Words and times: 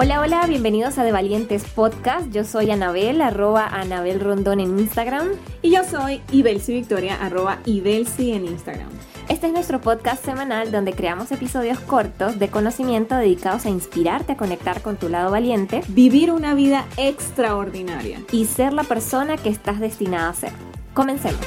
Hola, 0.00 0.20
hola, 0.20 0.46
bienvenidos 0.46 0.96
a 0.98 1.02
De 1.02 1.10
Valientes 1.10 1.64
Podcast. 1.64 2.30
Yo 2.30 2.44
soy 2.44 2.70
Anabel, 2.70 3.20
arroba 3.20 3.66
Anabel 3.66 4.20
Rondón 4.20 4.60
en 4.60 4.78
Instagram. 4.78 5.26
Y 5.60 5.72
yo 5.72 5.82
soy 5.82 6.22
Ibelsi 6.30 6.72
Victoria, 6.72 7.16
arroba 7.20 7.58
Ibelsi 7.64 8.30
en 8.30 8.44
Instagram. 8.44 8.90
Este 9.28 9.48
es 9.48 9.52
nuestro 9.52 9.80
podcast 9.80 10.24
semanal 10.24 10.70
donde 10.70 10.92
creamos 10.92 11.32
episodios 11.32 11.80
cortos 11.80 12.38
de 12.38 12.46
conocimiento 12.46 13.16
dedicados 13.16 13.66
a 13.66 13.70
inspirarte 13.70 14.34
a 14.34 14.36
conectar 14.36 14.82
con 14.82 14.98
tu 14.98 15.08
lado 15.08 15.32
valiente, 15.32 15.82
vivir 15.88 16.30
una 16.30 16.54
vida 16.54 16.86
extraordinaria 16.96 18.20
y 18.30 18.44
ser 18.44 18.74
la 18.74 18.84
persona 18.84 19.36
que 19.36 19.48
estás 19.48 19.80
destinada 19.80 20.28
a 20.28 20.34
ser. 20.34 20.52
Comencemos. 20.94 21.44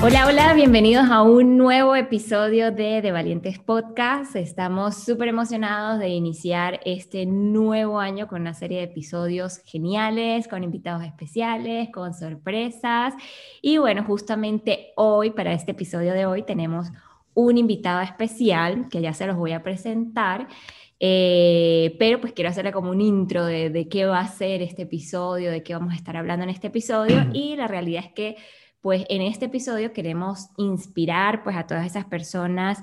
Hola, 0.00 0.26
hola, 0.28 0.54
bienvenidos 0.54 1.10
a 1.10 1.22
un 1.22 1.56
nuevo 1.58 1.96
episodio 1.96 2.70
de 2.70 3.02
De 3.02 3.10
Valientes 3.10 3.58
Podcast. 3.58 4.36
Estamos 4.36 4.94
súper 4.94 5.26
emocionados 5.26 5.98
de 5.98 6.10
iniciar 6.10 6.78
este 6.84 7.26
nuevo 7.26 7.98
año 7.98 8.28
con 8.28 8.42
una 8.42 8.54
serie 8.54 8.78
de 8.78 8.84
episodios 8.84 9.58
geniales, 9.64 10.46
con 10.46 10.62
invitados 10.62 11.02
especiales, 11.02 11.88
con 11.92 12.14
sorpresas. 12.14 13.12
Y 13.60 13.78
bueno, 13.78 14.04
justamente 14.04 14.92
hoy, 14.94 15.30
para 15.30 15.52
este 15.52 15.72
episodio 15.72 16.12
de 16.12 16.26
hoy, 16.26 16.44
tenemos 16.44 16.86
un 17.34 17.58
invitado 17.58 18.00
especial 18.00 18.86
que 18.88 19.00
ya 19.00 19.12
se 19.12 19.26
los 19.26 19.36
voy 19.36 19.50
a 19.50 19.64
presentar. 19.64 20.46
Eh, 21.00 21.96
pero 21.98 22.20
pues 22.20 22.32
quiero 22.32 22.50
hacerle 22.50 22.70
como 22.70 22.90
un 22.90 23.00
intro 23.00 23.44
de, 23.44 23.70
de 23.70 23.88
qué 23.88 24.06
va 24.06 24.20
a 24.20 24.28
ser 24.28 24.62
este 24.62 24.82
episodio, 24.82 25.50
de 25.50 25.64
qué 25.64 25.74
vamos 25.74 25.92
a 25.92 25.96
estar 25.96 26.16
hablando 26.16 26.44
en 26.44 26.50
este 26.50 26.68
episodio. 26.68 27.26
Y 27.32 27.56
la 27.56 27.66
realidad 27.66 28.04
es 28.06 28.12
que 28.12 28.36
pues 28.80 29.04
en 29.08 29.22
este 29.22 29.46
episodio 29.46 29.92
queremos 29.92 30.48
inspirar 30.56 31.42
pues 31.42 31.56
a 31.56 31.66
todas 31.66 31.86
esas 31.86 32.04
personas 32.04 32.82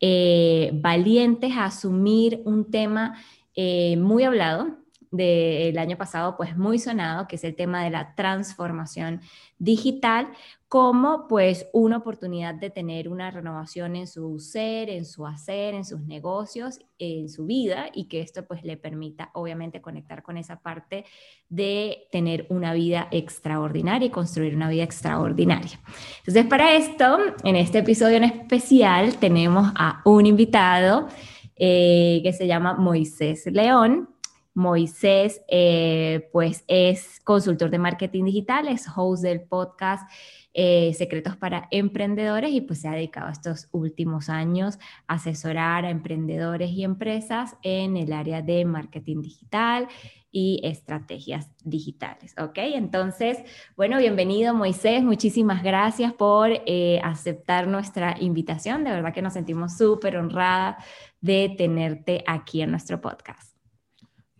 eh, 0.00 0.70
valientes 0.74 1.52
a 1.52 1.66
asumir 1.66 2.42
un 2.44 2.70
tema 2.70 3.18
eh, 3.54 3.96
muy 3.96 4.24
hablado 4.24 4.76
del 5.10 5.78
año 5.78 5.96
pasado, 5.96 6.36
pues 6.36 6.56
muy 6.56 6.78
sonado, 6.78 7.26
que 7.26 7.36
es 7.36 7.44
el 7.44 7.54
tema 7.54 7.84
de 7.84 7.90
la 7.90 8.14
transformación 8.14 9.20
digital, 9.58 10.28
como 10.68 11.28
pues 11.28 11.68
una 11.72 11.98
oportunidad 11.98 12.54
de 12.54 12.70
tener 12.70 13.08
una 13.08 13.30
renovación 13.30 13.94
en 13.94 14.08
su 14.08 14.40
ser, 14.40 14.90
en 14.90 15.04
su 15.04 15.24
hacer, 15.24 15.74
en 15.74 15.84
sus 15.84 16.00
negocios, 16.00 16.80
en 16.98 17.28
su 17.28 17.46
vida 17.46 17.86
y 17.94 18.08
que 18.08 18.20
esto 18.20 18.44
pues 18.46 18.64
le 18.64 18.76
permita 18.76 19.30
obviamente 19.34 19.80
conectar 19.80 20.24
con 20.24 20.36
esa 20.36 20.60
parte 20.60 21.04
de 21.48 22.08
tener 22.10 22.46
una 22.48 22.74
vida 22.74 23.06
extraordinaria 23.12 24.06
y 24.06 24.10
construir 24.10 24.56
una 24.56 24.68
vida 24.68 24.82
extraordinaria. 24.82 25.78
Entonces 26.18 26.46
para 26.46 26.74
esto, 26.74 27.18
en 27.44 27.54
este 27.54 27.78
episodio 27.78 28.16
en 28.16 28.24
especial 28.24 29.18
tenemos 29.18 29.70
a 29.76 30.02
un 30.04 30.26
invitado 30.26 31.06
eh, 31.54 32.20
que 32.24 32.32
se 32.32 32.48
llama 32.48 32.74
Moisés 32.74 33.46
León. 33.46 34.10
Moisés, 34.56 35.42
eh, 35.48 36.30
pues 36.32 36.64
es 36.66 37.20
consultor 37.24 37.68
de 37.68 37.78
marketing 37.78 38.24
digital, 38.24 38.68
es 38.68 38.86
host 38.96 39.22
del 39.22 39.42
podcast 39.42 40.10
eh, 40.58 40.94
Secretos 40.94 41.36
para 41.36 41.68
Emprendedores 41.70 42.50
y 42.50 42.62
pues 42.62 42.80
se 42.80 42.88
ha 42.88 42.92
dedicado 42.92 43.30
estos 43.30 43.68
últimos 43.72 44.30
años 44.30 44.78
a 45.06 45.16
asesorar 45.16 45.84
a 45.84 45.90
emprendedores 45.90 46.70
y 46.70 46.82
empresas 46.82 47.56
en 47.62 47.98
el 47.98 48.10
área 48.14 48.40
de 48.40 48.64
marketing 48.64 49.20
digital 49.20 49.86
y 50.32 50.60
estrategias 50.64 51.50
digitales, 51.62 52.34
¿ok? 52.38 52.56
Entonces, 52.56 53.36
bueno, 53.76 53.98
bienvenido 53.98 54.54
Moisés, 54.54 55.02
muchísimas 55.02 55.62
gracias 55.62 56.14
por 56.14 56.48
eh, 56.64 57.00
aceptar 57.04 57.68
nuestra 57.68 58.16
invitación, 58.18 58.82
de 58.82 58.92
verdad 58.92 59.12
que 59.12 59.20
nos 59.20 59.34
sentimos 59.34 59.76
súper 59.76 60.16
honradas 60.16 60.82
de 61.20 61.54
tenerte 61.58 62.24
aquí 62.26 62.62
en 62.62 62.70
nuestro 62.70 62.98
podcast. 63.02 63.54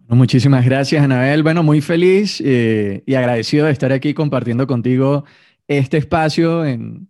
Muchísimas 0.08 0.64
gracias, 0.64 1.04
Anabel. 1.04 1.42
Bueno, 1.42 1.62
muy 1.62 1.82
feliz 1.82 2.40
eh, 2.42 3.02
y 3.06 3.14
agradecido 3.16 3.66
de 3.66 3.72
estar 3.72 3.92
aquí 3.92 4.14
compartiendo 4.14 4.66
contigo 4.66 5.24
este 5.68 5.96
espacio 5.98 6.64
en, 6.64 7.08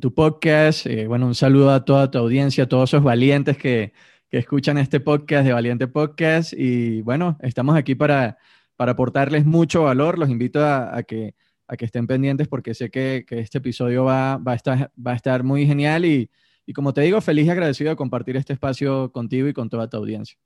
tu 0.00 0.14
podcast. 0.14 0.86
Eh, 0.86 1.06
bueno, 1.06 1.26
un 1.26 1.34
saludo 1.34 1.70
a 1.70 1.84
toda 1.84 2.10
tu 2.10 2.18
audiencia, 2.18 2.64
a 2.64 2.68
todos 2.68 2.90
esos 2.90 3.02
valientes 3.02 3.56
que, 3.56 3.92
escuchan 4.30 4.76
este 4.76 5.00
podcast 5.00 5.46
de 5.46 5.52
Valiente 5.54 5.88
Podcast. 5.88 6.52
Y 6.52 7.00
bueno, 7.00 7.38
estamos 7.40 7.74
aquí 7.74 7.94
para, 7.94 8.36
para 8.76 8.92
aportarles 8.92 9.46
mucho 9.46 9.84
valor. 9.84 10.18
Los 10.18 10.28
invito 10.28 10.62
a, 10.62 11.02
que, 11.04 11.34
a 11.66 11.76
que 11.76 11.86
estén 11.86 12.06
pendientes 12.06 12.46
porque 12.46 12.74
sé 12.74 12.90
que, 12.90 13.24
este 13.30 13.58
episodio 13.58 14.04
va, 14.04 14.36
va, 14.36 14.52
a 14.52 14.54
estar, 14.56 14.92
va 14.94 15.12
a 15.12 15.16
estar 15.16 15.42
muy 15.42 15.66
genial. 15.66 16.04
Y, 16.04 16.30
y 16.66 16.72
como 16.74 16.92
te 16.92 17.00
digo, 17.00 17.20
feliz 17.22 17.46
y 17.46 17.50
agradecido 17.50 17.90
de 17.90 17.96
compartir 17.96 18.36
este 18.36 18.52
espacio 18.52 19.10
contigo 19.10 19.48
y 19.48 19.54
con 19.54 19.70
toda 19.70 19.88
tu 19.88 19.96
audiencia. 19.96 20.36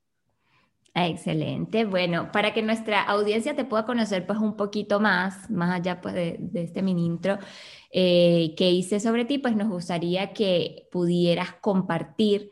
Excelente. 0.95 1.84
Bueno, 1.84 2.33
para 2.33 2.53
que 2.53 2.62
nuestra 2.62 3.03
audiencia 3.03 3.55
te 3.55 3.65
pueda 3.65 3.87
conocer 3.87 4.27
pues 4.27 4.39
un 4.41 4.56
poquito 4.56 4.99
más, 4.99 5.49
más 5.49 5.71
allá 5.78 6.01
pues 6.01 6.15
de, 6.15 6.39
este 6.55 6.83
mini 6.83 7.06
intro 7.06 7.39
eh, 7.93 8.55
que 8.56 8.71
hice 8.71 8.99
sobre 8.99 9.25
ti, 9.25 9.39
pues 9.39 9.55
nos 9.55 9.69
gustaría 9.69 10.33
que 10.33 10.89
pudieras 10.91 11.53
compartir 11.61 12.51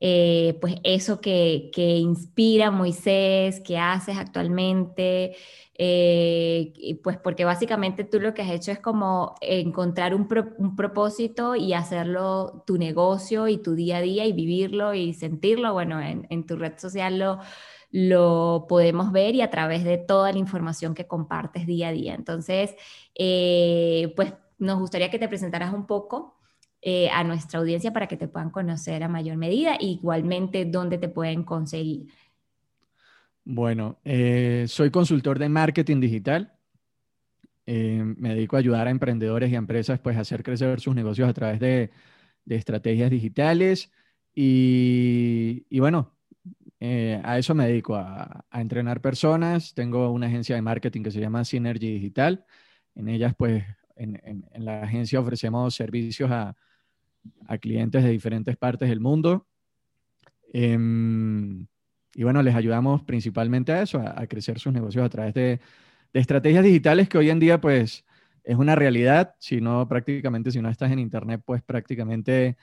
eh, 0.00 0.58
pues 0.60 0.76
eso 0.82 1.20
que, 1.20 1.70
que, 1.72 1.96
inspira 1.96 2.70
Moisés, 2.70 3.60
que 3.60 3.78
haces 3.78 4.18
actualmente, 4.18 5.36
eh, 5.76 6.98
pues 7.02 7.16
porque 7.18 7.44
básicamente 7.44 8.04
tú 8.04 8.20
lo 8.20 8.34
que 8.34 8.42
has 8.42 8.50
hecho 8.50 8.70
es 8.72 8.80
como 8.80 9.34
encontrar 9.40 10.14
un, 10.14 10.28
un, 10.58 10.76
propósito 10.76 11.54
y 11.56 11.72
hacerlo 11.72 12.64
tu 12.66 12.76
negocio 12.76 13.48
y 13.48 13.56
tu 13.58 13.74
día 13.74 13.98
a 13.98 14.00
día 14.02 14.26
y 14.26 14.32
vivirlo 14.32 14.94
y 14.94 15.14
sentirlo, 15.14 15.72
bueno, 15.72 16.00
en, 16.00 16.26
en 16.28 16.44
tu 16.46 16.56
red 16.56 16.78
social 16.78 17.18
lo 17.18 17.38
lo 17.96 18.66
podemos 18.68 19.12
ver 19.12 19.36
y 19.36 19.40
a 19.40 19.50
través 19.50 19.84
de 19.84 19.98
toda 19.98 20.32
la 20.32 20.38
información 20.38 20.96
que 20.96 21.06
compartes 21.06 21.64
día 21.64 21.88
a 21.88 21.92
día. 21.92 22.14
Entonces, 22.14 22.74
eh, 23.14 24.12
pues 24.16 24.34
nos 24.58 24.80
gustaría 24.80 25.12
que 25.12 25.18
te 25.20 25.28
presentaras 25.28 25.72
un 25.72 25.86
poco 25.86 26.36
eh, 26.82 27.08
a 27.10 27.22
nuestra 27.22 27.60
audiencia 27.60 27.92
para 27.92 28.08
que 28.08 28.16
te 28.16 28.26
puedan 28.26 28.50
conocer 28.50 29.04
a 29.04 29.08
mayor 29.08 29.36
medida 29.36 29.76
e 29.76 29.86
igualmente 29.86 30.64
dónde 30.64 30.98
te 30.98 31.08
pueden 31.08 31.44
conseguir. 31.44 32.08
Bueno, 33.44 34.00
eh, 34.02 34.64
soy 34.66 34.90
consultor 34.90 35.38
de 35.38 35.48
marketing 35.48 36.00
digital. 36.00 36.52
me 37.64 38.30
dedico 38.34 38.56
a 38.56 38.58
ayudar 38.58 38.88
a 38.88 38.90
emprendedores 38.90 39.52
y 39.52 39.54
empresas 39.54 40.00
pues, 40.00 40.16
a 40.16 40.22
hacer 40.22 40.42
crecer 40.42 40.80
sus 40.80 40.96
negocios 40.96 41.28
a 41.28 41.32
través 41.32 41.60
de, 41.60 41.92
estrategias 42.48 43.08
digitales. 43.08 43.92
Y 44.34 45.78
bueno, 45.78 46.13
eh, 46.86 47.18
a 47.24 47.38
eso 47.38 47.54
me 47.54 47.66
dedico, 47.66 47.96
a, 47.96 48.44
entrenar 48.52 49.00
personas. 49.00 49.72
Tengo 49.72 50.10
una 50.10 50.26
agencia 50.26 50.54
de 50.54 50.60
marketing 50.60 51.02
que 51.02 51.10
se 51.10 51.18
llama 51.18 51.42
Synergy 51.42 51.94
Digital. 51.94 52.44
En 52.94 53.08
ellas, 53.08 53.34
pues, 53.38 53.64
en, 53.96 54.44
la 54.58 54.82
agencia 54.82 55.18
ofrecemos 55.18 55.74
servicios 55.74 56.30
a, 56.30 56.54
clientes 57.58 58.04
de 58.04 58.10
diferentes 58.10 58.58
partes 58.58 58.90
del 58.90 59.00
mundo. 59.00 59.46
Em, 60.52 61.66
y 62.14 62.22
bueno, 62.22 62.42
les 62.42 62.54
ayudamos 62.54 63.02
principalmente 63.02 63.72
a 63.72 63.80
eso, 63.80 63.98
a, 63.98 64.26
crecer 64.26 64.58
sus 64.58 64.74
negocios 64.74 65.06
a 65.06 65.08
través 65.08 65.32
de, 65.32 65.60
estrategias 66.12 66.64
digitales 66.64 67.08
que 67.08 67.16
hoy 67.16 67.30
en 67.30 67.40
día, 67.40 67.62
pues, 67.62 68.04
es 68.44 68.56
una 68.56 68.74
realidad. 68.76 69.36
Si 69.38 69.58
no, 69.62 69.88
prácticamente, 69.88 70.50
si 70.50 70.60
no 70.60 70.68
estás 70.68 70.92
en 70.92 70.98
Internet, 70.98 71.42
pues 71.46 71.62
prácticamente 71.62 72.58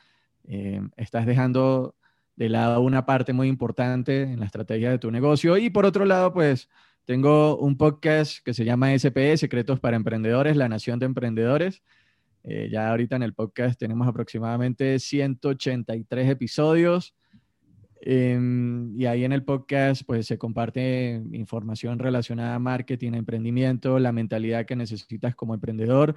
eh, 0.48 0.82
estás 0.96 1.26
dejando 1.26 1.96
de 2.36 2.50
lado 2.50 2.82
una 2.82 3.06
parte 3.06 3.34
muy 3.34 3.48
importante 3.48 4.24
en 4.24 4.40
la 4.40 4.46
estrategia 4.46 4.90
de 4.90 5.00
tu 5.00 5.12
negocio. 5.12 5.58
Y 5.58 5.70
por 5.70 5.86
otro 5.86 6.06
lado, 6.06 6.34
pues 6.34 6.70
tengo 7.06 7.58
un 7.58 7.78
podcast 7.78 8.44
que 8.44 8.54
se 8.54 8.66
llama 8.66 8.98
SPE, 8.98 9.38
Secretos 9.38 9.80
para 9.80 9.98
Emprendedores, 9.98 10.56
la 10.56 10.70
Nación 10.70 11.00
de 11.00 11.08
Emprendedores. 11.08 11.84
Eh, 12.44 12.70
ya 12.72 12.90
ahorita 12.90 13.16
en 13.16 13.24
el 13.24 13.34
podcast 13.34 13.80
tenemos 13.80 14.08
aproximadamente 14.08 15.00
183 15.00 16.30
episodios. 16.30 17.16
Em, 18.04 19.00
y 19.00 19.06
ahí 19.06 19.24
en 19.24 19.32
el 19.32 19.44
podcast 19.44 20.02
pues 20.08 20.26
se 20.26 20.40
comparte 20.40 21.22
información 21.34 22.00
relacionada 22.00 22.56
a 22.56 22.60
marketing, 22.60 23.14
emprendimiento, 23.14 24.00
la 24.00 24.12
mentalidad 24.12 24.66
que 24.66 24.76
necesitas 24.76 25.36
como 25.36 25.54
emprendedor. 25.54 26.16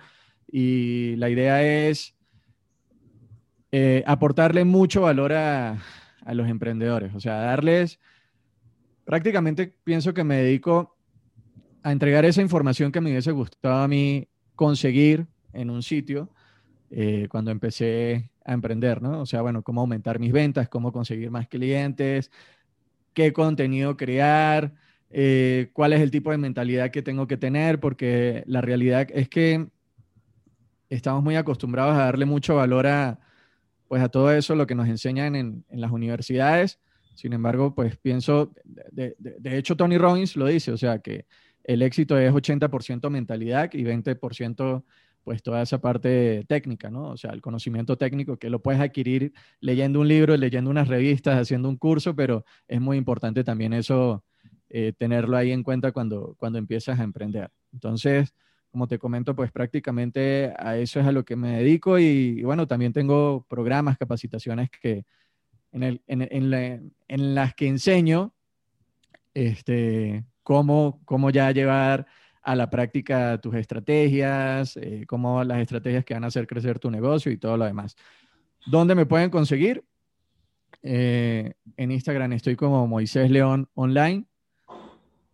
Y 0.51 1.17
la 1.17 1.29
idea 1.29 1.63
es 1.63 2.15
eh, 3.73 4.03
aportarle 4.07 4.65
mucho 4.65 5.03
valor 5.03 5.33
a, 5.33 5.83
a 6.25 6.35
los 6.35 6.49
emprendedores. 6.49 7.15
O 7.15 7.21
sea, 7.21 7.35
darles, 7.37 8.01
prácticamente 9.05 9.75
pienso 9.85 10.15
que 10.15 10.25
me 10.25 10.37
dedico 10.37 10.97
a 11.83 11.93
entregar 11.93 12.25
esa 12.25 12.41
información 12.41 12.91
que 12.91 13.01
me 13.01 13.11
hubiese 13.11 13.33
gustado 13.33 13.83
a 13.83 13.89
mí 13.89 14.29
conseguir 14.55 15.27
en 15.53 15.71
un 15.71 15.83
sitio 15.83 16.31
eh, 16.91 17.29
cuando 17.31 17.51
empecé 17.51 18.31
a 18.45 18.53
emprender, 18.53 19.03
¿no? 19.03 19.21
O 19.21 19.27
sea, 19.27 19.43
bueno, 19.43 19.63
cómo 19.63 19.81
aumentar 19.81 20.19
mis 20.19 20.33
ventas, 20.33 20.69
cómo 20.69 20.93
conseguir 20.93 21.31
más 21.31 21.49
clientes, 21.49 22.31
qué 23.13 23.33
contenido 23.33 23.97
crear, 23.97 24.75
eh, 25.11 25.71
cuál 25.73 25.93
es 25.93 26.01
el 26.01 26.11
tipo 26.11 26.31
de 26.31 26.39
mentalidad 26.39 26.91
que 26.91 27.03
tengo 27.03 27.27
que 27.27 27.37
tener, 27.37 27.81
porque 27.81 28.45
la 28.47 28.61
realidad 28.61 29.09
es 29.13 29.29
que 29.29 29.67
estamos 30.89 31.23
muy 31.23 31.37
acostumbrados 31.37 31.95
a 31.95 32.05
darle 32.05 32.25
mucho 32.25 32.57
valor 32.57 32.87
a, 32.87 33.19
pues 33.95 34.03
a 34.03 34.09
todo 34.09 34.33
eso, 34.33 34.57
lo 34.57 34.67
que 34.67 34.75
nos 34.75 34.89
enseñan 34.89 35.37
en, 35.37 35.65
las 35.71 35.93
universidades. 35.93 36.81
Sin 37.15 37.33
embargo, 37.33 37.77
pues 37.77 37.97
pienso, 37.97 38.53
de, 38.65 39.15
hecho 39.57 39.77
Tony 39.77 39.99
Robbins 39.99 40.35
lo 40.35 40.47
dice, 40.47 40.73
o 40.73 40.77
sea, 40.77 40.99
que 40.99 41.27
el 41.63 41.81
éxito 41.81 42.19
es 42.19 42.33
80% 42.33 43.09
mentalidad 43.09 43.71
y 43.73 43.85
20% 43.85 44.83
pues 45.23 45.45
toda 45.45 45.63
esa 45.63 45.81
parte 45.81 46.45
técnica, 46.49 46.91
¿no? 46.91 47.11
O 47.11 47.17
sea, 47.17 47.31
el 47.31 47.41
conocimiento 47.41 47.97
técnico 47.97 48.37
que 48.37 48.51
lo 48.51 48.61
puedes 48.61 48.81
adquirir 48.81 49.33
leyendo 49.61 50.01
un 50.01 50.09
libro, 50.09 50.37
leyendo 50.37 50.71
unas 50.71 50.89
revistas, 50.89 51.41
haciendo 51.41 51.69
un 51.69 51.77
curso, 51.77 52.17
pero 52.17 52.45
es 52.67 52.81
muy 52.81 52.97
importante 52.97 53.45
también 53.45 53.73
eso, 53.75 54.25
eh, 54.71 54.93
tenerlo 54.99 55.37
ahí 55.37 55.53
en 55.53 55.63
cuenta 55.63 55.93
cuando, 55.93 56.35
cuando 56.37 56.59
empiezas 56.59 56.99
a 56.99 57.05
emprender. 57.05 57.53
Entonces, 57.73 58.35
como 58.75 58.89
te 58.89 58.99
comento, 58.99 59.37
pues 59.37 59.53
prácticamente 59.53 60.53
a 60.59 60.77
eso 60.77 60.99
es 60.99 61.07
a 61.07 61.13
lo 61.13 61.25
que 61.25 61.37
me 61.37 61.59
dedico 61.59 61.97
y, 61.97 62.43
bueno, 62.43 62.67
también 62.67 62.93
tengo 62.93 63.47
programas, 63.49 63.97
capacitaciones 63.97 64.69
que 64.69 65.05
en 65.71 67.35
las 67.37 67.55
que 67.55 67.69
enseño 67.69 68.35
este, 69.33 70.25
cómo, 70.43 71.01
cómo 71.05 71.31
ya 71.31 71.53
llevar 71.53 72.09
a 72.43 72.57
la 72.57 72.69
práctica 72.69 73.39
tus 73.41 73.55
estrategias, 73.55 74.77
eh, 74.77 75.05
cómo 75.07 75.45
las 75.45 75.61
estrategias 75.61 76.05
que 76.05 76.15
van 76.15 76.25
a 76.25 76.27
hacer 76.27 76.49
crecer 76.49 76.81
tu 76.81 76.91
negocio 76.91 77.31
y 77.31 77.37
todo 77.37 77.57
lo 77.57 77.67
demás. 77.67 77.95
¿Dónde 78.67 78.97
me 78.97 79.07
pueden 79.07 79.31
conseguir? 79.31 79.85
Eh, 80.83 81.55
en 81.77 81.93
Instagram 81.93 82.33
estoy 82.33 82.57
como 82.57 82.89
Moisés 82.89 83.31
León 83.31 83.69
Online. 83.75 84.25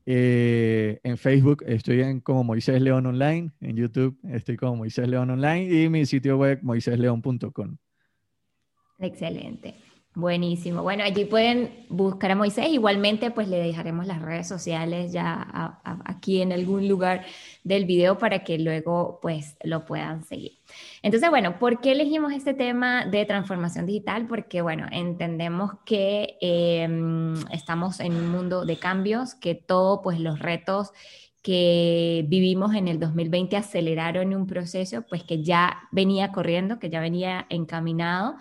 Eh, 0.07 1.01
en 1.03 1.19
Facebook 1.19 1.63
estoy 1.67 2.01
en 2.01 2.21
como 2.21 2.45
Moisés 2.45 2.81
León 2.81 3.07
Online. 3.07 3.51
En 3.61 3.77
YouTube 3.77 4.19
estoy 4.31 4.57
como 4.57 4.77
Moisés 4.77 5.09
León 5.09 5.31
Online. 5.31 5.83
Y 5.83 5.89
mi 5.89 6.07
sitio 6.07 6.37
web 6.37 6.61
moisésleón.com. 6.63 7.77
Excelente. 8.99 9.75
Buenísimo. 10.15 10.83
Bueno, 10.83 11.05
allí 11.05 11.25
pueden 11.25 11.87
buscar 11.89 12.33
a 12.33 12.35
Moisés. 12.35 12.67
Igualmente, 12.69 13.31
pues 13.31 13.47
le 13.47 13.59
dejaremos 13.59 14.09
las 14.09 14.21
redes 14.21 14.49
sociales 14.49 15.13
ya 15.13 15.79
aquí 16.05 16.43
en 16.43 16.53
algún 16.53 16.89
lugar 16.89 17.25
del 17.63 17.85
video 17.85 18.19
para 18.19 18.43
que 18.43 18.59
luego 18.59 19.21
pues 19.23 19.57
lo 19.63 19.85
puedan 19.85 20.25
seguir. 20.25 20.59
Entonces, 21.03 21.31
bueno, 21.31 21.61
¿por 21.61 21.81
qué 21.81 21.93
elegimos 21.93 22.33
este 22.33 22.55
tema 22.55 23.07
de 23.07 23.25
transformación 23.25 23.87
digital? 23.87 24.27
Porque, 24.27 24.63
bueno, 24.63 24.89
entendemos 24.91 25.75
que 25.85 26.37
eh, 26.41 26.89
estamos 27.53 28.01
en 28.01 28.15
un 28.15 28.31
mundo 28.31 28.65
de 28.65 28.79
cambios, 28.79 29.37
que 29.37 29.55
todo, 29.55 30.03
pues 30.03 30.19
los 30.19 30.41
retos 30.41 30.91
que 31.43 32.25
vivimos 32.29 32.75
en 32.75 32.89
el 32.89 32.99
2020 32.99 33.57
aceleraron 33.57 34.35
un 34.35 34.47
proceso, 34.47 35.03
pues 35.09 35.23
que 35.23 35.43
ya 35.43 35.89
venía 35.91 36.33
corriendo, 36.33 36.79
que 36.79 36.91
ya 36.91 37.01
venía 37.01 37.47
encaminado 37.49 38.35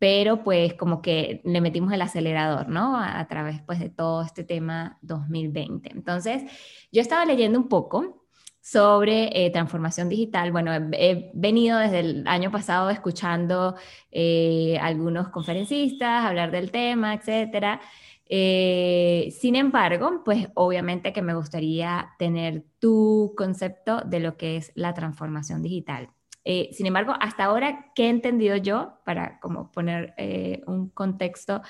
pero 0.00 0.42
pues 0.42 0.74
como 0.74 1.02
que 1.02 1.42
le 1.44 1.60
metimos 1.60 1.92
el 1.92 2.00
acelerador, 2.02 2.68
¿no? 2.70 2.96
A, 2.98 3.26
través 3.28 3.60
pues 3.62 3.78
de 3.78 3.90
todo 3.90 4.22
este 4.22 4.44
tema 4.44 4.98
2020. 5.02 5.92
Entonces, 5.92 6.42
yo 6.90 7.02
estaba 7.02 7.26
leyendo 7.26 7.58
un 7.58 7.68
poco 7.68 8.24
sobre 8.62 9.44
eh, 9.44 9.50
transformación 9.50 10.08
digital. 10.08 10.52
Bueno, 10.52 10.72
he, 10.72 10.88
he, 10.92 11.30
venido 11.34 11.78
desde 11.78 12.00
el 12.00 12.26
año 12.26 12.50
pasado 12.50 12.88
escuchando 12.88 13.76
eh, 14.10 14.78
algunos 14.80 15.28
conferencistas 15.28 16.24
hablar 16.24 16.50
del 16.50 16.70
tema, 16.70 17.14
etcétera. 17.14 17.80
Eh, 18.26 19.34
sin 19.38 19.54
embargo, 19.54 20.22
pues 20.24 20.48
obviamente 20.54 21.12
que 21.12 21.20
me 21.20 21.34
gustaría 21.34 22.14
tener 22.18 22.64
tu 22.78 23.34
concepto 23.36 24.00
de 24.02 24.20
lo 24.20 24.38
que 24.38 24.56
es 24.56 24.72
la 24.74 24.94
transformación 24.94 25.62
digital. 25.62 26.10
Eh, 26.44 26.70
sin 26.72 26.86
embargo, 26.86 27.14
hasta 27.20 27.44
ahora, 27.44 27.92
¿qué 27.94 28.06
he 28.06 28.08
entendido 28.08 28.56
yo 28.56 28.94
para 29.04 29.38
como 29.40 29.70
poner 29.70 30.14
eh, 30.16 30.62
un 30.66 30.88
contexto 30.90 31.62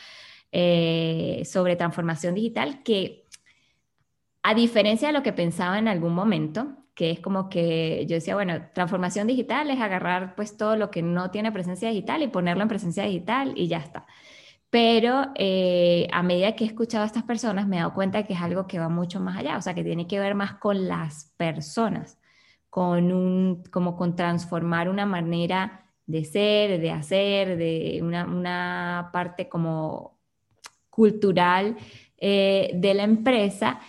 eh, 0.52 1.42
sobre 1.44 1.76
transformación 1.76 2.34
digital? 2.34 2.82
Que 2.82 3.26
a 4.42 4.54
diferencia 4.54 5.08
de 5.08 5.14
lo 5.14 5.22
que 5.22 5.32
pensaba 5.32 5.78
en 5.78 5.88
algún 5.88 6.14
momento, 6.14 6.76
que 6.94 7.10
es 7.10 7.20
como 7.20 7.48
que 7.48 8.06
yo 8.08 8.14
decía, 8.14 8.34
bueno, 8.34 8.68
transformación 8.74 9.26
digital 9.26 9.70
es 9.70 9.80
agarrar 9.80 10.34
pues 10.34 10.56
todo 10.56 10.76
lo 10.76 10.90
que 10.90 11.02
no 11.02 11.30
tiene 11.30 11.52
presencia 11.52 11.88
digital 11.88 12.22
y 12.22 12.28
ponerlo 12.28 12.62
en 12.62 12.68
presencia 12.68 13.04
digital 13.04 13.54
y 13.56 13.68
ya 13.68 13.78
está. 13.78 14.06
Pero 14.70 15.32
eh, 15.34 16.08
a 16.12 16.22
medida 16.22 16.54
que 16.54 16.64
he 16.64 16.66
escuchado 16.68 17.04
a 17.04 17.06
estas 17.06 17.24
personas 17.24 17.66
me 17.66 17.76
he 17.76 17.80
dado 17.80 17.94
cuenta 17.94 18.22
que 18.24 18.34
es 18.34 18.40
algo 18.40 18.66
que 18.66 18.78
va 18.78 18.88
mucho 18.88 19.20
más 19.20 19.36
allá, 19.36 19.56
o 19.56 19.62
sea, 19.62 19.74
que 19.74 19.84
tiene 19.84 20.06
que 20.06 20.20
ver 20.20 20.34
más 20.34 20.54
con 20.54 20.88
las 20.88 21.32
personas 21.36 22.19
con 22.70 23.12
un, 23.12 23.64
como 23.70 23.96
con 23.96 24.16
transformar 24.16 24.88
una 24.88 25.04
manera 25.04 25.92
de 26.06 26.24
ser, 26.24 26.80
de 26.80 26.90
hacer, 26.90 27.56
de 27.56 28.00
una, 28.02 28.24
una 28.24 29.10
parte 29.12 29.48
como 29.48 30.18
cultural 30.88 31.76
eh, 32.18 32.70
de 32.74 32.94
la 32.94 33.04
empresa 33.04 33.80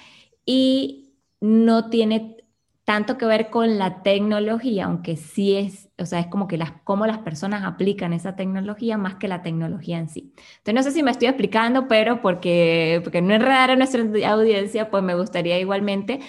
y 0.45 1.15
no 1.39 1.89
tiene 1.89 2.37
tanto 2.83 3.17
que 3.17 3.25
ver 3.25 3.49
con 3.49 3.77
la 3.77 4.03
tecnología, 4.03 4.85
aunque 4.85 5.15
sí 5.15 5.55
es, 5.55 5.89
o 5.97 6.05
sea, 6.05 6.19
es 6.19 6.27
como 6.27 6.47
que 6.47 6.57
las, 6.57 6.73
cómo 6.83 7.05
las 7.05 7.19
personas 7.19 7.63
aplican 7.63 8.11
esa 8.11 8.35
tecnología 8.35 8.97
más 8.97 9.15
que 9.15 9.27
la 9.27 9.41
tecnología 9.41 9.97
en 9.97 10.09
sí. 10.09 10.33
Entonces, 10.57 10.73
no 10.73 10.83
sé 10.83 10.91
si 10.91 11.03
me 11.03 11.11
estoy 11.11 11.27
explicando, 11.27 11.87
pero 11.87 12.21
porque, 12.21 12.99
porque 13.03 13.21
no 13.21 13.33
enredar 13.33 13.71
a 13.71 13.75
nuestra 13.75 14.03
audiencia, 14.29 14.89
pues 14.89 15.03
me 15.03 15.15
gustaría 15.15 15.59
igualmente 15.59 16.19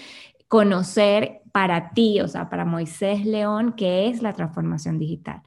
conocer 0.48 1.41
para 1.52 1.90
ti, 1.90 2.20
o 2.20 2.28
sea, 2.28 2.48
para 2.48 2.64
Moisés 2.64 3.26
León, 3.26 3.74
qué 3.76 4.08
es 4.08 4.22
la 4.22 4.32
transformación 4.32 4.98
digital. 4.98 5.42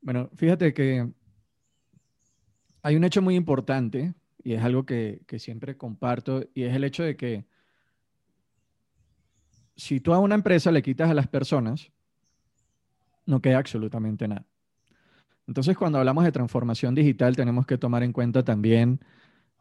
Bueno, 0.00 0.30
fíjate 0.34 0.72
que 0.72 1.10
hay 2.82 2.96
un 2.96 3.04
hecho 3.04 3.22
muy 3.22 3.34
importante 3.34 4.14
y 4.44 4.54
es 4.54 4.62
algo 4.62 4.86
que, 4.86 5.20
siempre 5.38 5.76
comparto 5.76 6.44
y 6.54 6.62
es 6.62 6.74
el 6.74 6.84
hecho 6.84 7.02
de 7.02 7.16
que 7.16 7.46
si 9.76 10.00
tú 10.00 10.12
a 10.12 10.18
una 10.18 10.34
empresa 10.34 10.70
le 10.70 10.82
quitas 10.82 11.10
a 11.10 11.14
las 11.14 11.28
personas, 11.28 11.90
no 13.26 13.40
queda 13.40 13.58
absolutamente 13.58 14.26
nada. 14.26 14.46
Entonces, 15.46 15.76
cuando 15.76 15.98
hablamos 15.98 16.24
de 16.24 16.32
transformación 16.32 16.94
digital, 16.94 17.36
tenemos 17.36 17.66
que 17.66 17.78
tomar 17.78 18.02
en 18.02 18.12
cuenta 18.12 18.42
también 18.42 19.00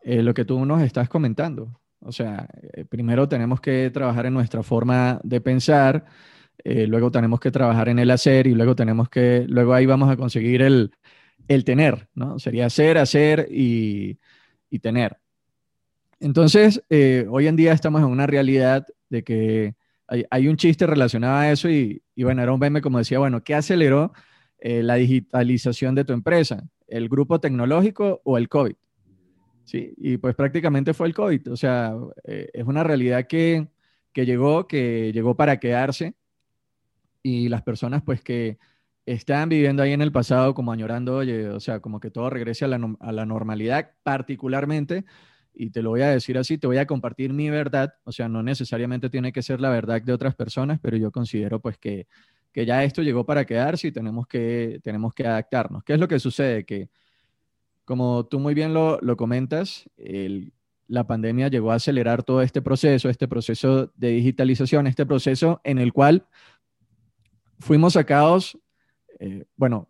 eh, 0.04 0.22
lo 0.22 0.34
que 0.34 0.46
tú 0.46 0.66
nos 0.66 0.82
estás 0.82 1.08
comentando. 1.10 1.80
O 2.02 2.12
sea, 2.12 2.48
eh, 2.74 2.86
primero 2.86 3.28
tenemos 3.28 3.60
que 3.62 3.90
trabajar 3.92 4.26
en 4.26 4.34
nuestra 4.34 4.64
forma 4.64 5.20
de 5.24 5.42
pensar, 5.42 6.06
eh, 6.64 6.88
luego 6.88 7.12
tenemos 7.12 7.40
que 7.40 7.52
trabajar 7.52 7.90
en 7.90 8.00
el 8.00 8.12
hacer 8.12 8.48
y 8.48 8.54
luego 8.54 8.76
tenemos 8.76 9.10
que, 9.10 9.46
luego 9.48 9.74
ahí 9.74 9.86
vamos 9.86 10.10
a 10.10 10.18
conseguir 10.18 10.62
el, 10.62 10.92
el 11.48 11.64
tener, 11.64 12.10
¿no? 12.16 12.40
Sería 12.40 12.68
hacer, 12.68 12.98
hacer 12.98 13.48
y, 13.52 14.20
y 14.70 14.80
tener. 14.80 15.18
Entonces, 16.20 16.84
eh, 16.90 17.26
hoy 17.30 17.48
en 17.48 17.56
día 17.56 17.74
estamos 17.74 18.02
en 18.02 18.08
una 18.08 18.28
realidad 18.28 18.88
de 19.10 19.24
que 19.24 19.76
hay, 20.08 20.26
hay, 20.32 20.48
un 20.48 20.58
chiste 20.58 20.88
relacionado 20.88 21.38
a 21.38 21.52
eso 21.52 21.70
y, 21.70 22.02
y, 22.16 22.24
bueno, 22.24 22.42
era 22.42 22.54
un 22.54 22.60
meme 22.60 22.82
como 22.82 22.98
decía, 22.98 23.20
bueno, 23.20 23.44
¿qué 23.44 23.56
aceleró 23.56 24.14
eh, 24.60 24.82
la 24.84 24.96
digitalización 24.96 25.96
de 25.96 26.06
tu 26.06 26.14
empresa? 26.14 26.68
¿El 26.88 27.10
grupo 27.10 27.40
tecnológico 27.40 28.22
o 28.24 28.38
el 28.38 28.50
COVID? 28.50 28.76
Sí, 29.68 29.94
y 29.98 30.16
pues 30.18 30.34
prácticamente 30.34 30.94
fue 30.94 31.08
el 31.08 31.14
COVID. 31.14 31.52
O 31.52 31.58
sea, 31.58 31.94
eh, 32.24 32.50
es 32.54 32.64
una 32.66 32.86
realidad 32.86 33.28
que, 33.28 33.68
que, 34.14 34.26
llegó, 34.26 34.66
que 34.66 35.12
llegó 35.14 35.36
para 35.36 35.60
quedarse 35.60 36.16
y 37.22 37.50
las 37.50 37.64
personas 37.64 38.02
pues 38.02 38.22
que 38.22 38.58
están 39.06 39.50
viviendo 39.50 39.84
ahí 39.84 39.92
en 39.92 40.02
el 40.02 40.14
pasado 40.14 40.54
como 40.54 40.72
añorando, 40.72 41.18
o 41.54 41.60
sea, 41.60 41.82
como 41.82 42.00
que 42.00 42.12
todo 42.12 42.30
regrese 42.30 42.64
a 42.64 42.70
la, 42.70 42.96
a 43.02 43.12
la 43.12 43.26
normalidad, 43.26 43.92
particularmente, 44.04 45.04
y 45.54 45.72
te 45.72 45.82
lo 45.82 45.90
voy 45.90 46.02
a 46.02 46.12
decir 46.12 46.38
así, 46.38 46.58
te 46.58 46.68
voy 46.68 46.78
a 46.78 46.88
compartir 46.88 47.34
mi 47.34 47.50
verdad, 47.50 47.94
o 48.06 48.14
sea, 48.14 48.30
no 48.30 48.44
necesariamente 48.44 49.10
tiene 49.10 49.34
que 49.34 49.42
ser 49.42 49.60
la 49.60 49.70
verdad 49.70 50.02
de 50.02 50.14
otras 50.14 50.34
personas, 50.36 50.80
pero 50.82 50.96
yo 50.96 51.12
considero 51.12 51.60
pues 51.60 51.78
que, 51.78 52.08
que 52.54 52.66
ya 52.66 52.86
esto 52.86 53.02
llegó 53.02 53.26
para 53.26 53.46
quedarse 53.46 53.90
y 53.90 53.92
tenemos 53.92 54.28
que, 54.28 54.80
tenemos 54.82 55.14
que 55.14 55.28
adaptarnos. 55.28 55.84
¿Qué 55.84 55.94
es 55.94 56.00
lo 56.00 56.08
que 56.08 56.20
sucede? 56.20 56.64
Que 56.66 56.90
como 57.88 58.26
tú 58.26 58.38
muy 58.42 58.54
bien 58.54 58.74
lo, 58.74 59.00
lo 59.00 59.16
comentas, 59.16 59.90
el, 59.96 60.52
la 60.88 61.08
pandemia 61.08 61.48
llegó 61.48 61.72
a 61.72 61.76
acelerar 61.76 62.22
todo 62.22 62.42
este 62.42 62.62
proceso, 62.62 63.08
este 63.08 63.30
proceso 63.30 63.94
de 63.96 64.10
digitalización, 64.10 64.88
este 64.88 65.06
proceso 65.06 65.62
en 65.64 65.78
el 65.78 65.94
cual 65.94 66.26
fuimos 67.60 67.94
sacados, 67.94 68.60
eh, 69.20 69.46
bueno, 69.56 69.88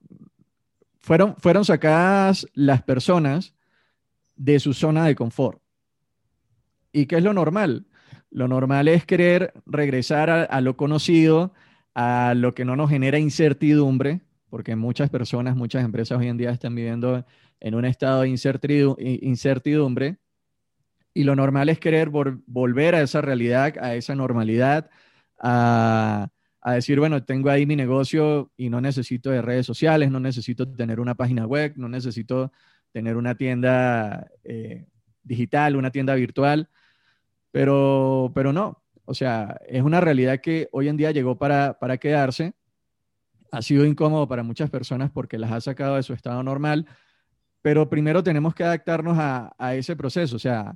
fueron, 1.00 1.36
fueron 1.38 1.66
sacadas 1.66 2.46
las 2.54 2.84
personas 2.84 3.56
de 4.36 4.60
su 4.60 4.75
zona 4.75 5.08
de 5.08 5.16
confort. 5.16 5.60
¿Y 6.92 7.08
qué 7.08 7.16
es 7.16 7.24
lo 7.24 7.34
normal? 7.34 7.88
Lo 8.30 8.48
normal 8.48 8.89
es 8.89 9.08
querer 9.08 9.54
regresar 9.66 10.30
a, 10.30 10.44
a 10.44 10.62
lo 10.62 10.77
conocido, 10.77 11.51
a 11.96 12.36
lo 12.36 12.54
que 12.54 12.63
no 12.63 12.75
nos 12.75 12.92
genera 12.92 13.18
incertidumbre, 13.18 14.22
porque 14.51 14.75
muchas 14.75 15.10
personas, 15.10 15.56
muchas 15.56 15.84
empresas 15.84 16.20
hoy 16.20 16.27
en 16.27 16.38
día 16.38 16.51
están 16.51 16.75
viviendo 16.75 17.25
en 17.60 17.76
un 17.76 17.86
estado 17.86 18.22
de 18.22 18.30
incertidumbre 19.22 20.18
y 21.14 21.24
lo 21.24 21.36
normal 21.36 21.70
es 21.70 21.80
querer 21.80 22.10
volver 22.10 22.96
a 22.96 23.02
esa 23.02 23.22
realidad, 23.22 23.74
a 23.82 23.96
esa 23.96 24.14
normalidad, 24.14 24.90
a, 25.40 26.30
a 26.62 26.74
decir, 26.74 27.00
bueno, 27.00 27.24
tengo 27.24 27.50
ahí 27.50 27.66
mi 27.66 27.76
negocio 27.76 28.52
y 28.58 28.70
no 28.70 28.82
necesito 28.82 29.30
de 29.32 29.42
redes 29.42 29.66
sociales, 29.66 30.12
no 30.12 30.20
necesito 30.20 30.68
tener 30.68 31.00
una 31.00 31.16
página 31.16 31.46
web, 31.48 31.74
no 31.78 31.90
necesito 31.90 32.52
tener 32.92 33.16
una 33.16 33.36
tienda 33.36 34.30
eh, 34.44 34.86
digital, 35.24 35.76
una 35.76 35.92
tienda 35.92 36.14
virtual, 36.16 36.70
pero, 37.52 38.32
pero 38.36 38.54
no. 38.54 38.84
O 39.06 39.14
sea, 39.14 39.60
es 39.68 39.82
una 39.82 40.02
realidad 40.02 40.42
que 40.42 40.68
hoy 40.72 40.90
en 40.90 40.98
día 40.98 41.12
llegó 41.12 41.38
para, 41.38 41.80
para 41.80 41.98
quedarse. 41.98 42.54
Ha 43.52 43.62
sido 43.62 43.86
incómodo 43.86 44.28
para 44.28 44.44
muchas 44.44 44.70
personas 44.70 45.10
porque 45.10 45.38
las 45.38 45.52
ha 45.52 45.62
sacado 45.62 45.96
de 45.96 46.04
su 46.04 46.14
estado 46.14 46.44
normal, 46.44 46.86
pero 47.67 47.89
primero 47.89 48.24
tenemos 48.24 48.55
que 48.55 48.63
adaptarnos 48.63 49.17
a, 49.19 49.75
ese 49.75 49.97
proceso. 49.97 50.38
O 50.38 50.39
sea, 50.39 50.74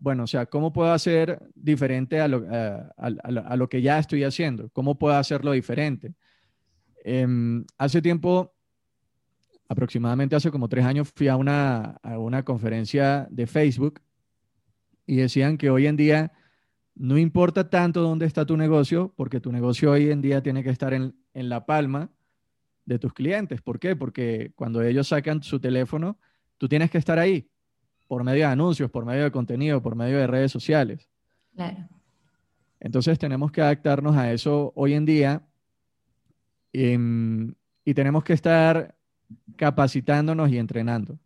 bueno, 0.00 0.24
o 0.24 0.26
sea, 0.26 0.46
¿cómo 0.46 0.72
puedo 0.72 0.90
hacer 0.90 1.38
diferente 1.54 2.18
a 2.18 2.26
lo, 2.28 3.68
que 3.68 3.82
ya 3.82 3.98
estoy 3.98 4.24
haciendo? 4.24 4.70
¿Cómo 4.70 4.96
puedo 4.96 5.14
hacerlo 5.14 5.52
diferente? 5.52 6.14
Em, 7.04 7.62
hace 7.76 8.00
tiempo, 8.00 8.54
aproximadamente 9.68 10.34
hace 10.34 10.50
como 10.50 10.70
tres 10.70 10.86
años, 10.86 11.12
fui 11.14 11.28
a 11.28 11.36
una, 11.36 11.98
a 12.02 12.18
una 12.18 12.42
conferencia 12.42 13.28
de 13.30 13.46
Facebook 13.46 14.00
y 15.04 15.16
decían 15.16 15.58
que 15.58 15.68
hoy 15.68 15.88
en 15.88 15.96
día 15.96 16.32
no 16.94 17.18
importa 17.18 17.68
tanto 17.68 18.00
dónde 18.00 18.24
está 18.24 18.46
tu 18.46 18.56
negocio, 18.56 19.12
porque 19.14 19.40
tu 19.40 19.52
negocio 19.52 19.90
hoy 19.90 20.10
en 20.10 20.22
día 20.22 20.42
tiene 20.42 20.62
que 20.62 20.70
estar 20.70 20.94
en, 20.94 21.14
en 21.34 21.50
la 21.50 21.66
palma 21.66 22.10
de 22.88 22.98
tus 22.98 23.12
clientes. 23.12 23.60
¿Por 23.60 23.78
qué? 23.78 23.94
Porque 23.94 24.52
cuando 24.56 24.82
ellos 24.82 25.08
sacan 25.08 25.42
su 25.42 25.60
teléfono, 25.60 26.18
tú 26.56 26.68
tienes 26.68 26.90
que 26.90 26.96
estar 26.96 27.18
ahí 27.18 27.46
por 28.06 28.24
medio 28.24 28.46
de 28.46 28.52
anuncios, 28.52 28.90
por 28.90 29.04
medio 29.04 29.24
de 29.24 29.30
contenido, 29.30 29.82
por 29.82 29.94
medio 29.94 30.16
de 30.16 30.26
redes 30.26 30.50
sociales. 30.50 31.10
Claro. 31.54 31.86
Entonces 32.80 33.18
tenemos 33.18 33.52
que 33.52 33.60
adaptarnos 33.60 34.16
a 34.16 34.32
eso 34.32 34.72
hoy 34.74 34.94
en 34.94 35.04
día 35.04 35.42
em, 36.72 37.54
y 37.84 37.92
tenemos 37.92 38.24
que 38.24 38.32
estar 38.32 38.96
capacitándonos 39.56 40.50
y 40.50 40.56
entrenando. 40.56 41.18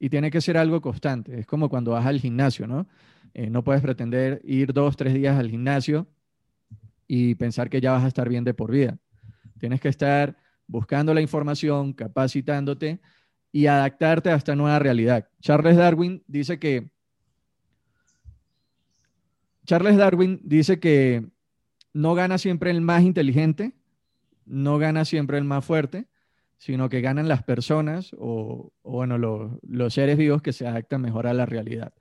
Y 0.00 0.10
tiene 0.10 0.32
que 0.32 0.40
ser 0.40 0.56
algo 0.56 0.80
constante. 0.80 1.38
Es 1.38 1.46
como 1.46 1.68
cuando 1.68 1.92
vas 1.92 2.06
al 2.06 2.18
gimnasio, 2.18 2.66
¿no? 2.66 2.88
Eh, 3.34 3.50
no 3.50 3.62
puedes 3.62 3.82
pretender 3.82 4.40
ir 4.42 4.72
dos, 4.72 4.96
tres 4.96 5.14
días 5.14 5.38
al 5.38 5.48
gimnasio 5.48 6.08
y 7.06 7.36
pensar 7.36 7.70
que 7.70 7.80
ya 7.80 7.92
vas 7.92 8.02
a 8.02 8.08
estar 8.08 8.28
bien 8.28 8.42
de 8.42 8.52
por 8.52 8.72
vida. 8.72 8.98
Tienes 9.60 9.80
que 9.80 9.88
estar 9.88 10.41
buscando 10.66 11.14
la 11.14 11.20
información, 11.20 11.92
capacitándote 11.92 13.00
y 13.52 13.66
adaptarte 13.66 14.30
a 14.30 14.36
esta 14.36 14.56
nueva 14.56 14.78
realidad. 14.78 15.28
Charles 15.40 15.76
Darwin 15.76 16.22
dice 16.26 16.58
que 16.58 16.90
Charles 19.64 19.96
Darwin 19.96 20.40
dice 20.42 20.80
que 20.80 21.24
no 21.92 22.14
gana 22.14 22.38
siempre 22.38 22.70
el 22.70 22.80
más 22.80 23.02
inteligente, 23.02 23.72
no 24.44 24.78
gana 24.78 25.04
siempre 25.04 25.38
el 25.38 25.44
más 25.44 25.64
fuerte, 25.64 26.08
sino 26.58 26.88
que 26.88 27.00
ganan 27.00 27.28
las 27.28 27.42
personas 27.42 28.14
o, 28.18 28.72
bueno, 28.82 29.18
los 29.18 29.94
seres 29.94 30.16
vivos 30.16 30.42
que 30.42 30.52
se 30.52 30.66
adaptan 30.66 31.00
mejor 31.00 31.26
a 31.26 31.34
la 31.34 31.46
realidad. 31.46 31.92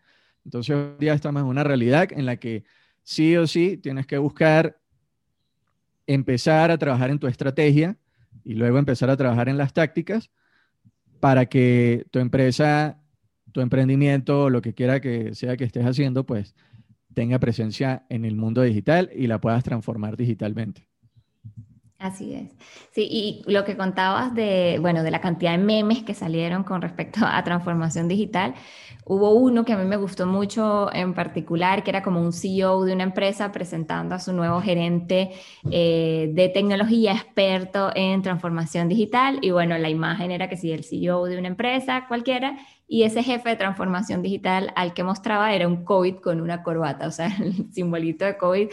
Entonces 0.45 0.75
hoy 0.75 0.95
día 0.99 1.13
estamos 1.13 1.41
en 1.41 1.47
una 1.47 1.63
realidad 1.63 2.09
en 2.11 2.25
la 2.25 2.37
que 2.37 2.63
sí 3.03 3.35
o 3.37 3.47
sí 3.47 3.77
tienes 3.77 4.07
que 4.07 4.17
buscar 4.17 4.79
empezar 6.07 6.71
a 6.71 6.77
trabajar 6.77 7.09
en 7.09 7.19
tu 7.19 7.27
estrategia 7.27 7.97
y 8.43 8.55
luego 8.55 8.77
empezar 8.77 9.09
a 9.09 9.17
trabajar 9.17 9.49
en 9.49 9.57
las 9.57 9.73
tácticas 9.73 10.29
para 11.19 11.45
que 11.45 12.05
tu 12.11 12.19
empresa, 12.19 13.01
tu 13.51 13.61
emprendimiento, 13.61 14.49
lo 14.49 14.61
que 14.61 14.73
quiera 14.73 14.99
que 14.99 15.35
sea 15.35 15.57
que 15.57 15.63
estés 15.63 15.85
haciendo, 15.85 16.25
pues 16.25 16.55
tenga 17.13 17.39
presencia 17.39 18.05
en 18.09 18.25
el 18.25 18.35
mundo 18.35 18.61
digital 18.61 19.09
y 19.15 19.27
la 19.27 19.39
puedas 19.39 19.63
transformar 19.63 20.17
digitalmente. 20.17 20.90
Así 22.01 22.33
es. 22.33 22.49
Sí, 22.91 23.07
y 23.11 23.43
lo 23.51 23.63
que 23.63 23.77
contabas 23.77 24.33
de, 24.33 24.79
bueno, 24.81 25.03
de 25.03 25.11
la 25.11 25.21
cantidad 25.21 25.51
de 25.51 25.59
memes 25.59 26.01
que 26.01 26.15
salieron 26.15 26.63
con 26.63 26.81
respecto 26.81 27.19
a 27.25 27.43
transformación 27.43 28.07
digital, 28.07 28.55
hubo 29.05 29.33
uno 29.33 29.63
que 29.65 29.73
a 29.73 29.77
mí 29.77 29.85
me 29.85 29.97
gustó 29.97 30.25
mucho 30.25 30.91
en 30.93 31.13
particular, 31.13 31.83
que 31.83 31.91
era 31.91 32.01
como 32.01 32.19
un 32.19 32.33
CEO 32.33 32.85
de 32.85 32.93
una 32.93 33.03
empresa 33.03 33.51
presentando 33.51 34.15
a 34.15 34.19
su 34.19 34.33
nuevo 34.33 34.61
gerente 34.61 35.31
eh, 35.69 36.31
de 36.33 36.49
tecnología 36.49 37.13
experto 37.13 37.91
en 37.93 38.23
transformación 38.23 38.89
digital. 38.89 39.37
Y 39.43 39.51
bueno, 39.51 39.77
la 39.77 39.89
imagen 39.89 40.31
era 40.31 40.49
que 40.49 40.57
si 40.57 40.71
el 40.71 40.83
CEO 40.83 41.25
de 41.25 41.37
una 41.37 41.49
empresa 41.49 42.07
cualquiera 42.07 42.57
y 42.87 43.03
ese 43.03 43.21
jefe 43.21 43.49
de 43.49 43.55
transformación 43.57 44.23
digital 44.23 44.73
al 44.75 44.95
que 44.95 45.03
mostraba 45.03 45.53
era 45.53 45.67
un 45.67 45.85
COVID 45.85 46.15
con 46.15 46.41
una 46.41 46.63
corbata, 46.63 47.05
o 47.07 47.11
sea, 47.11 47.27
el 47.39 47.71
simbolito 47.71 48.25
de 48.25 48.37
COVID 48.37 48.69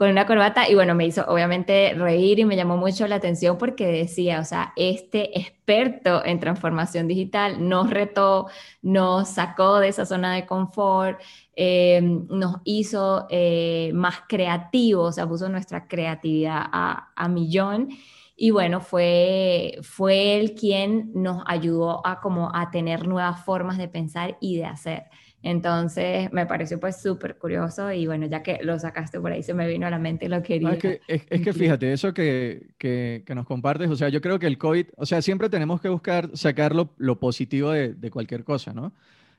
con 0.00 0.08
una 0.08 0.26
corbata 0.26 0.66
y 0.66 0.74
bueno, 0.74 0.94
me 0.94 1.04
hizo 1.04 1.26
obviamente 1.28 1.92
reír 1.92 2.38
y 2.38 2.46
me 2.46 2.56
llamó 2.56 2.78
mucho 2.78 3.06
la 3.06 3.16
atención 3.16 3.58
porque 3.58 3.86
decía, 3.86 4.40
o 4.40 4.44
sea, 4.46 4.72
este 4.74 5.38
experto 5.38 6.24
en 6.24 6.40
transformación 6.40 7.06
digital 7.06 7.68
nos 7.68 7.90
retó, 7.90 8.46
nos 8.80 9.28
sacó 9.28 9.78
de 9.78 9.88
esa 9.88 10.06
zona 10.06 10.34
de 10.34 10.46
confort, 10.46 11.20
eh, 11.54 12.00
nos 12.02 12.62
hizo 12.64 13.26
eh, 13.28 13.90
más 13.92 14.22
creativos, 14.26 15.10
o 15.10 15.12
sea, 15.12 15.28
puso 15.28 15.50
nuestra 15.50 15.86
creatividad 15.86 16.62
a, 16.72 17.12
a 17.14 17.28
millón. 17.28 17.90
Y 18.36 18.52
bueno, 18.52 18.80
fue, 18.80 19.80
fue 19.82 20.40
él 20.40 20.54
quien 20.54 21.10
nos 21.12 21.42
ayudó 21.44 22.00
a 22.06 22.22
como 22.22 22.50
a 22.56 22.70
tener 22.70 23.06
nuevas 23.06 23.44
formas 23.44 23.76
de 23.76 23.88
pensar 23.88 24.38
y 24.40 24.56
de 24.56 24.64
hacer. 24.64 25.10
Entonces 25.42 26.30
me 26.32 26.44
pareció 26.44 26.78
pues 26.78 27.00
súper 27.00 27.38
curioso 27.38 27.90
y 27.92 28.06
bueno, 28.06 28.26
ya 28.26 28.42
que 28.42 28.58
lo 28.62 28.78
sacaste 28.78 29.18
por 29.20 29.32
ahí 29.32 29.42
se 29.42 29.54
me 29.54 29.66
vino 29.66 29.86
a 29.86 29.90
la 29.90 29.98
mente 29.98 30.28
lo 30.28 30.42
quería. 30.42 30.72
es, 30.72 30.78
que, 30.78 31.00
es, 31.08 31.22
que 31.24 31.52
fíjate, 31.54 31.92
eso 31.92 32.12
que, 32.12 32.74
que, 32.76 33.22
que, 33.24 33.34
nos 33.34 33.46
compartes, 33.46 33.88
o 33.88 33.96
sea, 33.96 34.10
yo 34.10 34.20
creo 34.20 34.38
que 34.38 34.46
el 34.46 34.58
COVID, 34.58 34.88
o 34.96 35.06
sea, 35.06 35.22
siempre 35.22 35.48
tenemos 35.48 35.80
que 35.80 35.88
buscar 35.88 36.30
sacar 36.36 36.74
lo, 36.74 36.92
lo 36.98 37.18
positivo 37.18 37.70
de, 37.70 37.94
de, 37.94 38.10
cualquier 38.10 38.44
cosa, 38.44 38.74
¿no? 38.74 38.92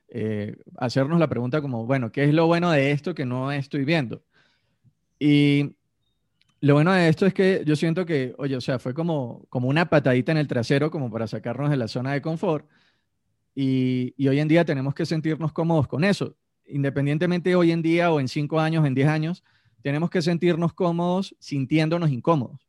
Eh, 0.09 0.57
hacernos 0.77 1.19
la 1.19 1.29
pregunta 1.29 1.61
como, 1.61 1.85
bueno, 1.85 2.11
¿qué 2.11 2.23
es 2.23 2.33
lo 2.33 2.47
bueno 2.47 2.71
de 2.71 2.91
esto 2.91 3.13
que 3.13 3.25
no 3.25 3.51
estoy 3.51 3.85
viendo? 3.85 4.23
Y 5.19 5.75
lo 6.61 6.73
bueno 6.73 6.93
de 6.93 7.09
esto 7.09 7.27
es 7.27 7.33
que 7.33 7.63
yo 7.65 7.75
siento 7.75 8.07
que, 8.07 8.33
oye, 8.39 8.55
o 8.55 8.61
sea, 8.61 8.79
fue 8.79 8.95
como, 8.95 9.45
como 9.49 9.67
una 9.67 9.89
patadita 9.89 10.31
en 10.31 10.39
el 10.39 10.47
trasero 10.47 10.89
como 10.89 11.11
para 11.11 11.27
sacarnos 11.27 11.69
de 11.69 11.77
la 11.77 11.87
zona 11.87 12.13
de 12.13 12.21
confort 12.21 12.67
y, 13.53 14.27
hoy 14.27 14.39
en 14.39 14.47
día 14.47 14.65
tenemos 14.65 14.93
que 14.93 15.05
sentirnos 15.05 15.51
cómodos 15.51 15.87
con 15.87 16.03
eso. 16.03 16.35
Independientemente 16.65 17.55
hoy 17.55 17.71
en 17.71 17.81
día 17.81 18.11
o 18.11 18.19
en 18.19 18.27
cinco 18.27 18.59
años, 18.59 18.85
en 18.85 18.95
diez 18.95 19.07
años, 19.07 19.43
tenemos 19.81 20.09
que 20.09 20.21
sentirnos 20.21 20.73
cómodos 20.73 21.35
sintiéndonos 21.39 22.11
incómodos. 22.11 22.67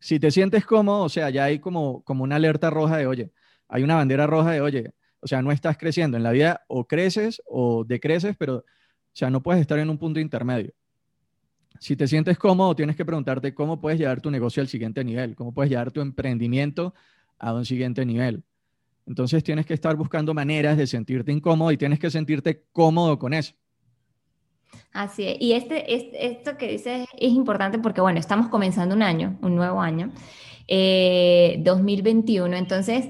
Si 0.00 0.18
te 0.20 0.30
sientes 0.30 0.64
cómodo, 0.64 1.02
o 1.02 1.08
sea, 1.08 1.28
ya 1.30 1.44
hay 1.44 1.58
como, 1.58 2.02
como 2.04 2.24
una 2.24 2.36
alerta 2.36 2.70
roja 2.70 2.96
de, 2.96 3.06
oye, 3.06 3.32
hay 3.68 3.82
una 3.82 3.96
bandera 3.96 4.26
roja 4.26 4.52
de, 4.52 4.60
oye, 4.60 4.94
o 5.20 5.26
sea, 5.26 5.42
no 5.42 5.50
estás 5.50 5.76
creciendo. 5.76 6.16
En 6.16 6.22
la 6.22 6.30
vida 6.30 6.64
o 6.68 6.86
creces 6.86 7.42
o 7.46 7.84
decreces, 7.84 8.36
pero, 8.38 8.58
o 8.58 8.64
sea, 9.12 9.30
no 9.30 9.42
puedes 9.42 9.60
estar 9.60 9.78
en 9.78 9.90
un 9.90 9.98
punto 9.98 10.20
intermedio. 10.20 10.72
Si 11.80 11.96
te 11.96 12.08
sientes 12.08 12.38
cómodo, 12.38 12.74
tienes 12.74 12.96
que 12.96 13.04
preguntarte 13.04 13.54
cómo 13.54 13.80
puedes 13.80 13.98
llevar 13.98 14.20
tu 14.20 14.30
negocio 14.30 14.60
al 14.60 14.68
siguiente 14.68 15.04
nivel, 15.04 15.36
cómo 15.36 15.52
puedes 15.52 15.70
llevar 15.70 15.90
tu 15.92 16.00
emprendimiento 16.00 16.94
a 17.38 17.52
un 17.52 17.64
siguiente 17.64 18.04
nivel. 18.06 18.44
Entonces 19.08 19.42
tienes 19.42 19.64
que 19.64 19.72
estar 19.72 19.96
buscando 19.96 20.34
maneras 20.34 20.76
de 20.76 20.86
sentirte 20.86 21.32
incómodo 21.32 21.72
y 21.72 21.78
tienes 21.78 21.98
que 21.98 22.10
sentirte 22.10 22.66
cómodo 22.72 23.18
con 23.18 23.32
eso. 23.32 23.54
Así 24.92 25.26
es. 25.26 25.36
Y 25.40 25.52
este, 25.52 25.94
este 25.94 26.26
esto 26.26 26.58
que 26.58 26.68
dices 26.68 27.08
es 27.18 27.32
importante 27.32 27.78
porque, 27.78 28.02
bueno, 28.02 28.20
estamos 28.20 28.48
comenzando 28.48 28.94
un 28.94 29.02
año, 29.02 29.38
un 29.40 29.56
nuevo 29.56 29.80
año, 29.80 30.12
2021. 30.68 32.54
Eh, 32.54 32.58
Entonces, 32.58 33.06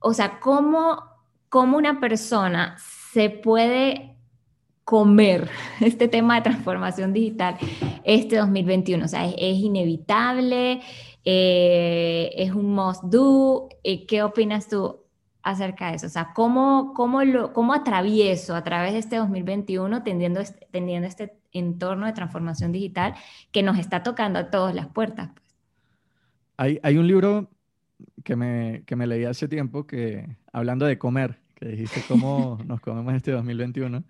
o 0.00 0.12
sea, 0.12 0.40
¿cómo, 0.40 1.00
¿cómo 1.48 1.78
una 1.78 2.00
persona 2.00 2.76
se 3.12 3.30
puede 3.30 4.16
comer 4.82 5.48
este 5.80 6.08
tema 6.08 6.34
de 6.34 6.42
transformación 6.42 7.12
digital 7.12 7.56
este 8.02 8.36
2021? 8.36 9.04
O 9.04 9.08
sea, 9.08 9.28
es, 9.28 9.58
inevitable, 9.58 10.80
eh, 11.24 12.32
es 12.34 12.52
un 12.52 12.74
must 12.74 13.04
do. 13.04 13.68
Eh, 13.84 14.06
¿Qué 14.06 14.24
opinas 14.24 14.66
tú 14.66 14.99
acerca 15.42 15.90
de 15.90 15.96
eso? 15.96 16.06
O 16.06 16.10
sea, 16.10 16.32
¿cómo, 16.34 16.92
cómo, 16.94 17.22
lo, 17.24 17.52
cómo 17.52 17.74
atravieso 17.74 18.54
a 18.54 18.64
través 18.64 18.92
de 18.92 18.98
este 18.98 19.16
2021 19.16 20.02
tendiendo 20.02 20.40
este, 20.40 20.66
tendiendo 20.70 21.08
este 21.08 21.38
entorno 21.52 22.06
de 22.06 22.12
transformación 22.12 22.72
digital 22.72 23.14
que 23.52 23.62
nos 23.62 23.78
está 23.78 24.02
tocando 24.02 24.38
a 24.38 24.50
todas 24.50 24.74
las 24.74 24.88
puertas? 24.88 25.30
Pues? 25.34 25.54
Hay, 26.56 26.80
hay, 26.82 26.98
un 26.98 27.06
libro 27.06 27.50
que 28.24 28.36
me, 28.36 28.82
que 28.86 28.96
me 28.96 29.06
leí 29.06 29.24
hace 29.24 29.48
tiempo 29.48 29.86
que, 29.86 30.36
hablando 30.52 30.86
de 30.86 30.98
comer, 30.98 31.38
que 31.54 31.68
dijiste 31.68 32.02
cómo 32.06 32.58
nos 32.66 32.80
comemos 32.80 33.14
este 33.14 33.32
2021, 33.32 34.04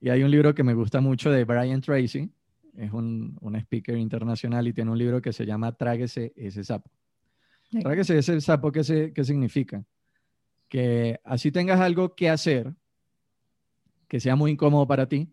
y 0.00 0.10
hay 0.10 0.22
un 0.22 0.30
libro 0.30 0.54
que 0.54 0.62
me 0.62 0.74
gusta 0.74 1.00
mucho 1.00 1.30
de 1.30 1.44
Brian 1.44 1.80
Tracy, 1.80 2.30
es 2.76 2.92
un, 2.92 3.36
un 3.40 3.56
speaker 3.56 3.96
internacional 3.96 4.68
y 4.68 4.72
tiene 4.72 4.90
un 4.90 4.98
libro 4.98 5.20
que 5.20 5.32
se 5.32 5.44
llama 5.44 5.72
Tráguese 5.72 6.32
ese 6.36 6.62
sapo. 6.62 6.90
Tráguese 7.82 8.16
ese 8.16 8.40
sapo, 8.40 8.70
¿qué, 8.70 8.84
se, 8.84 9.12
qué 9.12 9.24
significa? 9.24 9.84
Que 10.68 11.20
así 11.24 11.50
tengas 11.50 11.80
algo 11.80 12.14
que 12.14 12.30
hacer 12.30 12.74
que 14.08 14.20
sea 14.20 14.36
muy 14.36 14.52
incómodo 14.52 14.86
para 14.86 15.06
ti, 15.06 15.30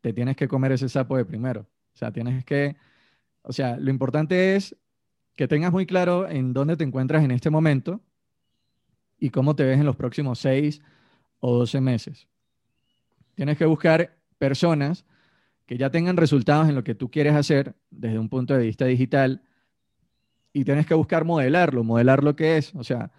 te 0.00 0.12
tienes 0.12 0.36
que 0.36 0.46
comer 0.46 0.72
ese 0.72 0.88
sapo 0.88 1.16
de 1.16 1.24
primero. 1.24 1.62
O 1.92 1.96
sea, 1.96 2.12
tienes 2.12 2.44
que 2.44 2.76
o 3.44 3.52
sea, 3.52 3.76
lo 3.76 3.90
importante 3.90 4.56
es 4.56 4.74
que 5.36 5.46
tengas 5.46 5.70
muy 5.70 5.86
claro 5.86 6.28
en 6.28 6.54
dónde 6.54 6.76
te 6.76 6.84
encuentras 6.84 7.22
en 7.22 7.30
este 7.30 7.50
momento 7.50 8.00
y 9.18 9.30
cómo 9.30 9.54
te 9.54 9.64
ves 9.64 9.78
en 9.78 9.84
los 9.84 9.96
próximos 9.96 10.38
seis 10.38 10.80
o 11.40 11.58
doce 11.58 11.80
meses. 11.80 12.26
Tienes 13.34 13.58
que 13.58 13.66
buscar 13.66 14.16
personas 14.38 15.04
que 15.66 15.76
ya 15.76 15.90
tengan 15.90 16.16
resultados 16.16 16.68
en 16.68 16.74
lo 16.74 16.84
que 16.84 16.94
tú 16.94 17.10
quieres 17.10 17.34
hacer 17.34 17.74
desde 17.90 18.18
un 18.18 18.30
punto 18.30 18.54
de 18.54 18.64
vista 18.64 18.86
digital 18.86 19.42
y 20.54 20.64
tienes 20.64 20.86
que 20.86 20.94
buscar 20.94 21.24
modelarlo, 21.26 21.84
modelar 21.84 22.24
lo 22.24 22.34
que 22.34 22.56
es, 22.56 22.74
o 22.74 22.84
sea, 22.84 23.12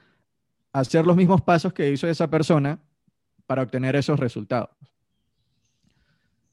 hacer 0.79 1.05
los 1.05 1.15
mismos 1.15 1.41
pasos 1.41 1.71
que 1.71 1.89
hizo 1.89 2.05
esa 2.05 2.29
persona 2.29 2.81
para 3.45 3.61
obtener 3.61 3.95
esos 3.95 4.19
resultados. 4.19 4.71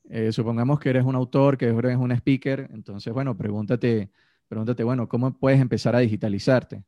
Eh, 0.08 0.30
supongamos 0.30 0.78
que 0.78 0.90
eres 0.90 1.04
un 1.04 1.16
autor, 1.16 1.58
que 1.58 1.66
eres 1.66 1.96
un 1.96 2.12
speaker, 2.12 2.68
entonces, 2.72 3.12
bueno, 3.12 3.36
pregúntate, 3.36 4.10
pregúntate, 4.46 4.84
bueno, 4.84 5.08
¿cómo 5.08 5.36
puedes 5.36 5.60
empezar 5.60 5.96
a 5.96 5.98
digitalizarte? 5.98 6.84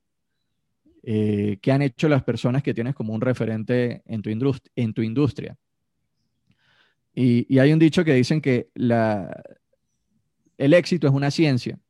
Eh, 1.03 1.59
¿Qué 1.61 1.73
han 1.73 1.83
hecho 1.83 2.09
las 2.09 2.23
personas 2.23 2.63
que 2.63 2.73
tienes 2.73 2.95
como 2.95 3.13
un 3.13 3.21
referente 3.21 4.03
en 4.07 4.23
tu, 4.23 4.31
en 4.77 4.95
tu 4.95 5.03
industria? 5.03 5.57
Y, 7.15 7.59
hay 7.59 7.73
un 7.73 7.81
dicho 7.81 8.05
que 8.05 8.15
dicen 8.15 8.41
que 8.41 8.71
el 10.57 10.73
éxito 10.73 11.09
es 11.09 11.13
una 11.13 11.33
ciencia. 11.33 11.81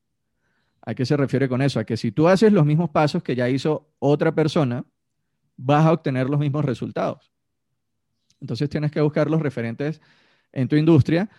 ¿A 0.80 0.94
qué 0.94 1.04
se 1.04 1.16
refiere 1.18 1.48
con 1.50 1.60
eso? 1.60 1.80
A 1.80 1.84
que 1.84 1.98
si 1.98 2.12
tú 2.12 2.28
haces 2.28 2.52
los 2.52 2.64
mismos 2.64 2.90
pasos 2.90 3.22
que 3.22 3.34
ya 3.34 3.48
hizo 3.48 3.90
otra 3.98 4.34
persona, 4.34 4.84
vas 5.56 5.86
a 5.86 5.92
obtener 5.92 6.28
los 6.28 6.40
mismos 6.40 6.64
resultados. 6.64 7.32
Entonces 8.40 8.68
tienes 8.68 8.90
que 8.90 9.00
buscar 9.00 9.30
los 9.30 9.40
referentes 9.40 10.00
en 10.52 10.68
tu 10.68 10.76
industria. 10.76 11.30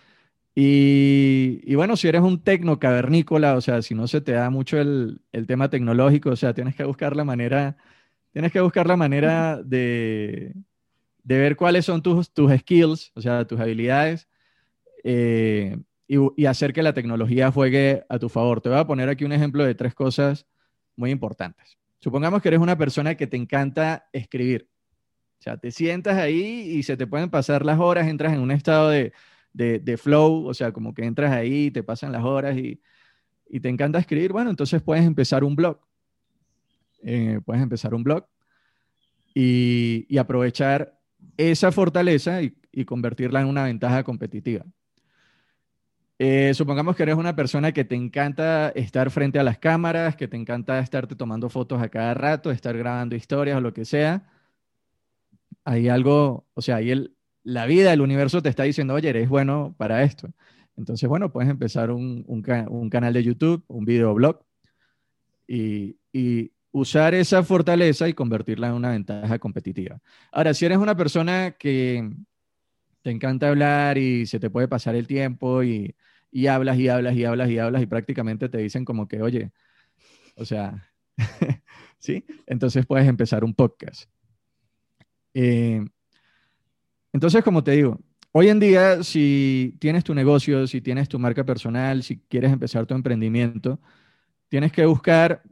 Y, 0.57 1.75
bueno, 1.75 1.98
si 1.98 2.07
eres 2.07 2.22
un 2.22 2.41
tecno 2.41 2.79
cavernícola, 2.79 3.55
o 3.55 3.62
sea, 3.62 3.81
si 3.81 3.93
no 3.93 4.07
se 4.07 4.22
te 4.22 4.31
da 4.31 4.50
mucho 4.50 4.79
el, 4.79 5.22
el, 5.34 5.48
tema 5.48 5.69
tecnológico, 5.69 6.29
o 6.29 6.36
sea, 6.38 6.53
tienes 6.53 6.75
que 6.75 6.86
buscar 6.86 7.13
la 7.15 7.25
manera, 7.25 7.75
tienes 8.31 8.53
que 8.53 8.62
buscar 8.62 8.88
la 8.88 8.95
manera 8.95 9.62
de, 9.62 10.55
de 11.24 11.38
ver 11.39 11.57
cuáles 11.57 11.84
son 11.84 12.01
tus, 12.01 12.31
tus 12.31 12.53
skills, 12.60 13.12
o 13.15 13.22
sea, 13.22 13.45
tus 13.45 13.60
habilidades, 13.60 14.29
eh, 15.03 15.77
y, 16.07 16.15
y, 16.38 16.45
hacer 16.45 16.72
que 16.72 16.84
la 16.84 16.93
tecnología 16.93 17.51
juegue 17.51 18.05
a 18.07 18.17
tu 18.17 18.29
favor. 18.29 18.62
Te 18.62 18.69
voy 18.69 18.79
a 18.79 18.88
poner 18.88 19.10
aquí 19.10 19.25
un 19.25 19.34
ejemplo 19.34 19.65
de 19.65 19.75
tres 19.75 19.93
cosas 19.93 20.45
muy 20.95 21.12
importantes. 21.12 21.77
Supongamos 22.05 22.39
que 22.39 22.50
eres 22.50 22.59
una 22.59 22.77
persona 22.77 23.15
que 23.15 23.25
te 23.25 23.35
encanta 23.35 24.07
escribir. 24.13 24.69
O 25.39 25.41
sea, 25.41 25.57
te 25.57 25.71
sientas 25.71 26.15
ahí 26.17 26.69
y 26.75 26.83
se 26.83 26.95
te 26.97 27.07
pueden 27.07 27.31
pasar 27.31 27.65
las 27.65 27.79
horas, 27.79 28.07
entras 28.07 28.31
en 28.31 28.41
un 28.41 28.51
estado 28.51 28.91
de, 28.91 29.12
de, 29.53 29.97
flow, 29.97 30.45
o 30.45 30.53
sea, 30.53 30.71
como 30.71 30.93
que 30.93 31.03
entras 31.03 31.31
ahí, 31.31 31.71
te 31.71 31.81
pasan 31.81 32.12
las 32.12 32.24
horas 32.24 32.55
y, 32.57 32.79
y 33.50 33.59
te 33.59 33.69
encanta 33.69 33.97
escribir. 33.97 34.31
Bueno, 34.31 34.51
entonces 34.51 34.83
puedes 34.83 35.03
empezar 35.03 35.43
un 35.43 35.55
blog. 35.55 35.79
Eh, 37.01 37.39
puedes 37.43 37.63
empezar 37.63 37.95
un 37.95 38.03
blog 38.03 38.27
y, 39.33 40.05
y 40.07 40.19
aprovechar 40.19 41.00
esa 41.38 41.71
fortaleza 41.71 42.43
y, 42.43 42.53
convertirla 42.85 43.41
en 43.41 43.47
una 43.47 43.63
ventaja 43.63 44.03
competitiva. 44.03 44.63
Eh, 46.17 46.53
supongamos 46.53 46.95
que 46.95 47.03
eres 47.03 47.15
una 47.15 47.36
persona 47.36 47.74
que 47.74 47.84
te 47.84 47.95
encanta 47.95 48.69
estar 48.69 49.12
frente 49.12 49.38
a 49.38 49.43
las 49.43 49.57
cámaras, 49.57 50.15
que 50.15 50.27
te 50.27 50.38
encanta 50.38 50.79
estarte 50.79 51.15
tomando 51.15 51.50
fotos 51.50 51.81
a 51.81 51.89
cada 51.89 52.13
rato, 52.13 52.51
estar 52.51 52.77
grabando 52.77 53.15
historias 53.15 53.57
o 53.57 53.62
lo 53.62 53.74
que 53.74 53.84
sea. 53.86 54.24
Hay 55.65 55.89
algo, 55.89 56.48
o 56.53 56.62
sea, 56.62 56.77
ahí 56.77 56.91
el, 56.91 57.15
la 57.43 57.65
vida, 57.65 57.91
el 57.91 58.01
universo 58.01 58.41
te 58.41 58.50
está 58.50 58.63
diciendo, 58.63 58.93
oye, 58.93 59.10
eres 59.10 59.27
bueno 59.27 59.75
para 59.77 60.03
esto. 60.03 60.29
Entonces, 60.77 61.07
bueno, 61.10 61.31
puedes 61.31 61.50
empezar 61.50 61.91
un, 61.91 62.24
un, 62.27 62.89
canal 62.89 63.13
de 63.13 63.24
YouTube, 63.24 63.63
un 63.67 63.86
videoblog 63.86 64.40
y, 65.48 65.98
y 66.13 66.51
usar 66.72 67.13
esa 67.13 67.44
fortaleza 67.44 68.07
y 68.09 68.13
convertirla 68.13 68.68
en 68.68 68.74
una 68.74 68.92
ventaja 68.92 69.40
competitiva. 69.40 70.00
Ahora, 70.31 70.53
si 70.53 70.66
eres 70.66 70.77
una 70.77 70.96
persona 70.96 71.51
que 71.51 72.09
te 73.05 73.11
encanta 73.11 73.50
hablar 73.50 74.00
y 74.00 74.25
se 74.25 74.39
te 74.39 74.50
puede 74.50 74.68
pasar 74.68 74.96
el 74.96 75.05
tiempo 75.05 75.61
y, 75.61 75.96
hablas 76.50 76.79
y 76.79 76.89
hablas 76.89 77.15
y 77.15 77.24
hablas 77.24 77.51
y 77.51 77.59
hablas 77.59 77.83
y 77.83 77.85
prácticamente 77.85 78.50
te 78.50 78.57
dicen 78.57 78.83
como 78.83 79.07
que, 79.07 79.22
oye, 79.22 79.51
o 80.35 80.44
sea, 80.44 80.91
¿sí? 82.00 82.25
Entonces 82.48 82.83
puedes 82.87 83.07
empezar 83.07 83.44
un 83.44 83.53
podcast. 83.53 84.09
Eh, 85.35 85.85
entonces, 87.13 87.44
como 87.44 87.63
te 87.63 87.74
digo, 87.74 88.00
hoy 88.31 88.50
en 88.50 88.59
día, 88.59 89.03
si 89.03 89.77
tienes 89.79 90.03
tu 90.03 90.15
negocio, 90.15 90.65
si 90.65 90.81
tienes 90.81 91.07
tu 91.07 91.20
marca 91.20 91.44
personal, 91.46 92.01
si 92.01 92.18
quieres 92.22 92.51
empezar 92.51 92.87
tu 92.87 92.96
emprendimiento, 92.96 93.79
tienes 94.48 94.72
que 94.72 94.83
buscar 94.83 95.44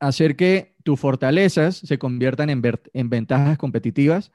hacer 0.00 0.36
que 0.36 0.74
tus 0.84 0.98
fortalezas 0.98 1.76
se 1.76 1.98
conviertan 1.98 2.48
en 2.48 3.10
ventajas 3.10 3.58
competitivas 3.58 4.32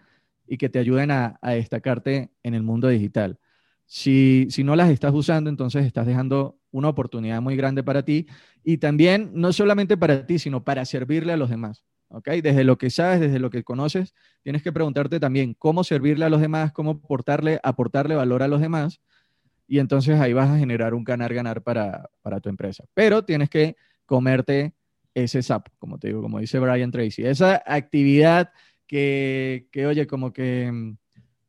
y 0.51 0.57
que 0.57 0.67
te 0.67 0.79
ayuden 0.79 1.11
a, 1.11 1.39
destacarte 1.41 2.29
en 2.43 2.55
el 2.55 2.61
mundo 2.61 2.89
digital. 2.89 3.39
Si, 3.85 4.47
si, 4.49 4.65
no 4.65 4.75
las 4.75 4.89
estás 4.89 5.13
usando, 5.13 5.49
entonces 5.49 5.85
estás 5.85 6.05
dejando 6.05 6.59
una 6.71 6.89
oportunidad 6.89 7.41
muy 7.41 7.55
grande 7.55 7.83
para 7.83 8.03
ti 8.03 8.27
y 8.61 8.77
también 8.77 9.31
no 9.33 9.53
solamente 9.53 9.95
para 9.95 10.25
ti, 10.25 10.39
sino 10.39 10.65
para 10.65 10.83
servirle 10.83 11.31
a 11.31 11.37
los 11.37 11.49
demás. 11.49 11.85
¿ok? 12.09 12.27
Desde 12.43 12.65
lo 12.65 12.77
que 12.77 12.89
sabes, 12.89 13.21
desde 13.21 13.39
lo 13.39 13.49
que 13.49 13.63
conoces, 13.63 14.13
tienes 14.43 14.61
que 14.61 14.73
preguntarte 14.73 15.21
también 15.21 15.53
cómo 15.53 15.85
servirle 15.85 16.25
a 16.25 16.29
los 16.29 16.41
demás, 16.41 16.73
cómo 16.73 16.91
aportarle, 16.91 17.61
aportarle 17.63 18.15
valor 18.15 18.43
a 18.43 18.49
los 18.49 18.59
demás 18.59 18.99
y 19.67 19.79
entonces 19.79 20.19
ahí 20.19 20.33
vas 20.33 20.49
a 20.49 20.57
generar 20.57 20.93
un 20.93 21.05
ganar-ganar 21.05 21.61
para, 21.63 22.09
para 22.21 22.41
tu 22.41 22.49
empresa. 22.49 22.83
Pero 22.93 23.23
tienes 23.23 23.49
que 23.49 23.77
comerte 24.05 24.73
ese 25.13 25.41
sapo, 25.43 25.71
como 25.79 25.97
te 25.97 26.07
digo, 26.07 26.21
como 26.21 26.39
dice 26.39 26.59
Brian 26.59 26.91
Tracy. 26.91 27.23
Esa 27.23 27.63
actividad 27.65 28.51
que, 28.91 29.69
que, 29.71 29.87
oye, 29.87 30.05
como 30.05 30.33
que, 30.33 30.69
mm, 30.69 30.97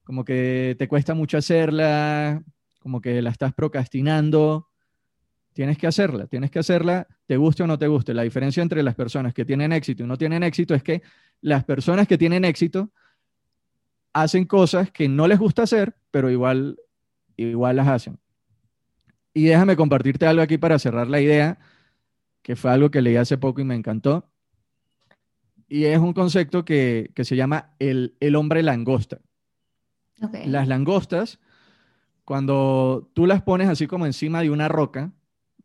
como 0.05 0.24
que 0.24 0.76
te 0.78 0.87
cuesta 0.87 1.12
mucho 1.12 1.38
hacerla, 1.38 2.40
como 2.78 3.00
que 3.00 3.20
la 3.20 3.31
estás 3.31 3.52
procrastinando, 3.52 4.68
tienes 5.52 5.76
que 5.76 5.88
hacerla, 5.88 6.28
tienes 6.28 6.52
que 6.52 6.61
hacerla, 6.61 7.09
te 7.26 7.37
guste 7.37 7.64
o 7.64 7.66
no 7.66 7.81
te 7.81 7.88
guste. 7.88 8.14
La 8.14 8.22
diferencia 8.22 8.62
entre 8.62 8.85
las 8.85 8.94
personas 8.94 9.35
que 9.35 9.44
tienen 9.44 9.72
éxito 9.72 10.05
y 10.05 10.07
no 10.07 10.16
tienen 10.16 10.44
éxito 10.44 10.72
es 10.72 10.85
que 10.85 11.02
las 11.40 11.64
personas 11.64 12.07
que 12.07 12.16
tienen 12.16 12.44
éxito 12.44 12.92
hacen 14.12 14.44
cosas 14.44 14.92
que 14.92 15.09
no 15.09 15.26
les 15.26 15.40
gusta 15.40 15.64
hacer, 15.64 15.96
pero 16.12 16.31
igual, 16.31 16.78
igual 17.37 17.74
las 17.74 17.88
hacen. 17.88 18.20
Y 19.35 19.46
déjame 19.46 19.74
compartirte 19.74 20.26
algo 20.26 20.42
aquí 20.42 20.59
para 20.59 20.78
cerrar 20.78 21.09
la 21.09 21.20
idea 21.20 21.59
que 22.42 22.55
fue 22.55 22.70
algo 22.70 22.92
que 22.92 23.02
leí 23.02 23.16
hace 23.16 23.37
poco 23.37 23.61
y 23.61 23.64
me 23.64 23.74
encantó. 23.74 24.32
Y 25.72 25.87
es 25.87 25.98
un 25.98 26.12
concepto 26.12 26.66
que, 26.66 27.11
se 27.16 27.35
llama 27.35 27.70
el, 27.78 28.37
hombre 28.37 28.62
langosta. 28.62 29.22
Las 30.44 30.68
langostas, 30.68 31.40
cuando 32.26 33.11
tú 33.14 33.26
las 33.26 33.40
pones 33.40 33.70
así 33.70 33.87
como 33.87 34.04
encima 34.04 34.42
de 34.42 34.50
una 34.50 34.68
roca, 34.68 35.12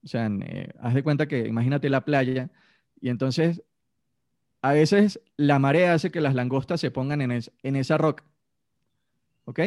o 0.02 0.08
sea, 0.08 0.28
eh, 0.28 0.70
haz 0.80 0.94
de 0.94 1.04
cuenta 1.04 1.28
que 1.28 1.46
imagínate 1.46 1.90
la 1.90 2.06
playa, 2.06 2.50
y 3.02 3.10
entonces 3.10 3.64
a 4.62 4.72
veces 4.72 5.20
la 5.36 5.60
marea 5.60 5.94
hace 5.94 6.10
que 6.10 6.22
las 6.22 6.36
langostas 6.36 6.80
se 6.80 6.90
pongan 6.90 7.20
en, 7.20 7.42
en 7.64 7.76
esa 7.76 7.98
roca. 7.98 8.24
¿Ok? 9.44 9.60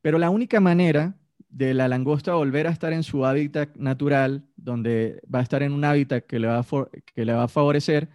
Pero 0.00 0.20
la 0.20 0.30
única 0.30 0.60
manera 0.60 1.16
de 1.48 1.74
la 1.74 1.88
langosta 1.88 2.34
volver 2.34 2.68
a 2.68 2.70
estar 2.70 2.92
en 2.92 3.02
su 3.02 3.26
hábitat 3.26 3.74
natural, 3.74 4.44
donde 4.54 5.20
va 5.22 5.40
a 5.40 5.42
estar 5.42 5.64
en 5.64 5.72
un 5.72 5.84
hábitat 5.84 6.24
que 6.24 6.38
le 6.38 6.46
va 6.46 6.60
a, 6.60 6.64
que 7.04 7.24
le 7.24 7.32
va 7.32 7.42
a 7.42 7.48
favorecer, 7.48 8.10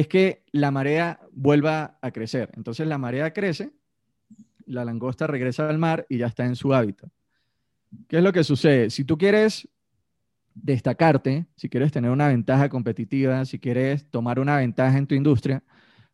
es 0.00 0.08
que 0.08 0.44
la 0.52 0.70
marea 0.70 1.20
vuelva 1.32 1.98
a 2.02 2.10
crecer. 2.10 2.50
Entonces 2.54 2.86
la 2.86 2.98
marea 2.98 3.32
crece, 3.32 3.72
la 4.66 4.84
langosta 4.84 5.26
regresa 5.26 5.68
al 5.68 5.78
mar 5.78 6.06
y 6.08 6.18
ya 6.18 6.26
está 6.26 6.44
en 6.44 6.56
su 6.56 6.74
hábitat. 6.74 7.10
¿Qué 8.08 8.18
es 8.18 8.22
lo 8.22 8.32
que 8.32 8.44
sucede? 8.44 8.90
Si 8.90 9.04
tú 9.04 9.16
quieres 9.16 9.68
destacarte, 10.54 11.46
si 11.56 11.68
quieres 11.68 11.92
tener 11.92 12.10
una 12.10 12.28
ventaja 12.28 12.68
competitiva, 12.68 13.44
si 13.44 13.58
quieres 13.58 14.10
tomar 14.10 14.38
una 14.38 14.56
ventaja 14.56 14.98
en 14.98 15.06
tu 15.06 15.14
industria, 15.14 15.62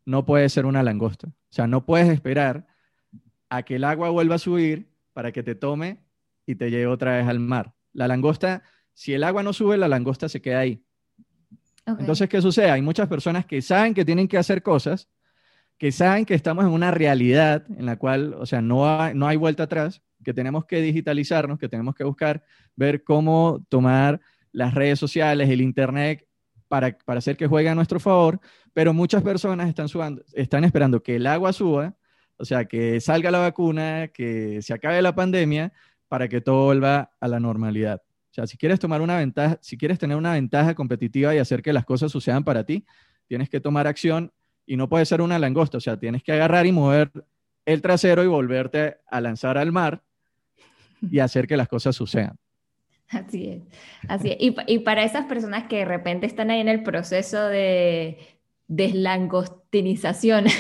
no 0.05 0.25
puedes 0.25 0.53
ser 0.53 0.67
una 0.67 0.83
langosta. 0.83 1.29
O 1.29 1.53
sea, 1.53 1.67
no 1.67 1.85
puedes 1.87 2.09
esperar 2.09 2.67
a 3.49 3.63
que 3.63 3.77
el 3.77 3.85
agua 3.85 4.11
vuelva 4.11 4.37
a 4.37 4.39
subir 4.39 4.91
para 5.13 5.33
que 5.33 5.43
te 5.43 5.55
tome 5.55 5.99
y 6.47 6.55
te 6.55 6.71
lleve 6.71 6.87
otra 6.87 7.17
vez 7.17 7.27
al 7.27 7.41
mar. 7.41 7.75
La 7.93 8.09
langosta, 8.09 8.63
si 8.95 9.13
el 9.13 9.25
agua 9.25 9.43
no 9.43 9.53
sube, 9.53 9.77
la 9.77 9.89
langosta 9.89 10.29
se 10.29 10.41
queda 10.41 10.61
ahí. 10.61 10.85
Entonces, 11.87 12.29
¿qué 12.29 12.41
sucede? 12.41 12.71
Hay 12.71 12.83
muchas 12.83 13.09
personas 13.09 13.45
que 13.45 13.61
saben 13.61 13.95
que 13.95 14.05
tienen 14.05 14.29
que 14.29 14.39
hacer 14.39 14.63
cosas, 14.63 15.09
que 15.79 15.91
saben 15.91 16.25
que 16.25 16.35
estamos 16.35 16.65
en 16.65 16.71
una 16.71 16.91
realidad 16.91 17.65
en 17.77 17.87
la 17.87 17.97
cual, 17.97 18.35
o 18.35 18.47
sea, 18.47 18.61
no 18.61 19.01
hay, 19.01 19.15
no 19.15 19.27
hay 19.27 19.37
vuelta 19.37 19.65
atrás, 19.65 20.01
que 20.23 20.33
tenemos 20.33 20.65
que 20.65 20.81
digitalizarnos, 20.81 21.59
que 21.59 21.69
tenemos 21.69 21.95
que 21.95 22.05
buscar 22.05 22.45
ver 22.77 23.03
cómo 23.03 23.65
tomar 23.69 24.21
las 24.53 24.75
redes 24.75 24.99
sociales, 24.99 25.51
el 25.51 25.61
Internet, 25.61 26.27
para, 26.69 26.97
para 27.05 27.19
hacer 27.19 27.37
que 27.37 27.47
juegue 27.47 27.69
a 27.69 27.75
nuestro 27.75 28.01
favor, 28.01 28.41
pero 28.73 28.95
muchas 28.95 29.23
personas 29.23 29.69
están, 29.69 29.89
están 30.33 30.65
esperando 30.65 31.03
que 31.03 31.17
el 31.17 31.27
agua 31.27 31.53
suba, 31.53 31.95
o 32.37 32.45
sea, 32.45 32.65
que 32.65 33.01
salga 33.01 33.31
la 33.31 33.41
vacuna, 33.41 34.09
que 34.09 34.63
se 34.63 34.73
acabe 34.73 35.03
la 35.03 35.15
pandemia, 35.15 35.73
para 36.09 36.29
que 36.29 36.41
todo 36.41 36.67
vuelva 36.67 37.11
a 37.21 37.29
la 37.29 37.41
normalidad. 37.41 38.03
O 38.33 38.35
sea, 38.35 38.47
si 38.47 38.57
quieres 38.57 38.81
tomar 38.81 39.03
una 39.03 39.19
ventaja, 39.19 39.59
si 39.61 39.77
quieres 39.77 39.99
tener 39.99 40.17
una 40.17 40.33
ventaja 40.33 40.75
competitiva 40.75 41.35
y 41.35 41.39
hacer 41.39 41.61
que 41.61 41.75
las 41.75 41.85
cosas 41.85 42.11
sucedan 42.11 42.45
para 42.45 42.65
ti, 42.65 42.87
tienes 43.29 43.51
que 43.51 43.61
tomar 43.61 43.87
acción 43.87 44.33
y 44.65 44.79
no 44.79 44.89
puede 44.89 45.05
ser 45.05 45.21
una 45.21 45.39
langosta, 45.39 45.77
o 45.77 45.83
sea, 45.83 45.99
tienes 45.99 46.23
que 46.23 46.33
agarrar 46.33 46.65
y 46.65 46.73
mover 46.73 47.13
el 47.67 47.83
trasero 47.83 48.25
y 48.25 48.29
volverte 48.29 48.97
a 49.11 49.21
lanzar 49.21 49.59
al 49.59 49.71
mar 49.71 50.03
y 51.03 51.19
hacer 51.19 51.47
que 51.47 51.59
las 51.59 51.69
cosas 51.69 51.95
sucedan. 51.95 52.39
Así 53.11 53.49
es, 53.49 53.65
así 54.09 54.31
es. 54.31 54.39
Y, 54.41 54.79
para 54.79 55.05
esas 55.05 55.27
personas 55.27 55.65
que 55.65 55.77
de 55.79 55.85
repente 55.85 56.25
están 56.25 56.51
ahí 56.51 56.61
en 56.61 56.69
el 56.69 56.83
proceso 56.83 57.49
de 57.49 58.17
deslangostinización. 58.67 60.45
no 60.45 60.51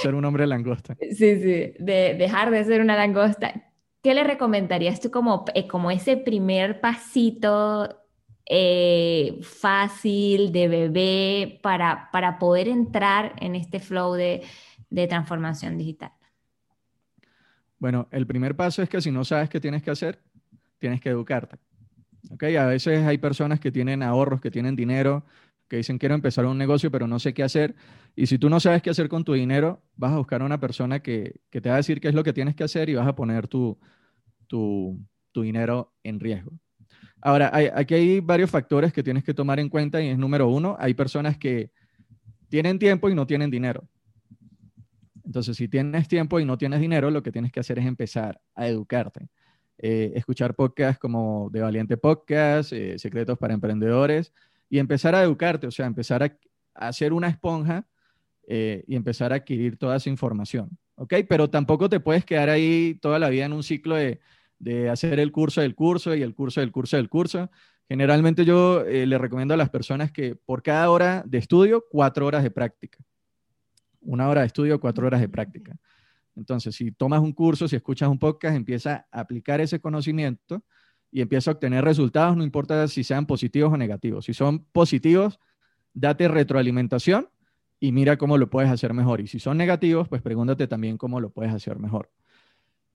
ser 0.00 0.14
un 0.14 0.24
hombre 0.24 0.46
langosta. 0.46 0.96
Sí, 1.00 1.40
sí, 1.40 1.72
de 1.80 2.14
dejar 2.16 2.52
de 2.52 2.62
ser 2.62 2.80
una 2.80 2.94
langosta. 2.94 3.66
¿Qué 4.06 4.14
le 4.14 4.22
recomendarías 4.22 5.00
tú 5.00 5.10
como, 5.10 5.44
eh, 5.52 5.66
como 5.66 5.90
ese 5.90 6.16
primer 6.16 6.80
pasito 6.80 8.04
eh, 8.48 9.40
fácil 9.42 10.52
de 10.52 10.68
bebé 10.68 11.58
para, 11.60 12.08
para 12.12 12.38
poder 12.38 12.68
entrar 12.68 13.34
en 13.40 13.56
este 13.56 13.80
flow 13.80 14.12
de, 14.12 14.44
de 14.90 15.08
transformación 15.08 15.76
digital? 15.76 16.12
Bueno, 17.80 18.06
el 18.12 18.28
primer 18.28 18.54
paso 18.54 18.80
es 18.80 18.88
que 18.88 19.00
si 19.00 19.10
no 19.10 19.24
sabes 19.24 19.50
qué 19.50 19.58
tienes 19.58 19.82
que 19.82 19.90
hacer, 19.90 20.22
tienes 20.78 21.00
que 21.00 21.08
educarte. 21.08 21.56
¿Okay? 22.30 22.54
A 22.54 22.66
veces 22.66 23.04
hay 23.04 23.18
personas 23.18 23.58
que 23.58 23.72
tienen 23.72 24.04
ahorros, 24.04 24.40
que 24.40 24.52
tienen 24.52 24.76
dinero, 24.76 25.24
que 25.68 25.76
dicen 25.76 25.98
quiero 25.98 26.14
empezar 26.14 26.46
un 26.46 26.58
negocio, 26.58 26.90
pero 26.90 27.06
no 27.06 27.18
sé 27.18 27.34
qué 27.34 27.42
hacer. 27.42 27.74
Y 28.14 28.26
si 28.26 28.38
tú 28.38 28.48
no 28.48 28.60
sabes 28.60 28.82
qué 28.82 28.90
hacer 28.90 29.08
con 29.08 29.24
tu 29.24 29.32
dinero, 29.32 29.82
vas 29.96 30.12
a 30.12 30.18
buscar 30.18 30.42
a 30.42 30.44
una 30.44 30.60
persona 30.60 31.00
que, 31.00 31.40
que 31.50 31.60
te 31.60 31.68
va 31.68 31.76
a 31.76 31.78
decir 31.78 32.00
qué 32.00 32.08
es 32.08 32.14
lo 32.14 32.24
que 32.24 32.32
tienes 32.32 32.54
que 32.54 32.64
hacer 32.64 32.88
y 32.88 32.94
vas 32.94 33.06
a 33.06 33.14
poner 33.14 33.48
tu, 33.48 33.78
tu, 34.46 34.98
tu 35.32 35.42
dinero 35.42 35.94
en 36.02 36.20
riesgo. 36.20 36.52
Ahora, 37.20 37.50
hay, 37.52 37.68
aquí 37.74 37.94
hay 37.94 38.20
varios 38.20 38.50
factores 38.50 38.92
que 38.92 39.02
tienes 39.02 39.24
que 39.24 39.34
tomar 39.34 39.58
en 39.58 39.68
cuenta 39.68 40.00
y 40.02 40.08
es 40.08 40.18
número 40.18 40.48
uno, 40.48 40.76
hay 40.78 40.94
personas 40.94 41.36
que 41.36 41.70
tienen 42.48 42.78
tiempo 42.78 43.08
y 43.08 43.14
no 43.14 43.26
tienen 43.26 43.50
dinero. 43.50 43.88
Entonces, 45.24 45.56
si 45.56 45.66
tienes 45.66 46.06
tiempo 46.06 46.38
y 46.38 46.44
no 46.44 46.56
tienes 46.56 46.80
dinero, 46.80 47.10
lo 47.10 47.22
que 47.22 47.32
tienes 47.32 47.50
que 47.50 47.58
hacer 47.58 47.78
es 47.80 47.86
empezar 47.86 48.40
a 48.54 48.68
educarte. 48.68 49.28
Eh, 49.78 50.12
escuchar 50.14 50.54
podcasts 50.54 50.98
como 50.98 51.50
De 51.50 51.60
Valiente 51.60 51.96
Podcast, 51.96 52.72
eh, 52.72 52.98
Secretos 52.98 53.36
para 53.36 53.52
Emprendedores, 53.52 54.32
y 54.68 54.78
empezar 54.78 55.14
a 55.14 55.22
educarte, 55.22 55.66
o 55.66 55.70
sea, 55.70 55.86
empezar 55.86 56.22
a, 56.22 56.36
hacer 56.74 57.12
una 57.12 57.28
esponja 57.28 57.86
eh, 58.46 58.84
y 58.86 58.96
empezar 58.96 59.32
a 59.32 59.36
adquirir 59.36 59.78
toda 59.78 59.96
esa 59.96 60.10
información. 60.10 60.76
¿Ok? 60.96 61.14
Pero 61.28 61.50
tampoco 61.50 61.88
te 61.88 62.00
puedes 62.00 62.24
quedar 62.24 62.48
ahí 62.48 62.98
toda 63.00 63.18
la 63.18 63.28
vida 63.28 63.44
en 63.44 63.52
un 63.52 63.62
ciclo 63.62 63.96
de, 63.96 64.20
de 64.58 64.88
hacer 64.88 65.20
el 65.20 65.32
curso 65.32 65.60
del 65.60 65.74
curso 65.74 66.14
y 66.14 66.22
el 66.22 66.34
curso 66.34 66.60
del 66.60 66.72
curso 66.72 66.96
del 66.96 67.08
curso. 67.08 67.50
Generalmente 67.88 68.44
yo 68.44 68.82
le 68.84 69.18
recomiendo 69.18 69.54
a 69.54 69.56
las 69.56 69.70
personas 69.70 70.10
que 70.10 70.34
por 70.34 70.62
cada 70.62 70.90
hora 70.90 71.22
de 71.26 71.38
estudio, 71.38 71.84
cuatro 71.90 72.26
horas 72.26 72.42
de 72.42 72.50
práctica. 72.50 72.98
Una 74.00 74.28
hora 74.28 74.40
de 74.40 74.48
estudio, 74.48 74.80
cuatro 74.80 75.06
horas 75.06 75.20
de 75.20 75.28
práctica. 75.28 75.76
Entonces, 76.36 76.74
si 76.74 76.92
tomas 76.92 77.20
un 77.20 77.32
curso, 77.32 77.66
si 77.66 77.76
escuchas 77.76 78.08
un 78.08 78.18
podcast, 78.18 78.56
empieza 78.56 79.06
a 79.10 79.20
aplicar 79.20 79.60
ese 79.60 79.80
conocimiento 79.80 80.62
y 81.16 81.22
empieza 81.22 81.50
a 81.50 81.54
obtener 81.54 81.82
resultados, 81.82 82.36
no 82.36 82.44
importa 82.44 82.86
si 82.88 83.02
sean 83.02 83.24
positivos 83.24 83.72
o 83.72 83.78
negativos. 83.78 84.26
Si 84.26 84.34
son 84.34 84.66
positivos, 84.70 85.40
date 85.94 86.28
retroalimentación 86.28 87.30
y 87.80 87.92
mira 87.92 88.18
cómo 88.18 88.36
lo 88.36 88.50
puedes 88.50 88.70
hacer 88.70 88.92
mejor. 88.92 89.22
Y 89.22 89.26
si 89.26 89.38
son 89.38 89.56
negativos, 89.56 90.10
pues 90.10 90.20
pregúntate 90.20 90.66
también 90.66 90.98
cómo 90.98 91.18
lo 91.18 91.30
puedes 91.30 91.54
hacer 91.54 91.78
mejor. 91.78 92.10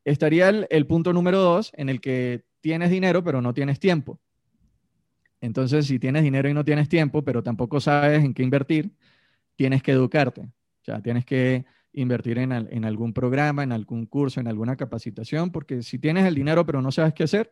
Estaría 0.06 0.50
el, 0.50 0.68
el 0.70 0.86
punto 0.86 1.14
número 1.14 1.40
dos, 1.40 1.72
en 1.76 1.90
el 1.90 2.00
que 2.00 2.44
tienes 2.60 2.92
dinero, 2.92 3.24
pero 3.24 3.42
no 3.42 3.56
tienes 3.56 3.80
tiempo. 3.80 4.20
Entonces, 5.40 5.88
si 5.88 5.98
tienes 5.98 6.22
dinero 6.22 6.48
y 6.48 6.54
no 6.54 6.64
tienes 6.64 6.90
tiempo, 6.90 7.24
pero 7.24 7.42
tampoco 7.42 7.80
sabes 7.80 8.24
en 8.24 8.36
qué 8.36 8.44
invertir, 8.44 8.92
tienes 9.56 9.82
que 9.82 9.94
educarte. 9.94 10.42
O 10.42 10.84
sea, 10.84 11.02
tienes 11.02 11.26
que 11.26 11.66
invertir 11.92 12.38
en, 12.38 12.52
en, 12.52 12.86
algún 12.86 13.14
programa, 13.14 13.64
en 13.64 13.72
algún 13.72 14.06
curso, 14.06 14.40
en 14.40 14.48
alguna 14.48 14.76
capacitación, 14.76 15.52
porque 15.52 15.82
si 15.82 15.98
tienes 15.98 16.28
el 16.28 16.36
dinero 16.36 16.68
pero 16.68 16.84
no 16.84 16.92
sabes 16.92 17.16
qué 17.16 17.24
hacer, 17.24 17.52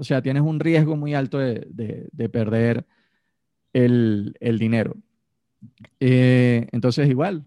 o 0.00 0.04
sea, 0.04 0.22
tienes 0.22 0.42
un 0.42 0.58
riesgo 0.60 0.96
muy 0.96 1.14
alto 1.14 1.38
de, 1.38 1.66
de, 1.70 2.28
perder 2.28 2.86
el, 3.72 4.34
el 4.40 4.58
dinero. 4.58 4.96
Eh, 6.00 6.66
entonces, 6.72 7.08
igual, 7.08 7.44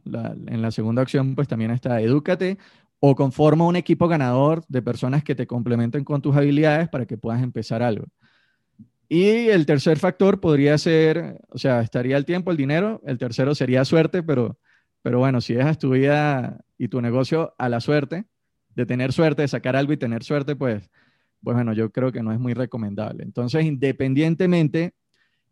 en 0.48 0.62
la 0.62 0.72
segunda 0.72 1.02
opción, 1.02 1.36
pues 1.36 1.48
también 1.48 1.72
está 1.72 2.00
edúcate 2.00 2.58
o 3.00 3.16
conforma 3.16 3.66
un 3.66 3.76
equipo 3.76 4.08
ganador 4.08 4.64
de 4.70 4.82
personas 4.82 5.24
que 5.24 5.36
te 5.36 5.48
complementen 5.48 6.04
con 6.06 6.22
tus 6.22 6.36
habilidades 6.36 6.88
para 6.90 7.06
que 7.06 7.18
puedas 7.18 7.44
empezar 7.44 7.84
algo. 7.84 8.06
Y 9.10 9.50
el 9.50 9.66
tercer 9.66 10.00
factor 10.00 10.40
podría 10.40 10.78
ser, 10.78 11.42
o 11.50 11.58
sea, 11.58 11.82
estaría 11.82 12.16
el 12.16 12.26
tiempo, 12.26 12.52
el 12.52 12.58
dinero, 12.58 13.02
el 13.06 13.18
tercero 13.18 13.54
sería 13.54 13.84
suerte, 13.84 14.24
pero 14.24 14.58
pero 15.04 15.20
bueno, 15.20 15.42
si 15.42 15.54
dejas 15.54 15.78
tu 15.78 15.92
vida 15.92 16.66
y 16.78 16.88
tu 16.88 17.02
negocio 17.02 17.54
a 17.60 17.70
la 17.70 17.82
suerte, 17.82 18.26
de 18.70 18.86
tener 18.88 19.12
suerte, 19.12 19.44
de 19.44 19.48
sacar 19.50 19.76
algo 19.76 19.94
y 19.94 19.98
tener 19.98 20.24
suerte, 20.24 20.56
pues, 20.56 20.90
pues 21.44 21.56
bueno, 21.56 21.74
yo 21.74 21.92
creo 21.92 22.12
que 22.12 22.24
no 22.24 22.32
es 22.32 22.40
muy 22.40 22.54
recomendable. 22.54 23.24
Entonces, 23.24 23.66
independientemente, 23.66 24.94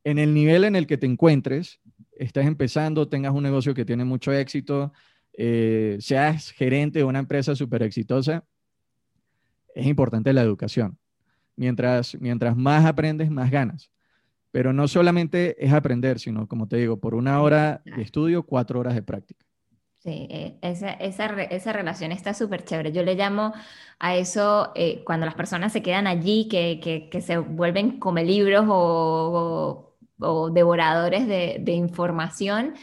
en 0.04 0.17
el 0.17 0.34
nivel 0.34 0.63
en 0.63 0.75
el 0.75 0.88
que 0.88 0.97
te 0.97 1.06
encuentres, 1.06 1.80
estás 2.13 2.45
empezando, 2.45 3.08
tengas 3.08 3.34
un 3.34 3.43
negocio 3.43 3.73
que 3.73 3.86
tiene 3.86 4.06
mucho 4.06 4.32
éxito, 4.32 4.93
eh, 5.34 5.97
seas 5.99 6.51
gerente 6.51 6.99
de 6.99 7.06
una 7.06 7.19
empresa 7.19 7.56
súper 7.56 7.84
exitosa, 7.84 8.45
es 9.75 9.86
importante 9.86 10.34
la 10.34 10.41
educación. 10.41 10.97
Mientras, 11.56 12.17
mientras 12.19 12.56
más 12.56 12.86
aprendes, 12.86 13.30
más 13.30 13.51
ganas. 13.51 13.91
Pero 14.51 14.73
no 14.73 14.88
solamente 14.88 15.63
es 15.63 15.71
aprender, 15.71 16.19
sino, 16.19 16.47
como 16.47 16.67
te 16.67 16.77
digo, 16.77 16.99
por 16.99 17.15
una 17.15 17.41
hora 17.41 17.82
de 17.86 18.01
estudio, 18.01 18.43
cuatro 18.43 18.80
horas 18.80 18.95
de 18.95 19.04
práctica. 19.04 19.45
Sí, 20.03 20.27
eh, 20.31 20.57
esa, 20.63 20.93
esa, 20.93 21.25
esa 21.43 21.73
relación 21.73 22.11
está 22.11 22.33
súper 22.33 22.65
chévere. 22.65 22.91
Yo 22.91 23.03
le 23.03 23.13
llamo 23.13 23.53
a 23.99 24.15
eso 24.15 24.71
eh, 24.73 25.03
cuando 25.05 25.27
las 25.27 25.35
personas 25.35 25.71
se 25.73 25.83
quedan 25.83 26.07
allí, 26.07 26.47
que, 26.49 26.79
que, 26.81 27.07
que 27.07 27.21
se 27.21 27.37
vuelven 27.37 27.99
come 27.99 28.23
libros 28.25 28.65
o, 28.67 29.93
o, 30.19 30.49
devoradores 30.49 31.27
de, 31.27 31.57
de, 31.59 31.73
información, 31.73 32.73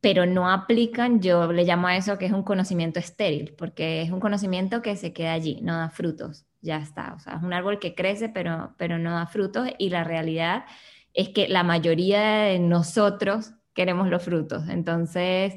pero 0.00 0.24
no 0.24 0.50
aplican, 0.50 1.20
yo 1.20 1.52
le 1.52 1.64
llamo 1.64 1.88
a 1.88 1.96
eso 1.96 2.16
que 2.18 2.26
es 2.26 2.32
un 2.32 2.42
conocimiento 2.44 2.98
estéril, 2.98 3.54
porque 3.58 4.00
es 4.02 4.10
un 4.10 4.20
conocimiento 4.20 4.80
que 4.82 4.96
se 4.96 5.12
queda 5.12 5.34
allí, 5.34 5.60
no 5.62 5.76
da 5.76 5.90
frutos, 5.90 6.46
ya 6.62 6.78
está. 6.78 7.14
O 7.14 7.20
sea, 7.20 7.34
es 7.36 7.42
un 7.42 7.52
árbol 7.52 7.78
que 7.78 7.94
crece, 7.94 8.30
pero, 8.30 8.74
pero 8.78 8.98
no 8.98 9.12
da 9.12 9.26
frutos 9.26 9.68
y 9.78 9.90
la 9.90 10.04
realidad 10.04 10.64
es 11.12 11.28
que 11.30 11.46
la 11.48 11.62
mayoría 11.62 12.22
de 12.22 12.58
nosotros 12.58 13.52
queremos 13.74 14.08
los 14.08 14.22
frutos. 14.22 14.68
Entonces, 14.68 15.54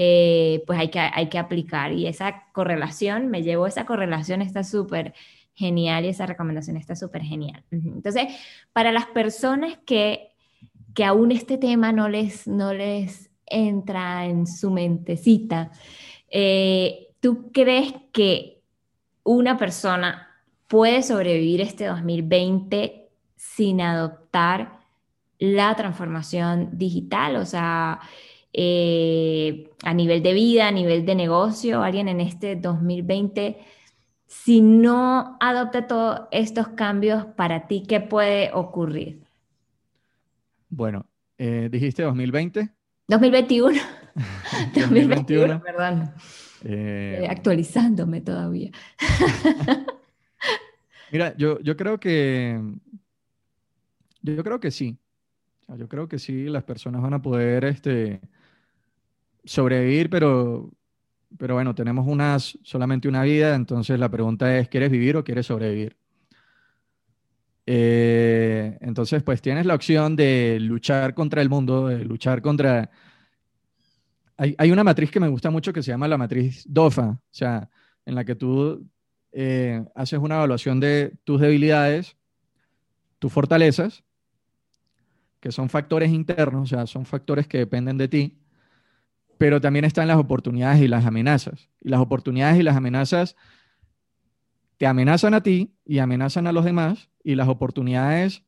eh, 0.00 0.62
pues 0.64 0.78
hay 0.78 0.90
que, 0.90 1.00
hay 1.00 1.28
que 1.28 1.38
aplicar. 1.38 1.90
Y 1.92 2.06
esa 2.06 2.44
correlación, 2.52 3.26
me 3.30 3.42
llevo 3.42 3.66
esa 3.66 3.84
correlación, 3.84 4.42
está 4.42 4.62
súper 4.62 5.12
genial 5.54 6.04
y 6.04 6.08
esa 6.08 6.24
recomendación 6.24 6.76
está 6.76 6.94
súper 6.94 7.22
genial. 7.22 7.64
Entonces, 7.72 8.28
para 8.72 8.92
las 8.92 9.06
personas 9.06 9.76
que, 9.84 10.28
que 10.94 11.04
aún 11.04 11.32
este 11.32 11.58
tema 11.58 11.90
no 11.90 12.08
les, 12.08 12.46
no 12.46 12.72
les 12.72 13.28
entra 13.44 14.26
en 14.26 14.46
su 14.46 14.70
mentecita, 14.70 15.72
eh, 16.30 17.08
¿tú 17.18 17.50
crees 17.50 17.92
que 18.12 18.62
una 19.24 19.58
persona 19.58 20.28
puede 20.68 21.02
sobrevivir 21.02 21.60
este 21.60 21.86
2020 21.86 23.08
sin 23.34 23.80
adoptar 23.80 24.78
la 25.40 25.74
transformación 25.74 26.70
digital, 26.72 27.34
o 27.34 27.46
sea, 27.46 27.98
eh, 28.52 29.70
a 29.84 29.94
nivel 29.94 30.22
de 30.22 30.32
vida, 30.32 30.68
a 30.68 30.72
nivel 30.72 31.04
de 31.04 31.14
negocio, 31.14 31.82
alguien 31.82 32.08
en 32.08 32.20
este 32.20 32.56
2020, 32.56 33.58
si 34.26 34.60
no 34.60 35.36
adopta 35.40 35.86
todos 35.86 36.28
estos 36.30 36.68
cambios, 36.68 37.24
para 37.36 37.66
ti, 37.66 37.84
¿qué 37.86 38.00
puede 38.00 38.50
ocurrir? 38.52 39.20
Bueno, 40.68 41.06
eh, 41.38 41.68
dijiste 41.70 42.02
2020. 42.02 42.70
2021. 43.08 43.80
2021, 44.74 45.62
perdón. 45.62 46.12
Eh, 46.64 47.26
actualizándome 47.30 48.20
todavía. 48.20 48.70
Mira, 51.12 51.34
yo, 51.36 51.58
yo 51.60 51.76
creo 51.76 51.98
que 51.98 52.60
yo 54.22 54.44
creo 54.44 54.60
que 54.60 54.70
sí. 54.70 54.98
Yo 55.76 55.88
creo 55.88 56.08
que 56.08 56.18
sí, 56.18 56.44
las 56.44 56.64
personas 56.64 57.02
van 57.02 57.14
a 57.14 57.22
poder 57.22 57.64
este, 57.64 58.20
sobrevivir, 59.48 60.10
pero, 60.10 60.70
pero 61.36 61.54
bueno, 61.54 61.74
tenemos 61.74 62.06
unas, 62.06 62.58
solamente 62.62 63.08
una 63.08 63.22
vida, 63.22 63.54
entonces 63.54 63.98
la 63.98 64.08
pregunta 64.08 64.56
es, 64.58 64.68
¿quieres 64.68 64.90
vivir 64.90 65.16
o 65.16 65.24
quieres 65.24 65.46
sobrevivir? 65.46 65.96
Eh, 67.66 68.78
entonces, 68.80 69.22
pues 69.22 69.42
tienes 69.42 69.66
la 69.66 69.74
opción 69.74 70.16
de 70.16 70.58
luchar 70.60 71.14
contra 71.14 71.42
el 71.42 71.50
mundo, 71.50 71.88
de 71.88 72.04
luchar 72.04 72.40
contra... 72.40 72.90
Hay, 74.36 74.54
hay, 74.56 74.70
una 74.70 74.84
matriz 74.84 75.10
que 75.10 75.20
me 75.20 75.28
gusta 75.28 75.50
mucho 75.50 75.72
que 75.72 75.82
se 75.82 75.90
llama 75.90 76.08
la 76.08 76.16
matriz 76.16 76.64
DOFA, 76.66 77.08
o 77.08 77.20
sea, 77.30 77.68
en 78.06 78.14
la 78.14 78.24
que 78.24 78.36
tú 78.36 78.86
eh, 79.32 79.84
haces 79.94 80.18
una 80.18 80.36
evaluación 80.36 80.80
de 80.80 81.12
tus 81.24 81.40
debilidades, 81.40 82.16
tus 83.18 83.32
fortalezas, 83.32 84.04
que 85.40 85.52
son 85.52 85.68
factores 85.68 86.10
internos, 86.10 86.62
o 86.62 86.66
sea, 86.66 86.86
son 86.86 87.04
factores 87.04 87.46
que 87.46 87.58
dependen 87.58 87.98
de 87.98 88.08
ti, 88.08 88.38
pero 89.38 89.60
también 89.60 89.84
están 89.84 90.08
las 90.08 90.18
oportunidades 90.18 90.82
y 90.82 90.88
las 90.88 91.06
amenazas. 91.06 91.68
Y 91.80 91.88
las 91.88 92.00
oportunidades 92.00 92.58
y 92.58 92.64
las 92.64 92.76
amenazas 92.76 93.36
te 94.76 94.86
amenazan 94.86 95.34
a 95.34 95.42
ti 95.42 95.74
y 95.84 95.98
amenazan 95.98 96.46
a 96.46 96.52
los 96.52 96.64
demás, 96.64 97.08
y 97.22 97.34
las 97.34 97.48
oportunidades 97.48 98.42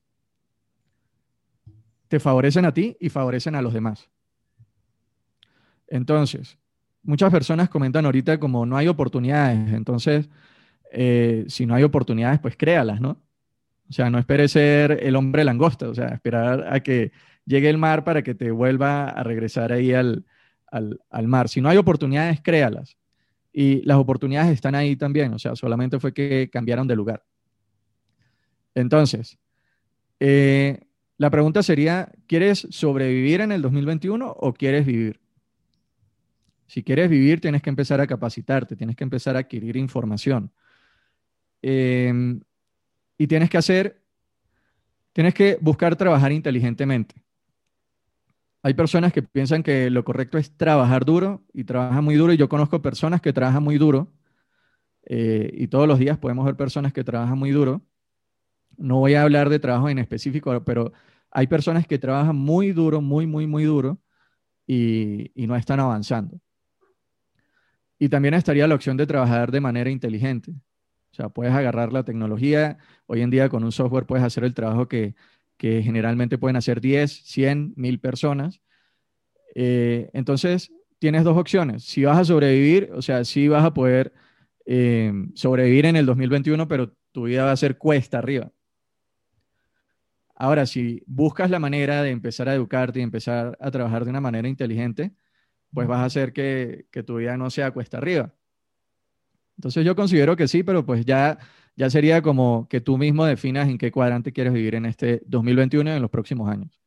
te 2.09 2.19
favorecen 2.19 2.65
a 2.65 2.75
ti 2.75 2.97
y 3.01 3.09
favorecen 3.09 3.55
a 3.55 3.63
los 3.63 3.73
demás. 3.73 4.09
Entonces, 5.87 6.59
muchas 7.03 7.31
personas 7.31 7.69
comentan 7.69 8.05
ahorita 8.05 8.39
como 8.39 8.67
no 8.67 8.77
hay 8.77 8.89
oportunidades, 8.89 9.73
entonces, 9.73 10.29
eh, 10.93 11.45
si 11.49 11.67
no 11.67 11.75
hay 11.75 11.83
oportunidades, 11.83 12.41
pues 12.41 12.57
créalas, 12.57 13.01
¿no? 13.01 13.23
O 13.89 13.93
sea, 13.93 14.09
no 14.09 14.19
esperes 14.19 14.53
ser 14.53 15.01
el 15.03 15.17
hombre 15.17 15.45
langosta, 15.45 15.89
o 15.89 15.95
sea, 15.95 16.09
esperar 16.09 16.73
a 16.73 16.81
que 16.81 17.13
llegue 17.45 17.69
el 17.69 17.79
mar 17.79 18.05
para 18.05 18.23
que 18.23 18.35
te 18.35 18.51
vuelva 18.53 19.09
a 19.09 19.23
regresar 19.25 19.73
ahí 19.73 19.93
al, 19.93 20.25
al 20.71 21.29
mar. 21.29 21.49
Si 21.49 21.61
no 21.61 21.69
hay 21.69 21.77
oportunidades, 21.77 22.41
créalas. 22.41 22.97
Y 23.53 23.83
las 23.83 23.99
oportunidades 23.99 24.53
están 24.53 24.75
ahí 24.75 24.97
también, 24.97 25.33
o 25.35 25.39
sea, 25.39 25.57
solamente 25.57 25.99
fue 25.99 26.15
que 26.15 26.49
cambiaron 26.53 26.87
de 26.87 26.95
lugar. 26.95 27.25
Entonces, 28.75 29.39
eh, 30.21 30.79
la 31.17 31.31
pregunta 31.31 31.63
sería, 31.63 32.13
¿quieres 32.27 32.67
sobrevivir 32.71 33.41
en 33.41 33.53
el 33.53 33.63
2021 33.63 34.31
o 34.31 34.53
quieres 34.55 34.87
vivir? 34.87 35.21
Si 36.67 36.85
quieres 36.85 37.11
vivir, 37.11 37.41
tienes 37.41 37.63
que 37.63 37.71
empezar 37.71 38.01
a 38.01 38.07
capacitarte, 38.07 38.77
tienes 38.77 38.95
que 38.95 39.03
empezar 39.03 39.35
a 39.35 39.41
adquirir 39.41 39.77
información. 39.77 40.53
Em, 41.63 42.41
y 43.19 43.27
tienes 43.27 43.51
que 43.51 43.59
hacer, 43.59 44.01
tienes 45.13 45.35
que 45.35 45.59
buscar 45.61 45.97
trabajar 45.97 46.31
inteligentemente. 46.31 47.17
Hay 48.63 48.75
personas 48.75 49.13
que 49.13 49.23
piensan 49.23 49.63
que 49.63 49.89
lo 49.91 50.05
correcto 50.05 50.37
es 50.37 50.57
trabajar 50.57 51.05
duro 51.05 51.43
y 51.53 51.65
trabajan 51.65 52.05
muy 52.05 52.17
duro. 52.17 52.33
Y 52.33 52.37
yo 52.37 52.49
conozco 52.49 52.83
personas 52.83 53.21
que 53.21 53.33
trabajan 53.33 53.63
muy 53.63 53.79
duro. 53.79 54.13
Eh, 55.07 55.51
y 55.55 55.69
todos 55.69 55.89
los 55.89 55.99
días 55.99 56.19
podemos 56.19 56.45
ver 56.45 56.57
personas 56.57 56.93
que 56.93 57.03
trabajan 57.03 57.39
muy 57.39 57.51
duro. 57.51 57.83
No 58.77 58.99
voy 58.99 59.15
a 59.15 59.23
hablar 59.23 59.49
de 59.49 59.59
trabajo 59.59 59.89
en 59.89 59.99
específico, 59.99 60.63
pero 60.65 60.93
hay 61.31 61.47
personas 61.47 61.87
que 61.87 61.99
trabajan 61.99 62.37
muy 62.37 62.73
duro, 62.73 63.01
muy, 63.01 63.27
muy, 63.27 63.47
muy 63.47 63.65
duro 63.65 63.99
y, 64.67 65.33
no 65.47 65.57
están 65.57 65.81
avanzando. 65.81 66.39
Y 67.99 68.09
también 68.09 68.35
estaría 68.35 68.67
la 68.67 68.75
opción 68.75 68.97
de 68.97 69.07
trabajar 69.07 69.51
de 69.51 69.61
manera 69.61 69.91
inteligente. 69.91 70.53
O 70.53 71.15
sea, 71.15 71.29
puedes 71.29 71.53
agarrar 71.53 71.93
la 71.93 72.05
tecnología. 72.05 72.79
Hoy 73.07 73.23
en 73.23 73.31
día 73.31 73.49
con 73.49 73.65
un 73.65 73.73
software 73.73 74.07
puedes 74.07 74.25
hacer 74.25 74.45
el 74.45 74.55
trabajo 74.55 74.89
que, 74.89 75.15
generalmente 75.61 76.39
pueden 76.39 76.57
hacer 76.57 76.81
10, 76.81 77.25
100, 77.25 77.75
1000 77.77 78.01
personas. 78.01 78.61
Eh, 79.55 80.11
entonces, 80.13 80.73
tienes 80.99 81.25
dos 81.25 81.37
opciones. 81.37 81.85
Si 81.85 82.05
vas 82.05 82.19
a 82.19 82.25
sobrevivir, 82.25 82.91
o 82.95 83.03
sea, 83.03 83.25
si 83.25 83.49
vas 83.49 83.65
a 83.65 83.75
poder 83.75 84.13
eh, 84.67 85.13
sobrevivir 85.35 85.87
en 85.87 85.97
el 85.97 86.07
2021, 86.07 86.69
pero 86.69 86.95
tu 87.13 87.25
vida 87.25 87.45
va 87.45 87.53
a 87.53 87.57
ser 87.57 87.79
cuesta 87.79 88.19
arriba. 88.19 88.53
Ahora, 90.35 90.65
si 90.65 91.03
buscas 91.07 91.51
la 91.51 91.59
manera 91.59 92.03
de 92.03 92.11
empezar 92.11 92.49
a 92.49 92.55
educarte 92.55 93.01
y 93.01 93.03
empezar 93.03 93.59
a 93.61 93.71
trabajar 93.71 94.05
de 94.05 94.11
una 94.11 94.23
manera 94.23 94.49
inteligente, 94.49 95.13
pues 95.73 95.87
vas 95.87 96.01
a 96.01 96.05
hacer 96.07 96.33
que, 96.33 96.87
tu 97.07 97.17
vida 97.17 97.37
no 97.37 97.51
sea 97.51 97.73
cuesta 97.73 97.99
arriba. 97.99 98.35
Entonces 99.61 99.85
yo 99.85 99.95
considero 99.95 100.37
que 100.37 100.49
sí, 100.49 100.63
pero 100.63 100.87
pues 100.87 101.05
ya, 101.05 101.39
ya 101.77 101.91
sería 101.91 102.23
como 102.23 102.67
que 102.71 102.81
tú 102.81 102.97
mismo 102.97 103.27
definas 103.27 103.69
en 103.69 103.77
qué 103.77 103.93
cuadrante 103.93 104.33
quieres 104.33 104.55
vivir 104.55 104.75
en 104.75 104.87
este 104.87 105.21
2021 105.27 105.91
y 105.91 105.97
en 105.97 106.01
los 106.01 106.11
próximos 106.11 106.49
años. 106.49 106.81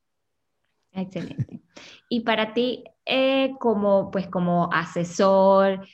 Excelente. 0.92 1.62
Y 2.10 2.22
para 2.22 2.56
ti, 2.56 2.84
eh, 3.06 3.52
como, 3.60 4.10
pues, 4.10 4.28
como 4.28 4.72
asesor 4.74 5.86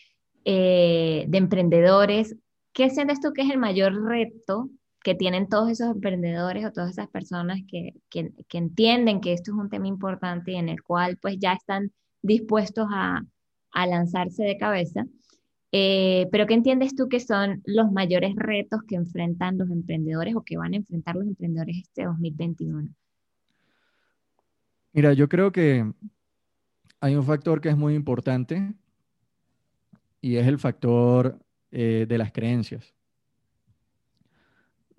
eh, 0.45 1.25
de 1.27 1.37
emprendedores, 1.37 2.37
¿qué 2.71 2.89
sientes 2.89 3.19
tú 3.19 3.33
que 3.33 3.41
es 3.41 3.49
el 3.49 3.57
mayor 3.57 4.01
reto 4.05 4.69
que 5.03 5.15
tienen 5.15 5.49
todos 5.49 5.69
esos 5.69 5.91
emprendedores 5.91 6.65
o 6.65 6.71
todas 6.71 6.91
esas 6.91 7.09
personas 7.09 7.59
que, 7.67 7.95
que, 8.09 8.31
entienden 8.53 9.19
que 9.19 9.33
esto 9.33 9.51
es 9.51 9.57
un 9.57 9.69
tema 9.69 9.87
importante 9.87 10.53
y 10.53 10.55
en 10.55 10.69
el 10.69 10.81
cual 10.81 11.17
pues 11.21 11.35
ya 11.39 11.53
están 11.53 11.91
dispuestos 12.21 12.87
a, 12.89 13.21
a 13.71 13.85
lanzarse 13.85 14.43
de 14.43 14.57
cabeza. 14.57 15.05
Eh, 15.71 16.27
pero 16.32 16.47
¿qué 16.47 16.55
entiendes 16.55 16.95
tú 16.95 17.08
que 17.10 17.19
son 17.19 17.62
los 17.65 17.91
mayores 17.91 18.36
retos 18.36 18.82
que 18.88 18.95
enfrentan 18.95 19.58
los 19.58 19.69
emprendedores 19.69 20.36
o 20.36 20.43
que 20.43 20.58
van 20.58 20.73
a 20.73 20.77
enfrentar 20.77 21.15
los 21.15 21.27
emprendedores 21.27 21.77
este 21.77 22.05
2021? 22.05 22.89
Mira, 24.93 25.13
yo 25.13 25.29
creo 25.29 25.51
que 25.51 25.91
hay 26.99 27.15
un 27.15 27.23
factor 27.23 27.62
que 27.62 27.69
es 27.69 27.77
muy 27.77 27.93
importante 27.93 28.73
y 30.21 30.38
es 30.38 30.47
el 30.47 30.58
factor 30.58 31.39
eh, 31.71 32.05
de 32.10 32.17
las 32.17 32.32
creencias 32.32 32.93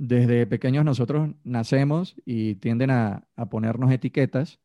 desde 0.01 0.47
pequeños 0.47 0.83
nosotros 0.83 1.29
nacemos 1.45 2.17
y 2.25 2.55
tienden 2.55 2.91
a, 2.91 3.27
ponernos 3.51 3.93
etiquetas. 3.93 4.59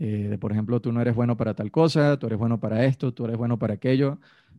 Eh, 0.00 0.26
de, 0.30 0.36
por 0.36 0.50
ejemplo, 0.50 0.80
tú 0.80 0.90
no 0.90 1.00
eres 1.00 1.14
bueno 1.14 1.36
para 1.36 1.54
tal 1.54 1.70
cosa, 1.70 2.18
tú 2.18 2.26
eres 2.26 2.40
bueno 2.40 2.58
para 2.58 2.84
esto, 2.84 3.14
tú 3.14 3.24
eres 3.24 3.36
bueno 3.36 3.60
para 3.60 3.74
aquello. 3.74 4.18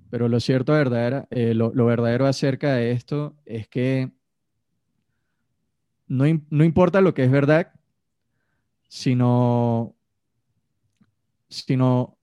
Pero 0.10 0.28
lo 0.28 0.40
cierto, 0.40 0.74
eh, 0.80 1.54
lo, 1.54 1.86
verdadero 1.86 2.26
acerca 2.28 2.74
de 2.74 2.92
esto 2.92 3.36
es 3.46 3.68
que 3.68 4.12
no, 6.08 6.26
no 6.50 6.64
importa 6.64 7.02
lo 7.02 7.14
que 7.14 7.24
es 7.24 7.32
verdad, 7.32 7.74
sino, 8.88 9.96
sino, 11.50 12.18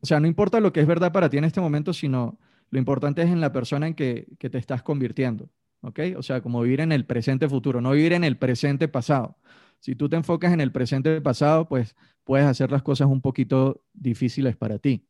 o 0.00 0.06
sea, 0.06 0.18
no 0.18 0.26
importa 0.26 0.58
lo 0.58 0.72
que 0.72 0.80
es 0.80 0.86
verdad 0.86 1.12
para 1.12 1.30
ti 1.30 1.38
en 1.38 1.44
este 1.44 1.60
momento, 1.60 1.92
sino 1.92 2.38
lo 2.70 2.78
importante 2.78 3.22
es 3.22 3.28
en 3.28 3.40
la 3.40 3.52
persona 3.52 3.86
en 3.86 3.94
que, 3.94 4.26
que 4.38 4.50
te 4.50 4.58
estás 4.58 4.82
convirtiendo. 4.82 5.50
¿ok? 5.82 6.00
O 6.16 6.22
sea, 6.22 6.40
como 6.40 6.62
vivir 6.62 6.80
en 6.80 6.92
el 6.92 7.04
presente 7.04 7.48
futuro, 7.48 7.80
no 7.80 7.92
vivir 7.92 8.12
en 8.12 8.24
el 8.24 8.38
presente 8.38 8.88
pasado. 8.88 9.36
Si 9.80 9.94
tú 9.94 10.08
te 10.08 10.16
enfocas 10.16 10.52
en 10.52 10.60
el 10.60 10.72
presente 10.72 11.20
pasado, 11.20 11.68
pues 11.68 11.96
puedes 12.24 12.46
hacer 12.46 12.70
las 12.70 12.82
cosas 12.82 13.08
un 13.08 13.20
poquito 13.20 13.84
difíciles 13.92 14.56
para 14.56 14.78
ti. 14.78 15.06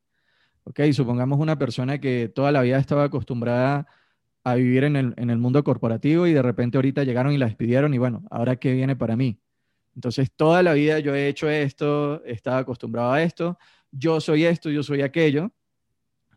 ¿Ok? 0.65 0.79
Supongamos 0.93 1.39
una 1.39 1.57
persona 1.57 1.99
que 1.99 2.31
toda 2.33 2.51
la 2.51 2.61
vida 2.61 2.77
estaba 2.77 3.05
acostumbrada 3.05 3.87
a 4.43 4.55
vivir 4.55 4.83
en 4.83 4.95
el, 4.95 5.13
en 5.17 5.29
el 5.29 5.37
mundo 5.37 5.63
corporativo 5.63 6.27
y 6.27 6.33
de 6.33 6.41
repente 6.41 6.77
ahorita 6.77 7.03
llegaron 7.03 7.33
y 7.33 7.37
la 7.37 7.45
despidieron 7.45 7.93
y 7.93 7.97
bueno, 7.97 8.23
¿ahora 8.29 8.55
qué 8.57 8.73
viene 8.73 8.95
para 8.95 9.15
mí? 9.15 9.39
Entonces, 9.95 10.31
toda 10.35 10.63
la 10.63 10.73
vida 10.73 10.99
yo 10.99 11.15
he 11.15 11.27
hecho 11.27 11.49
esto, 11.49 12.23
estaba 12.25 12.57
acostumbrado 12.57 13.11
a 13.11 13.21
esto, 13.21 13.57
yo 13.91 14.19
soy 14.19 14.45
esto, 14.45 14.69
yo 14.69 14.83
soy 14.83 15.01
aquello, 15.01 15.51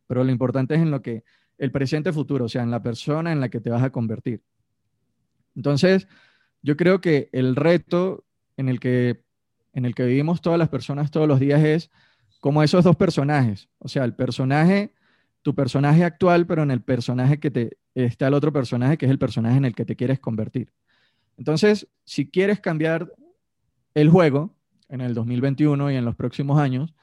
pero 0.06 0.24
lo 0.24 0.30
importante 0.30 0.74
es 0.74 0.82
en 0.82 0.90
lo 0.90 1.02
que 1.02 1.24
el 1.58 1.72
presente 1.72 2.12
futuro, 2.12 2.44
o 2.44 2.48
sea, 2.48 2.62
en 2.62 2.70
la 2.70 2.82
persona 2.82 3.32
en 3.32 3.40
la 3.40 3.48
que 3.48 3.60
te 3.60 3.70
vas 3.70 3.82
a 3.82 3.90
convertir. 3.90 4.42
Entonces, 5.54 6.06
yo 6.62 6.76
creo 6.76 7.00
que 7.00 7.30
el 7.32 7.56
reto 7.56 8.24
en 8.56 8.68
el 8.68 8.78
que, 8.78 9.22
en 9.72 9.84
el 9.86 9.94
que 9.94 10.04
vivimos 10.04 10.42
todas 10.42 10.58
las 10.58 10.68
personas 10.68 11.10
todos 11.10 11.26
los 11.26 11.40
días 11.40 11.62
es 11.64 11.90
como 12.46 12.62
esos 12.62 12.84
dos 12.84 12.94
personajes, 12.94 13.68
o 13.80 13.88
sea, 13.88 14.04
el 14.04 14.14
personaje, 14.14 14.94
tu 15.42 15.52
personaje 15.56 16.04
actual, 16.04 16.46
pero 16.46 16.62
en 16.62 16.70
el 16.70 16.80
personaje 16.80 17.40
que 17.40 17.50
te 17.50 17.76
está 17.92 18.28
el 18.28 18.34
otro 18.34 18.52
personaje, 18.52 18.96
que 18.96 19.06
es 19.06 19.10
el 19.10 19.18
personaje 19.18 19.56
en 19.56 19.64
el 19.64 19.74
que 19.74 19.84
te 19.84 19.96
quieres 19.96 20.20
convertir. 20.20 20.72
Entonces, 21.36 21.88
si 22.04 22.30
quieres 22.30 22.60
cambiar 22.60 23.12
el 23.94 24.10
juego 24.10 24.54
en 24.88 25.00
el 25.00 25.12
2021 25.12 25.90
y 25.90 25.96
en 25.96 26.04
los 26.04 26.14
próximos 26.14 26.60
años, 26.60 26.94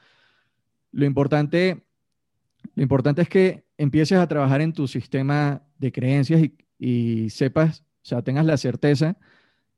lo 0.92 1.04
importante, 1.04 1.84
lo 2.74 2.82
importante 2.82 3.20
es 3.20 3.28
que 3.28 3.66
empieces 3.76 4.16
a 4.16 4.26
trabajar 4.26 4.62
en 4.62 4.72
tu 4.72 4.88
sistema 4.88 5.62
de 5.76 5.92
creencias 5.92 6.40
y, 6.78 7.28
sepas, 7.28 7.80
o 7.80 7.84
sea, 8.00 8.22
tengas 8.22 8.46
la 8.46 8.56
certeza 8.56 9.18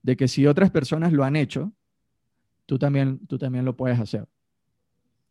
de 0.03 0.17
que 0.17 0.29
si 0.29 0.47
otras 0.47 0.71
personas 0.71 1.13
lo 1.13 1.25
han 1.25 1.35
hecho, 1.35 1.73
tú 2.67 2.79
también, 2.79 3.19
tú 3.27 3.37
también 3.37 3.65
lo 3.65 3.77
puedes 3.77 3.99
hacer. 3.99 4.29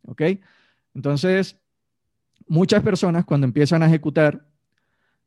¿Ok? 0.06 0.22
Entonces, 0.94 1.58
muchas 2.46 2.82
personas 2.82 3.24
cuando 3.24 3.46
empiezan 3.46 3.82
a 3.82 3.86
ejecutar, 3.86 4.46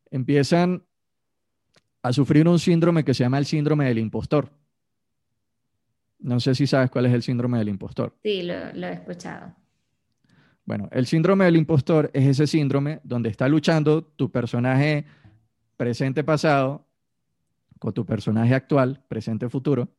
empiezan 0.10 0.84
a 2.02 2.14
sufrir 2.14 2.48
un 2.48 2.60
síndrome 2.60 3.04
que 3.04 3.14
se 3.14 3.24
llama 3.24 3.38
el 3.38 3.46
síndrome 3.46 3.86
del 3.86 4.00
impostor. 4.00 4.52
No 6.20 6.40
sé 6.40 6.56
si 6.56 6.68
sabes 6.68 6.90
cuál 6.90 7.06
es 7.06 7.14
el 7.14 7.24
síndrome 7.24 7.58
del 7.60 7.70
impostor. 7.70 8.18
Sí, 8.24 8.44
lo 8.44 8.54
he 8.54 8.94
escuchado. 8.94 9.56
Bueno, 10.66 10.88
el 10.92 11.08
síndrome 11.08 11.46
del 11.46 11.56
impostor 11.56 12.12
es 12.14 12.28
ese 12.28 12.46
síndrome 12.46 13.00
donde 13.04 13.30
está 13.30 13.48
luchando 13.48 14.04
tu 14.04 14.32
personaje 14.32 15.06
presente-pasado 15.78 16.86
con 17.80 17.94
tu 17.94 18.06
personaje 18.06 18.54
actual, 18.54 19.02
presente-futuro. 19.08 19.90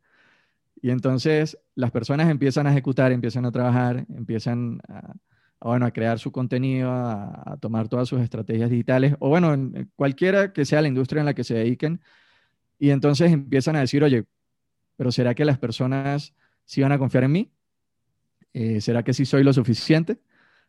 Y 0.82 0.90
entonces 0.90 1.58
las 1.74 1.90
personas 1.90 2.30
empiezan 2.30 2.66
a 2.66 2.70
ejecutar, 2.72 3.12
empiezan 3.12 3.44
a 3.44 3.52
trabajar, 3.52 4.06
empiezan 4.08 4.80
bueno, 5.60 5.86
a 5.86 5.90
crear 5.90 6.18
su 6.18 6.32
contenido, 6.32 6.90
a, 6.90 7.58
tomar 7.60 7.88
todas 7.88 8.08
sus 8.08 8.20
estrategias 8.20 8.70
digitales, 8.70 9.14
o 9.18 9.28
bueno, 9.28 9.54
cualquiera 9.94 10.52
que 10.52 10.64
sea 10.64 10.80
la 10.80 10.88
industria 10.88 11.20
en 11.20 11.26
la 11.26 11.34
que 11.34 11.44
se 11.44 11.54
dediquen, 11.54 12.00
y 12.78 12.90
entonces 12.90 13.30
empiezan 13.30 13.76
a 13.76 13.80
decir, 13.80 14.02
oye, 14.02 14.24
pero 14.96 15.12
¿será 15.12 15.34
que 15.34 15.44
las 15.44 15.58
personas 15.58 16.34
sí 16.64 16.80
van 16.80 16.92
a 16.92 16.98
confiar 16.98 17.24
en 17.24 17.32
mí? 17.32 17.52
Eh, 18.54 18.80
¿Será 18.80 19.02
que 19.02 19.12
sí 19.12 19.26
soy 19.26 19.44
lo 19.44 19.52
suficiente? 19.52 20.18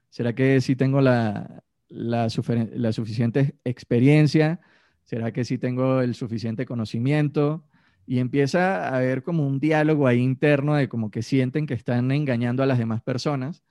¿Será 0.10 0.36
que 0.36 0.60
sí 0.60 0.76
tengo 0.76 1.00
la, 1.00 1.64
la, 1.88 2.28
la 2.74 2.92
suficiente 2.92 3.56
experiencia? 3.64 4.60
¿Será 5.06 5.32
que 5.32 5.46
sí 5.46 5.58
tengo 5.58 6.02
el 6.02 6.16
suficiente 6.16 6.66
conocimiento? 6.66 7.66
Y 8.06 8.20
empieza 8.20 8.90
a 8.90 8.98
haber 8.98 9.24
como 9.24 9.48
un 9.48 9.60
diálogo 9.60 10.08
ahí 10.08 10.20
interno 10.20 10.76
de 10.76 10.90
como 10.90 11.12
que 11.12 11.22
sienten 11.22 11.66
que 11.66 11.74
están 11.74 12.12
engañando 12.12 12.64
a 12.64 12.66
las 12.66 12.78
demás 12.78 13.02
personas. 13.02 13.64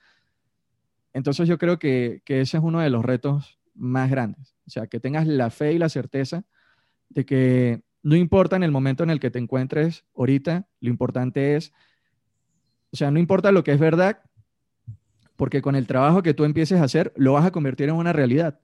Entonces 1.13 1.49
yo 1.49 1.59
creo 1.59 1.79
que, 1.79 2.23
que 2.25 2.41
ese 2.41 2.57
es 2.57 2.63
uno 2.63 2.81
de 2.81 2.91
los 2.91 3.05
retos 3.05 3.59
más 3.75 4.11
grandes. 4.11 4.55
O 4.67 4.71
sea, 4.71 4.87
que 4.87 5.01
tengas 5.01 5.27
la 5.27 5.51
fe 5.51 5.73
y 5.73 5.79
la 5.79 5.89
certeza 5.89 6.45
de 7.09 7.27
que 7.27 7.83
no 8.03 8.17
importa 8.17 8.57
en 8.57 8.63
el 8.63 8.71
momento 8.71 9.03
en 9.03 9.11
el 9.11 9.21
que 9.21 9.31
te 9.31 9.39
encuentres 9.39 10.05
ahorita, 10.17 10.67
lo 10.81 10.89
importante 10.89 11.57
es, 11.57 11.73
o 12.93 12.97
sea, 12.97 13.11
no 13.11 13.19
importa 13.19 13.53
lo 13.53 13.63
que 13.63 13.73
es 13.73 13.79
verdad, 13.79 14.23
porque 15.37 15.63
con 15.63 15.75
el 15.75 15.87
trabajo 15.87 16.23
que 16.23 16.35
tú 16.35 16.45
empieces 16.45 16.81
a 16.81 16.85
hacer, 16.85 17.13
lo 17.17 17.35
vas 17.35 17.47
a 17.47 17.51
convertir 17.51 17.89
en 17.89 17.97
una 17.97 18.13
realidad. 18.13 18.61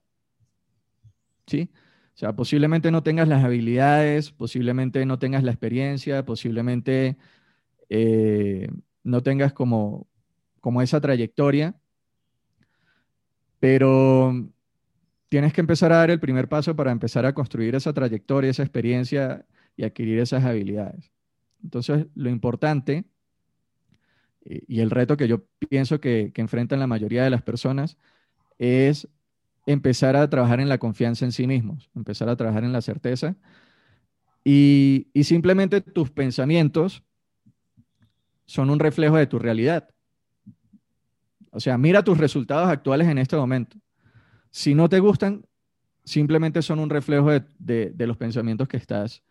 ¿Sí? 1.45 1.71
O 2.17 2.19
sea, 2.19 2.35
posiblemente 2.35 2.89
no 2.89 3.03
tengas 3.03 3.27
las 3.27 3.43
habilidades, 3.43 4.31
posiblemente 4.31 5.05
no 5.05 5.19
tengas 5.19 5.43
la 5.43 5.51
experiencia, 5.51 6.25
posiblemente 6.25 7.15
eh, 7.89 8.69
no 9.03 9.21
tengas 9.21 9.53
como, 9.53 10.07
como 10.59 10.81
esa 10.81 10.99
trayectoria, 10.99 11.75
pero 13.59 14.33
tienes 15.29 15.53
que 15.53 15.61
empezar 15.61 15.93
a 15.93 15.97
dar 15.97 16.09
el 16.09 16.19
primer 16.19 16.49
paso 16.49 16.75
para 16.75 16.91
empezar 16.91 17.23
a 17.27 17.35
construir 17.35 17.75
esa 17.75 17.93
trayectoria, 17.93 18.49
esa 18.49 18.63
experiencia 18.63 19.45
y 19.75 19.83
adquirir 19.83 20.17
esas 20.17 20.43
habilidades. 20.43 21.11
Entonces, 21.63 22.07
lo 22.15 22.31
importante 22.31 23.05
y 24.43 24.79
el 24.79 24.89
reto 24.89 25.17
que 25.17 25.27
yo 25.27 25.45
pienso 25.69 25.99
que, 25.99 26.31
que 26.33 26.41
enfrentan 26.41 26.79
la 26.79 26.87
mayoría 26.87 27.23
de 27.23 27.29
las 27.29 27.43
personas 27.43 27.95
es 28.57 29.07
empezar 29.67 30.15
a 30.15 30.27
trabajar 30.29 30.59
en 30.61 30.69
la 30.69 30.79
confianza 30.79 31.25
en 31.25 31.31
sí 31.31 31.45
mismos, 31.45 31.91
empezar 31.93 32.29
a 32.29 32.35
trabajar 32.35 32.63
en 32.63 32.71
la 32.71 32.81
certeza 32.81 33.35
y, 34.43 35.07
simplemente 35.23 35.81
tus 35.81 36.09
pensamientos 36.09 37.03
son 38.45 38.69
un 38.69 38.79
reflejo 38.79 39.17
de 39.17 39.27
tu 39.27 39.39
realidad. 39.39 39.89
O 41.51 41.59
sea, 41.59 41.77
mira 41.77 42.01
tus 42.01 42.17
resultados 42.17 42.69
actuales 42.69 43.09
en 43.09 43.17
este 43.17 43.35
momento. 43.35 43.77
Si 44.49 44.73
no 44.73 44.87
te 44.87 45.01
gustan, 45.01 45.45
simplemente 46.05 46.61
son 46.61 46.79
un 46.79 46.89
reflejo 46.89 47.29
de, 47.31 47.43
de, 47.91 48.07
los 48.07 48.15
pensamientos 48.15 48.69
que 48.69 48.77
estás 48.77 49.21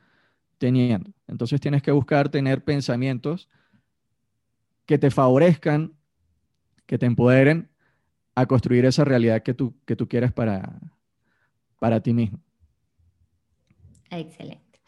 teniendo. 0.58 1.10
Entonces 1.26 1.62
tienes 1.62 1.82
que 1.82 1.92
buscar 1.92 2.28
tener 2.28 2.62
pensamientos 2.62 3.48
que 4.84 4.98
te 4.98 5.10
favorezcan, 5.10 5.94
que 6.84 6.98
te 6.98 7.06
empoderen 7.06 7.70
a 8.36 8.46
construir 8.46 8.84
esa 8.84 9.04
realidad 9.04 9.42
que 9.42 9.54
tú, 9.54 9.74
que 9.86 9.96
tú 9.96 10.06
para, 10.34 10.78
para 11.80 12.00
ti 12.00 12.12
mismo. 12.12 12.38
Excelente. 14.10 14.80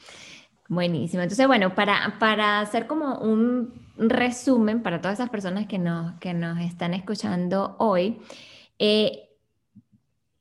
Buenísimo. 0.68 1.22
Entonces, 1.22 1.46
bueno, 1.46 1.74
para, 1.74 2.18
para 2.20 2.61
hacer 2.61 2.87
como 2.87 3.18
un 3.18 3.72
resumen 3.96 4.82
para 4.82 5.00
todas 5.00 5.18
esas 5.18 5.30
personas 5.30 5.66
que 5.66 5.78
nos, 5.78 6.12
que 6.20 6.34
nos 6.34 6.61
están 6.61 6.92
escuchando 6.92 7.74
hoy, 7.78 8.20
eh, 8.78 9.30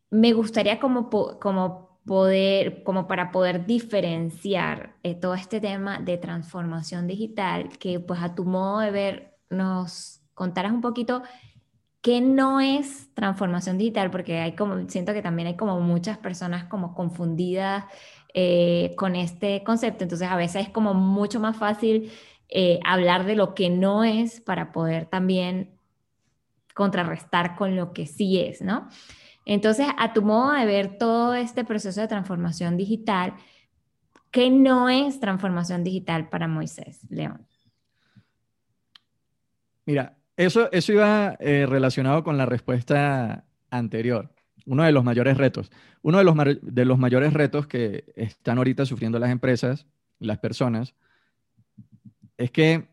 me 0.10 0.34
gustaría 0.34 0.78
como, 0.80 1.10
como 1.10 2.02
poder, 2.06 2.84
como 2.84 3.08
para 3.08 3.32
poder 3.32 3.66
diferenciar 3.66 4.98
eh, 5.04 5.16
todo 5.16 5.34
este 5.34 5.62
tema 5.62 6.00
de 6.00 6.18
transformación 6.18 7.08
digital, 7.08 7.70
que 7.80 8.02
pues 8.02 8.22
a 8.22 8.36
tu 8.36 8.44
modo 8.44 8.80
de 8.80 8.92
ver 8.92 9.38
nos 9.50 10.22
contaras 10.34 10.74
un 10.74 10.82
poquito 10.82 11.24
¿Qué 12.08 12.22
no 12.22 12.62
es 12.62 13.14
transformación 13.16 13.78
digital? 13.78 14.10
Porque 14.12 14.40
hay 14.40 14.56
como, 14.56 14.88
siento 14.88 15.12
que 15.12 15.22
también 15.22 15.50
hay 15.50 15.58
como 15.58 15.82
muchas 15.82 16.18
personas 16.18 16.64
como 16.64 16.96
confundidas 16.96 17.84
eh, 18.34 18.94
con 18.96 19.18
este 19.18 19.62
concepto, 19.66 20.06
entonces 20.06 20.30
a 20.30 20.38
veces 20.38 20.68
es 20.68 20.70
como 20.70 20.94
mucho 20.94 21.42
más 21.42 21.58
fácil 21.58 22.10
eh, 22.48 22.80
hablar 22.86 23.26
de 23.26 23.36
lo 23.36 23.54
que 23.54 23.70
no 23.70 24.06
es 24.06 24.40
para 24.40 24.72
poder 24.72 25.08
también 25.08 25.78
contrarrestar 26.74 27.58
con 27.58 27.76
lo 27.76 27.92
que 27.92 28.06
sí 28.06 28.40
es, 28.40 28.62
¿no? 28.62 28.88
Entonces, 29.44 29.88
a 29.98 30.14
tu 30.14 30.22
modo 30.22 30.54
de 30.54 30.66
ver 30.66 30.98
todo 30.98 31.34
este 31.34 31.66
proceso 31.66 32.00
de 32.00 32.08
transformación 32.08 32.78
digital, 32.78 33.34
¿qué 34.32 34.50
no 34.50 34.88
es 34.88 35.20
transformación 35.20 35.84
digital 35.84 36.30
para 36.30 36.48
Moisés, 36.48 37.02
León? 37.10 37.46
Mira, 39.86 40.17
eso, 40.38 40.72
eso 40.72 40.94
iba 40.94 41.36
eh, 41.40 41.66
relacionado 41.68 42.24
con 42.24 42.38
la 42.38 42.46
respuesta 42.46 43.46
anterior. 43.72 44.34
Uno 44.66 44.84
de 44.84 44.92
los 44.92 45.04
mayores 45.04 45.38
retos. 45.38 45.72
Uno 46.02 46.20
de 46.20 46.24
los, 46.24 46.36
de 46.62 46.86
los 46.86 47.00
mayores 47.00 47.34
retos 47.34 47.68
que 47.68 48.06
están 48.16 48.58
ahorita 48.58 48.86
sufriendo 48.86 49.18
las 49.18 49.32
empresas, 49.32 49.88
las 50.20 50.38
personas, 50.38 50.94
es 52.38 52.52
que 52.52 52.88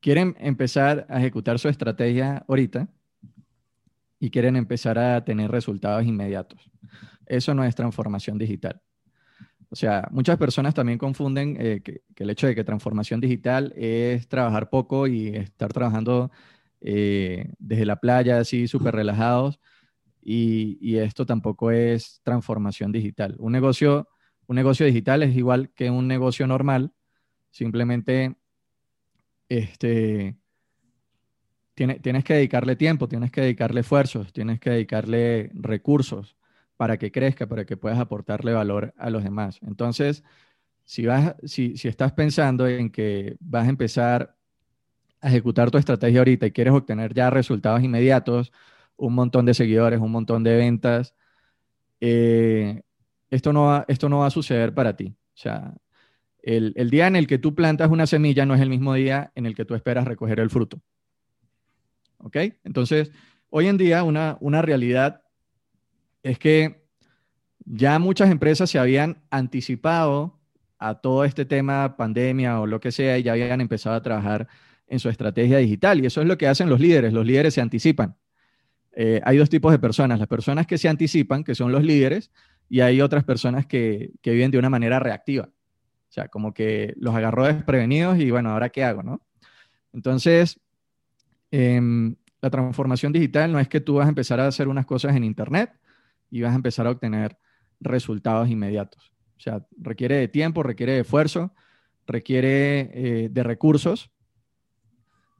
quieren 0.00 0.36
empezar 0.38 1.06
a 1.08 1.18
ejecutar 1.18 1.58
su 1.58 1.68
estrategia 1.68 2.44
ahorita 2.46 2.88
y 4.18 4.30
quieren 4.30 4.56
empezar 4.56 4.98
a 4.98 5.24
tener 5.24 5.50
resultados 5.50 6.04
inmediatos. 6.04 6.70
Eso 7.24 7.54
no 7.54 7.64
es 7.64 7.74
transformación 7.74 8.36
digital. 8.36 8.82
O 9.72 9.74
sea, 9.74 10.06
muchas 10.10 10.36
personas 10.36 10.74
también 10.74 10.98
confunden 10.98 11.56
eh, 11.58 11.80
que, 11.82 12.02
el 12.16 12.28
hecho 12.28 12.46
de 12.46 12.54
que 12.54 12.62
transformación 12.62 13.22
digital 13.22 13.72
es 13.74 14.28
trabajar 14.28 14.68
poco 14.68 15.06
y 15.06 15.28
estar 15.28 15.72
trabajando 15.72 16.30
eh, 16.82 17.54
desde 17.58 17.86
la 17.86 17.96
playa 17.96 18.38
así 18.38 18.68
súper 18.68 18.94
relajados 18.94 19.60
y, 20.20 20.98
esto 20.98 21.24
tampoco 21.24 21.70
es 21.70 22.20
transformación 22.22 22.92
digital. 22.92 23.34
Un 23.38 23.52
negocio, 23.52 24.08
un 24.46 24.56
negocio 24.56 24.84
digital 24.84 25.22
es 25.22 25.34
igual 25.34 25.70
que 25.74 25.90
un 25.90 26.06
negocio 26.06 26.46
normal, 26.46 26.92
simplemente 27.50 28.36
este, 29.48 30.36
tienes 31.74 32.24
que 32.24 32.34
dedicarle 32.34 32.76
tiempo, 32.76 33.08
tienes 33.08 33.32
que 33.32 33.40
dedicarle 33.40 33.80
esfuerzos, 33.80 34.34
tienes 34.34 34.60
que 34.60 34.68
dedicarle 34.68 35.50
recursos 35.54 36.36
para 36.82 36.96
que 36.96 37.12
crezca, 37.12 37.46
para 37.46 37.64
que 37.64 37.76
puedas 37.76 38.00
aportarle 38.00 38.52
valor 38.52 38.92
a 38.98 39.08
los 39.08 39.22
demás. 39.22 39.60
Entonces, 39.62 40.24
si, 40.82 41.06
vas, 41.06 41.36
si, 41.44 41.76
si 41.76 41.86
estás 41.86 42.10
pensando 42.12 42.66
en 42.66 42.90
que 42.90 43.36
vas 43.38 43.66
a 43.66 43.70
empezar 43.70 44.36
a 45.20 45.28
ejecutar 45.28 45.70
tu 45.70 45.78
estrategia 45.78 46.18
ahorita 46.18 46.44
y 46.46 46.50
quieres 46.50 46.74
obtener 46.74 47.14
ya 47.14 47.30
resultados 47.30 47.84
inmediatos, 47.84 48.52
un 48.96 49.14
montón 49.14 49.46
de 49.46 49.54
seguidores, 49.54 50.00
un 50.00 50.10
montón 50.10 50.42
de 50.42 50.56
ventas, 50.56 51.14
eh, 52.00 52.82
esto, 53.30 53.52
no 53.52 53.66
va, 53.66 53.84
esto 53.86 54.08
no 54.08 54.18
va 54.18 54.26
a 54.26 54.30
suceder 54.30 54.74
para 54.74 54.96
ti. 54.96 55.14
O 55.14 55.38
sea, 55.38 55.74
el, 56.42 56.72
el, 56.74 56.90
día 56.90 57.06
en 57.06 57.14
el 57.14 57.28
que 57.28 57.38
tú 57.38 57.54
plantas 57.54 57.92
una 57.92 58.08
semilla 58.08 58.44
no 58.44 58.56
es 58.56 58.60
el 58.60 58.70
mismo 58.70 58.94
día 58.94 59.30
en 59.36 59.46
el 59.46 59.54
que 59.54 59.64
tú 59.64 59.76
esperas 59.76 60.04
recoger 60.04 60.40
el 60.40 60.50
fruto. 60.50 60.80
¿Ok? 62.18 62.38
Entonces, 62.64 63.12
hoy 63.50 63.68
en 63.68 63.76
día 63.76 64.02
una, 64.02 64.36
una 64.40 64.62
realidad 64.62 65.21
es 66.22 66.38
que 66.38 66.86
ya 67.64 67.98
muchas 67.98 68.30
empresas 68.30 68.70
se 68.70 68.78
habían 68.78 69.22
anticipado 69.30 70.38
a 70.78 70.96
todo 71.00 71.24
este 71.24 71.44
tema 71.44 71.96
pandemia 71.96 72.60
o 72.60 72.66
lo 72.66 72.80
que 72.80 72.90
sea 72.90 73.18
y 73.18 73.22
ya 73.22 73.32
habían 73.32 73.60
empezado 73.60 73.94
a 73.94 74.02
trabajar 74.02 74.48
en 74.88 74.98
su 74.98 75.08
estrategia 75.08 75.58
digital. 75.58 76.00
Y 76.00 76.06
eso 76.06 76.20
es 76.20 76.26
lo 76.26 76.36
que 76.36 76.48
hacen 76.48 76.68
los 76.68 76.80
líderes. 76.80 77.12
Los 77.12 77.24
líderes 77.24 77.54
se 77.54 77.60
anticipan. 77.60 78.16
Eh, 78.94 79.20
hay 79.24 79.38
dos 79.38 79.48
tipos 79.48 79.72
de 79.72 79.78
personas. 79.78 80.18
Las 80.18 80.28
personas 80.28 80.66
que 80.66 80.78
se 80.78 80.88
anticipan, 80.88 81.44
que 81.44 81.54
son 81.54 81.72
los 81.72 81.82
líderes, 81.82 82.30
y 82.68 82.80
hay 82.80 83.00
otras 83.00 83.24
personas 83.24 83.66
que, 83.66 84.12
viven 84.24 84.50
de 84.50 84.58
una 84.58 84.70
manera 84.70 84.98
reactiva. 84.98 85.44
O 85.44 86.12
sea, 86.12 86.28
como 86.28 86.52
que 86.52 86.94
los 86.96 87.14
agarró 87.14 87.46
desprevenidos 87.46 88.18
y 88.18 88.30
bueno, 88.30 88.50
ahora 88.50 88.68
qué 88.68 88.84
hago, 88.84 89.02
¿no? 89.02 89.22
Entonces, 89.92 90.60
em, 91.50 92.16
la 92.40 92.50
transformación 92.50 93.12
digital 93.12 93.52
no 93.52 93.60
es 93.60 93.68
que 93.68 93.80
tú 93.80 93.94
vas 93.94 94.06
a 94.06 94.08
empezar 94.08 94.40
a 94.40 94.46
hacer 94.46 94.68
unas 94.68 94.84
cosas 94.84 95.16
en 95.16 95.24
Internet 95.24 95.70
y 96.32 96.40
vas 96.40 96.52
a 96.52 96.56
empezar 96.56 96.86
a 96.86 96.90
obtener 96.90 97.36
resultados 97.78 98.48
inmediatos. 98.48 99.12
O 99.36 99.40
sea, 99.40 99.66
requiere 99.76 100.16
de 100.16 100.28
tiempo, 100.28 100.62
requiere 100.62 100.94
de 100.94 101.00
esfuerzo, 101.00 101.54
requiere 102.06 102.90
eh, 102.94 103.28
de 103.30 103.42
recursos. 103.42 104.10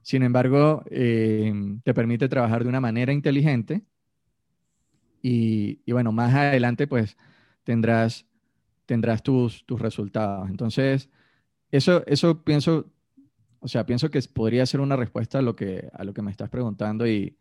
Sin 0.03 0.21
embargo, 0.21 0.83
eh, 0.91 1.51
te 1.83 1.93
permite 1.95 2.29
trabajar 2.29 2.61
de 2.61 2.69
una 2.69 2.79
manera 2.79 3.11
inteligente 3.11 3.81
y, 5.21 5.79
bueno, 5.91 6.11
más 6.11 6.33
adelante 6.35 6.85
pues 6.85 7.17
tendrás, 7.63 8.27
tendrás 8.85 9.23
tus, 9.23 9.65
tus 9.65 9.81
resultados. 9.81 10.47
Entonces, 10.49 11.09
eso, 11.71 12.03
eso 12.05 12.43
pienso, 12.43 12.91
o 13.61 13.67
sea, 13.67 13.85
pienso 13.87 14.11
que 14.11 14.21
podría 14.31 14.65
ser 14.67 14.79
una 14.79 14.95
respuesta 14.95 15.39
a 15.39 15.41
lo 15.41 15.55
que, 15.55 15.89
a 15.91 16.03
lo 16.03 16.13
que 16.13 16.21
me 16.21 16.29
estás 16.29 16.49
preguntando 16.49 17.07
y, 17.07 17.35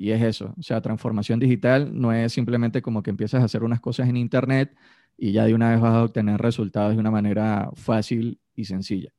Y 0.00 0.12
es 0.12 0.22
eso, 0.22 0.54
o 0.58 0.62
sea, 0.62 0.80
transformación 0.80 1.38
digital 1.38 1.90
no 1.92 2.10
es 2.10 2.32
simplemente 2.32 2.80
como 2.80 3.02
que 3.02 3.10
empiezas 3.10 3.42
a 3.42 3.44
hacer 3.44 3.62
unas 3.62 3.80
cosas 3.80 4.08
en 4.08 4.16
Internet 4.16 4.74
y 5.18 5.32
ya 5.32 5.44
de 5.44 5.52
una 5.52 5.72
vez 5.72 5.80
vas 5.82 5.92
a 5.92 6.04
obtener 6.04 6.40
resultados 6.40 6.94
de 6.94 6.98
una 6.98 7.10
manera 7.10 7.68
fácil 7.74 8.40
y 8.54 8.64
sencilla. 8.64 9.12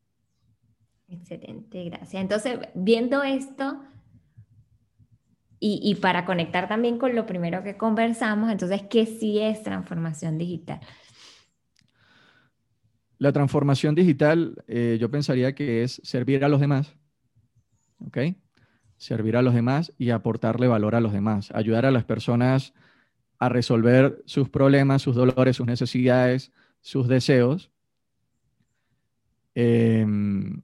Excelente, 1.07 1.83
gracias. 1.83 2.19
Entonces, 2.19 2.57
viendo 2.73 3.21
esto 3.21 3.79
y, 5.59 5.93
para 6.01 6.25
conectar 6.25 6.67
también 6.67 6.97
con 6.97 7.15
lo 7.15 7.27
primero 7.27 7.61
que 7.61 7.77
conversamos, 7.77 8.51
entonces, 8.51 8.81
¿qué 8.89 9.05
sí 9.05 9.37
es 9.37 9.61
transformación 9.61 10.39
digital? 10.39 10.79
La 13.19 13.31
transformación 13.31 13.93
digital, 13.93 14.55
eh, 14.67 14.97
yo 14.99 15.11
pensaría 15.11 15.53
que 15.53 15.83
es 15.83 16.01
servir 16.03 16.43
a 16.43 16.49
los 16.49 16.59
demás, 16.59 16.95
¿ok? 17.99 18.17
Servir 19.01 19.35
a 19.35 19.41
los 19.41 19.55
demás 19.55 19.93
y 19.97 20.11
aportarle 20.11 20.67
valor 20.67 20.93
a 20.93 21.01
los 21.01 21.11
demás, 21.11 21.49
ayudar 21.55 21.87
a 21.87 21.91
las 21.91 22.03
personas 22.03 22.75
a 23.39 23.49
resolver 23.49 24.21
sus 24.27 24.47
problemas, 24.47 25.01
sus 25.01 25.15
dolores, 25.15 25.55
sus 25.55 25.65
necesidades, 25.65 26.51
sus 26.81 27.07
deseos. 27.07 27.71
Em, 29.55 30.61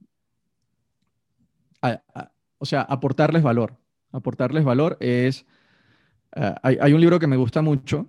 o 2.58 2.64
sea, 2.64 2.82
aportarles 2.82 3.42
valor. 3.42 3.76
Aportarles 4.12 4.62
valor 4.62 4.98
es... 5.00 5.44
Hay, 6.62 6.92
un 6.92 7.00
libro 7.00 7.18
que 7.18 7.26
me 7.26 7.36
gusta 7.36 7.60
mucho 7.60 8.08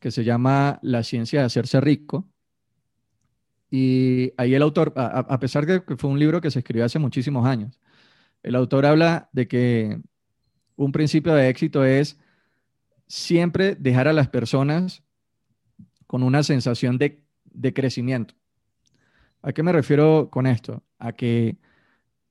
que 0.00 0.10
se 0.10 0.22
llama 0.22 0.80
La 0.82 1.02
ciencia 1.02 1.40
de 1.40 1.46
hacerse 1.46 1.80
rico. 1.80 2.28
Y 3.70 4.34
ahí 4.36 4.54
el 4.54 4.60
autor, 4.60 4.92
a, 4.96 5.38
pesar 5.38 5.64
de 5.64 5.82
que 5.82 5.96
fue 5.96 6.10
un 6.10 6.18
libro 6.18 6.42
que 6.42 6.50
se 6.50 6.58
escribió 6.58 6.84
hace 6.84 6.98
muchísimos 6.98 7.46
años, 7.46 7.80
el 8.48 8.56
autor 8.56 8.86
habla 8.86 9.28
de 9.32 9.46
que 9.46 10.00
un 10.74 10.90
principio 10.90 11.34
de 11.34 11.50
éxito 11.50 11.84
es 11.84 12.18
siempre 13.06 13.74
dejar 13.74 14.08
a 14.08 14.14
las 14.14 14.28
personas 14.28 15.02
con 16.06 16.22
una 16.22 16.42
sensación 16.42 16.96
de, 16.96 17.22
de 17.44 17.74
crecimiento. 17.74 18.34
¿A 19.42 19.52
qué 19.52 19.62
me 19.62 19.70
refiero 19.70 20.30
con 20.30 20.46
esto? 20.46 20.82
A 20.98 21.12
que 21.12 21.58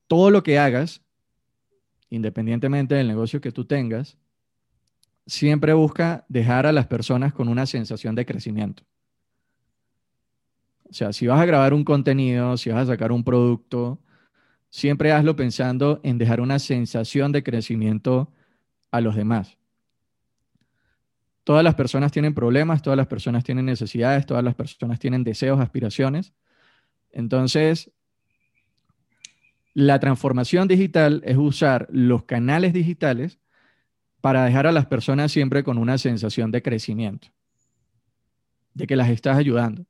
todo 0.08 0.30
lo 0.30 0.42
que 0.42 0.58
hagas, 0.58 1.02
independientemente 2.10 2.96
del 2.96 3.06
negocio 3.06 3.40
que 3.40 3.52
tú 3.52 3.64
tengas, 3.64 4.18
siempre 5.24 5.72
busca 5.72 6.26
dejar 6.28 6.66
a 6.66 6.72
las 6.72 6.88
personas 6.88 7.32
con 7.32 7.46
una 7.46 7.64
sensación 7.64 8.16
de 8.16 8.26
crecimiento. 8.26 8.82
O 10.90 10.92
sea, 10.92 11.12
si 11.12 11.28
vas 11.28 11.40
a 11.40 11.46
grabar 11.46 11.74
un 11.74 11.84
contenido, 11.84 12.56
si 12.56 12.70
vas 12.70 12.88
a 12.88 12.92
sacar 12.92 13.12
un 13.12 13.22
producto, 13.22 14.00
siempre 14.70 15.12
hazlo 15.12 15.36
pensando 15.36 16.00
en 16.02 16.18
dejar 16.18 16.40
una 16.40 16.58
sensación 16.58 17.32
de 17.32 17.42
crecimiento 17.42 18.32
a 18.90 19.00
los 19.00 19.16
demás. 19.16 19.56
Todas 21.44 21.64
las 21.64 21.74
personas 21.74 22.12
tienen 22.12 22.34
problemas, 22.34 22.82
todas 22.82 22.96
las 22.96 23.06
personas 23.06 23.42
tienen 23.42 23.64
necesidades, 23.64 24.26
todas 24.26 24.44
las 24.44 24.54
personas 24.54 24.98
tienen 24.98 25.24
deseos, 25.24 25.60
aspiraciones. 25.60 26.34
Entonces, 27.10 27.90
la 29.72 29.98
transformación 29.98 30.68
digital 30.68 31.22
es 31.24 31.36
usar 31.36 31.88
los 31.90 32.24
canales 32.24 32.72
digitales 32.72 33.38
para 34.20 34.44
dejar 34.44 34.66
a 34.66 34.72
las 34.72 34.86
personas 34.86 35.32
siempre 35.32 35.62
con 35.64 35.78
una 35.78 35.96
sensación 35.96 36.50
de 36.50 36.62
crecimiento, 36.62 37.28
de 38.74 38.86
que 38.86 38.96
las 38.96 39.08
estás 39.08 39.38
ayudando. 39.38 39.86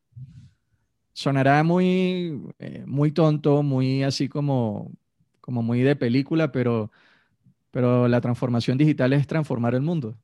Sonará 1.18 1.64
muy, 1.64 2.40
eh, 2.60 2.84
muy 2.86 3.10
tonto, 3.10 3.64
muy 3.64 4.04
así 4.04 4.28
como, 4.28 4.92
como 5.40 5.64
muy 5.64 5.80
de 5.80 5.96
película, 5.96 6.52
pero, 6.52 6.92
pero 7.72 8.06
la 8.06 8.20
transformación 8.20 8.78
digital 8.78 9.12
es 9.12 9.26
transformar 9.26 9.74
el 9.74 9.80
mundo. 9.80 10.16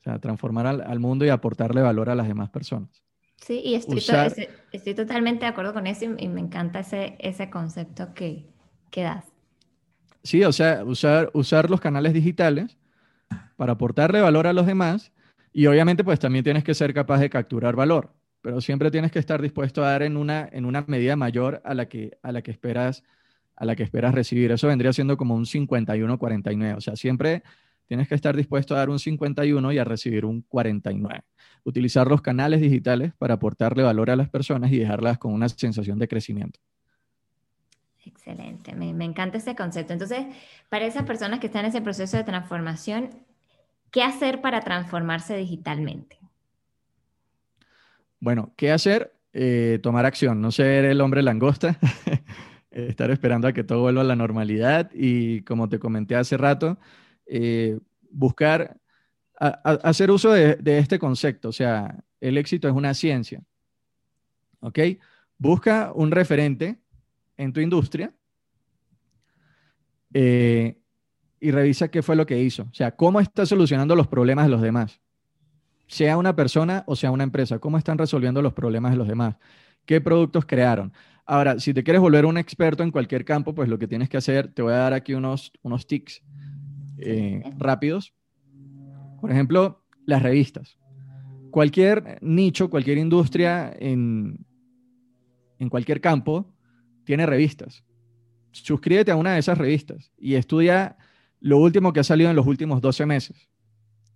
O 0.00 0.02
sea, 0.02 0.18
transformar 0.18 0.66
al, 0.66 0.98
mundo 0.98 1.24
y 1.24 1.28
aportarle 1.28 1.82
valor 1.82 2.10
a 2.10 2.16
las 2.16 2.26
demás 2.26 2.50
personas. 2.50 2.90
Sí, 3.36 3.62
y 3.64 3.76
estoy, 3.76 4.02
estoy, 4.72 4.94
totalmente 4.94 5.44
de 5.44 5.52
acuerdo 5.52 5.72
con 5.72 5.86
eso 5.86 6.04
y, 6.18 6.26
me 6.26 6.40
encanta 6.40 6.80
ese, 6.80 7.14
ese 7.20 7.48
concepto 7.48 8.12
que, 8.12 8.50
¿Qué 8.90 9.02
das. 9.02 9.26
Sí, 10.24 10.42
o 10.42 10.50
sea, 10.50 10.82
usar, 10.84 11.30
usar 11.32 11.70
los 11.70 11.80
canales 11.80 12.12
digitales 12.12 12.76
para 13.54 13.74
aportarle 13.74 14.20
valor 14.20 14.48
a 14.48 14.52
los 14.52 14.66
demás 14.66 15.12
y 15.52 15.66
obviamente 15.66 16.02
pues 16.02 16.18
también 16.18 16.42
tienes 16.42 16.64
que 16.64 16.74
ser 16.74 16.92
capaz 16.92 17.20
de 17.20 17.30
capturar 17.30 17.76
valor, 17.76 18.12
pero 18.42 18.60
siempre 18.60 18.90
tienes 18.90 19.10
que 19.10 19.18
estar 19.18 19.40
dispuesto 19.40 19.84
a 19.84 19.90
dar 19.92 20.02
en 20.02 20.16
una, 20.16 20.48
en 20.52 20.64
una 20.64 20.84
medida 20.86 21.16
mayor 21.16 21.62
a 21.64 21.74
la 21.74 21.88
que, 21.88 22.18
a 22.22 22.32
la 22.32 22.42
que 22.42 22.50
esperas 22.50 23.02
a 23.56 23.64
la 23.64 23.76
que 23.76 23.82
esperas 23.82 24.14
recibir. 24.14 24.50
Eso 24.50 24.66
vendría 24.66 24.92
siendo 24.92 25.16
como 25.16 25.34
un 25.34 25.44
51-49. 25.44 26.76
O 26.76 26.80
sea, 26.80 26.96
siempre 26.96 27.42
tienes 27.86 28.08
que 28.08 28.14
estar 28.14 28.34
dispuesto 28.34 28.74
a 28.74 28.78
dar 28.78 28.90
un 28.90 28.98
51 28.98 29.72
y 29.72 29.78
a 29.78 29.84
recibir 29.84 30.24
un 30.24 30.42
49. 30.42 31.22
Utilizar 31.64 32.08
los 32.08 32.22
canales 32.22 32.60
digitales 32.60 33.12
para 33.18 33.34
aportarle 33.34 33.82
valor 33.82 34.10
a 34.10 34.16
las 34.16 34.28
personas 34.28 34.72
y 34.72 34.78
dejarlas 34.78 35.18
con 35.18 35.32
una 35.32 35.48
sensación 35.48 35.98
de 35.98 36.08
crecimiento. 36.08 36.58
Excelente, 38.04 38.74
me, 38.74 39.04
encanta 39.04 39.38
ese 39.38 39.54
concepto. 39.54 39.92
Entonces, 39.92 40.26
para 40.68 40.86
esas 40.86 41.04
personas 41.04 41.38
que 41.38 41.46
están 41.46 41.64
en 41.64 41.68
ese 41.68 41.82
proceso 41.82 42.16
de 42.16 42.24
transformación, 42.24 43.10
¿qué 43.92 44.02
hacer 44.02 44.40
para 44.40 44.62
transformarse 44.62 45.36
digitalmente? 45.36 46.18
Bueno, 48.22 48.54
¿qué 48.56 48.70
hacer? 48.70 49.12
Eh, 49.32 49.80
tomar 49.82 50.06
acción, 50.06 50.40
no 50.40 50.52
ser 50.52 50.84
el 50.84 51.00
hombre 51.00 51.22
langosta, 51.22 51.76
estar 52.70 53.10
esperando 53.10 53.48
a 53.48 53.52
que 53.52 53.64
todo 53.64 53.80
vuelva 53.80 54.02
a 54.02 54.04
la 54.04 54.14
normalidad 54.14 54.92
y 54.94 55.42
como 55.42 55.68
te 55.68 55.80
comenté 55.80 56.14
hace 56.14 56.36
rato, 56.36 56.78
eh, 57.26 57.80
buscar, 58.12 58.76
hacer 59.40 60.12
uso 60.12 60.30
de, 60.30 60.78
este 60.78 61.00
concepto, 61.00 61.48
o 61.48 61.52
sea, 61.52 61.98
el 62.20 62.38
éxito 62.38 62.68
es 62.68 62.74
una 62.74 62.94
ciencia, 62.94 63.42
¿ok? 64.60 64.78
Busca 65.36 65.90
un 65.92 66.12
referente 66.12 66.78
en 67.36 67.52
tu 67.52 67.58
industria 67.58 68.14
eh, 70.14 70.78
y 71.40 71.50
revisa 71.50 71.88
qué 71.88 72.02
fue 72.02 72.14
lo 72.14 72.24
que 72.24 72.40
hizo. 72.40 72.68
O 72.70 72.74
sea, 72.74 72.94
cómo 72.94 73.18
está 73.18 73.44
solucionando 73.46 73.96
los 73.96 74.06
problemas 74.06 74.44
de 74.44 74.50
los 74.52 74.62
demás. 74.62 75.00
Sea 75.92 76.16
una 76.16 76.34
persona 76.34 76.84
o 76.86 76.96
sea 76.96 77.10
una 77.10 77.22
empresa, 77.22 77.58
cómo 77.58 77.76
están 77.76 77.98
resolviendo 77.98 78.40
los 78.40 78.54
problemas 78.54 78.92
de 78.92 78.96
los 78.96 79.06
demás. 79.06 79.36
¿Qué 79.84 80.00
productos 80.00 80.46
crearon? 80.46 80.90
Ahora, 81.26 81.60
si 81.60 81.74
te 81.74 81.84
quieres 81.84 82.00
volver 82.00 82.24
un 82.24 82.38
experto 82.38 82.82
en 82.82 82.90
cualquier 82.90 83.26
campo, 83.26 83.54
pues 83.54 83.68
lo 83.68 83.78
que 83.78 83.86
tienes 83.86 84.08
que 84.08 84.16
hacer, 84.16 84.50
te 84.54 84.62
voy 84.62 84.72
a 84.72 84.76
dar 84.76 84.94
aquí 84.94 85.12
unos, 85.12 85.52
unos 85.60 85.86
tics 85.86 86.22
eh, 86.96 87.42
rápidos. 87.58 88.14
Por 89.20 89.30
ejemplo, 89.30 89.84
las 90.06 90.22
revistas. 90.22 90.78
Cualquier 91.50 92.18
nicho, 92.22 92.70
cualquier 92.70 92.96
industria 92.96 93.70
en, 93.78 94.46
en 95.58 95.68
cualquier 95.68 96.00
campo 96.00 96.54
tiene 97.04 97.26
revistas. 97.26 97.84
Suscríbete 98.52 99.10
a 99.10 99.16
una 99.16 99.34
de 99.34 99.40
esas 99.40 99.58
revistas 99.58 100.10
y 100.16 100.36
estudia 100.36 100.96
lo 101.38 101.58
último 101.58 101.92
que 101.92 102.00
ha 102.00 102.04
salido 102.04 102.30
en 102.30 102.36
los 102.36 102.46
últimos 102.46 102.80
12 102.80 103.04
meses. 103.04 103.50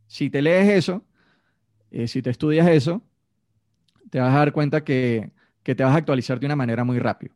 Si 0.07 0.31
te 0.31 0.41
lees 0.41 0.71
eso, 0.71 1.05
eh, 1.91 2.09
si 2.09 2.23
te 2.23 2.31
estudias 2.31 2.69
eso, 2.69 3.03
te 4.11 4.21
vas 4.21 4.35
a 4.35 4.39
dar 4.39 4.53
cuenta 4.53 4.85
que, 4.85 5.33
te 5.63 5.75
vas 5.75 5.95
a 5.95 5.97
actualizar 5.97 6.39
de 6.39 6.47
una 6.47 6.57
manera 6.57 6.85
muy 6.85 6.99
rápida. 6.99 7.35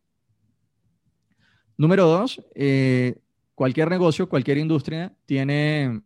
Número 1.77 2.07
dos, 2.07 2.45
eh, 2.55 3.19
cualquier 3.55 3.91
negocio, 3.91 4.29
cualquier 4.29 4.59
industria 4.59 5.13
tiene, 5.27 6.01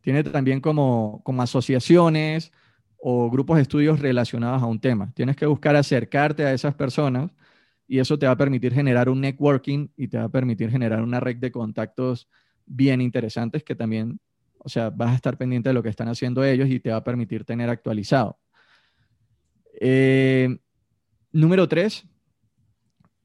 tiene 0.00 0.24
también 0.24 0.60
como, 0.60 1.20
como 1.24 1.42
asociaciones 1.42 2.52
o 2.98 3.28
grupos 3.30 3.56
de 3.56 3.62
estudios 3.62 3.98
relacionados 3.98 4.62
a 4.62 4.66
un 4.66 4.80
tema. 4.80 5.12
Tienes 5.14 5.36
que 5.36 5.44
buscar 5.44 5.74
acercarte 5.74 6.44
a 6.44 6.54
esas 6.54 6.74
personas 6.74 7.32
y 7.88 7.98
eso 7.98 8.18
te 8.18 8.26
va 8.26 8.32
a 8.32 8.36
permitir 8.36 8.72
generar 8.72 9.08
un 9.08 9.20
networking 9.20 9.88
y 9.96 10.08
te 10.08 10.18
va 10.18 10.24
a 10.24 10.28
permitir 10.28 10.70
generar 10.70 11.02
una 11.02 11.20
red 11.20 11.36
de 11.36 11.50
contactos 11.50 12.28
bien 12.64 13.00
interesantes 13.00 13.64
que 13.64 13.74
también, 13.74 14.20
o 14.64 14.68
sea, 14.68 14.90
vas 14.90 15.10
a 15.10 15.14
estar 15.14 15.36
pendiente 15.36 15.68
de 15.68 15.74
lo 15.74 15.82
que 15.82 15.88
están 15.88 16.08
haciendo 16.08 16.44
ellos 16.44 16.68
y 16.68 16.80
te 16.80 16.90
va 16.90 16.96
a 16.96 17.04
permitir 17.04 17.44
tener 17.44 17.68
actualizado. 17.68 18.38
Eh, 19.80 20.58
número 21.32 21.68
tres, 21.68 22.06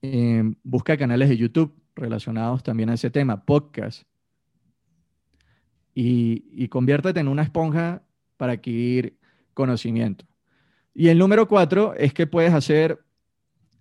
eh, 0.02 0.44
busca 0.64 0.98
canales 0.98 1.30
de 1.30 1.38
YouTube 1.38 1.76
relacionados 1.96 2.64
también 2.64 2.90
a 2.90 2.94
ese 2.94 3.10
tema, 3.10 3.44
podcast. 3.44 4.04
Y, 5.94 6.46
y 6.52 6.68
conviértete 6.68 7.20
en 7.20 7.28
una 7.28 7.44
esponja 7.44 8.04
para 8.38 8.54
adquirir 8.54 9.18
conocimiento. 9.54 10.26
Y 10.94 11.10
el 11.10 11.18
número 11.18 11.48
cuatro 11.48 11.94
es 11.96 12.14
que 12.14 12.28
puedes 12.28 12.54
hacer 12.54 13.00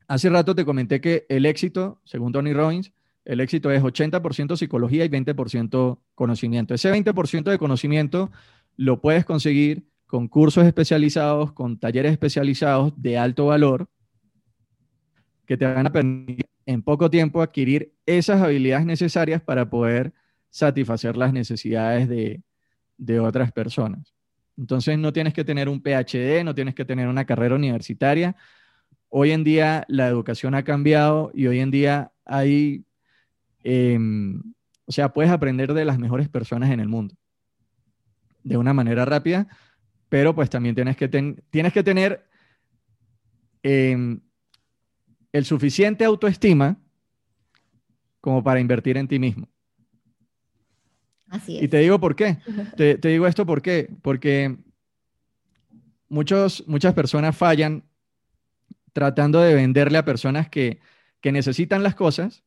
Hace 0.09 0.30
rato 0.30 0.54
te 0.54 0.64
comenté 0.64 1.00
que 1.00 1.26
el 1.28 1.46
éxito, 1.46 2.00
según 2.04 2.32
Tony 2.32 2.52
Robbins, 2.52 2.92
el 3.27 3.41
éxito 3.41 3.70
es 3.70 3.83
80% 3.83 4.57
psicología 4.57 5.05
y 5.05 5.09
20% 5.09 5.99
conocimiento. 6.14 6.74
Ese 6.74 6.93
20% 6.93 7.51
de 7.51 7.59
conocimiento 7.59 8.31
lo 8.77 9.01
puedes 9.01 9.24
conseguir 9.24 9.89
con 10.07 10.29
cursos 10.29 10.64
especializados, 10.64 11.53
con 11.53 11.79
talleres 11.79 12.12
especializados 12.12 12.93
de 12.97 13.18
alto 13.18 13.47
valor, 13.47 13.89
que 15.45 15.57
te 15.57 15.66
van 15.66 15.87
a 15.87 15.93
permitir 15.93 16.47
en 16.66 16.83
poco 16.83 17.11
tiempo 17.11 17.43
adquirir 17.43 17.93
esas 18.07 18.41
habilidades 18.41 18.87
necesarias 18.87 19.43
para 19.43 19.68
poder 19.68 20.12
satisfacer 20.51 21.16
las 21.16 21.33
necesidades 21.33 22.09
de, 22.09 22.43
de 22.97 23.20
otras 23.20 23.51
personas. 23.53 24.14
Entonces 24.57 24.99
no 24.99 25.12
tienes 25.12 25.35
que 25.35 25.45
tener 25.45 25.68
un 25.68 25.83
PhD, 25.83 26.45
no 26.45 26.55
tienes 26.55 26.74
que 26.74 26.85
tener 26.85 27.09
una 27.09 27.24
carrera 27.24 27.57
universitaria. 27.57 28.37
Hoy 29.09 29.33
en 29.33 29.43
día 29.45 29.85
la 29.89 30.07
educación 30.07 30.55
ha 30.55 30.62
cambiado 30.62 31.31
y 31.35 31.49
hoy 31.49 31.59
en 31.59 31.70
día 31.70 32.12
hay, 32.24 32.86
em, 33.68 34.40
o 34.84 34.92
sea, 34.92 35.12
puedes 35.12 35.32
aprender 35.32 35.74
de 35.74 35.84
las 35.84 35.98
mejores 35.98 36.28
personas 36.28 36.70
en 36.70 36.78
el 36.78 36.86
mundo 36.86 37.16
de 38.44 38.56
una 38.56 38.72
manera 38.72 39.04
rápida, 39.04 39.48
pero 40.08 40.36
pues 40.36 40.48
también 40.48 40.76
tienes 40.76 40.96
que, 40.96 41.08
tienes 41.08 41.72
que 41.72 41.82
tener 41.82 42.28
em, 43.64 44.20
el 45.32 45.44
suficiente 45.44 46.04
autoestima 46.04 46.78
como 48.20 48.44
para 48.44 48.60
invertir 48.60 48.98
en 48.98 49.08
ti 49.08 49.18
mismo. 49.18 49.48
Así 51.28 51.56
es. 51.56 51.64
Y 51.64 51.68
te 51.68 51.78
digo 51.78 51.98
por 51.98 52.14
qué. 52.14 52.38
te, 52.76 52.96
digo 52.98 53.26
esto 53.26 53.44
por 53.44 53.62
qué. 53.62 53.90
Porque 54.00 54.56
muchos, 56.08 56.62
muchas 56.68 56.94
personas 56.94 57.36
fallan 57.36 57.82
tratando 58.92 59.40
de 59.40 59.56
venderle 59.56 59.98
a 59.98 60.04
personas 60.04 60.48
que, 60.48 60.78
que 61.20 61.32
necesitan 61.32 61.82
las 61.82 61.96
cosas, 61.96 62.44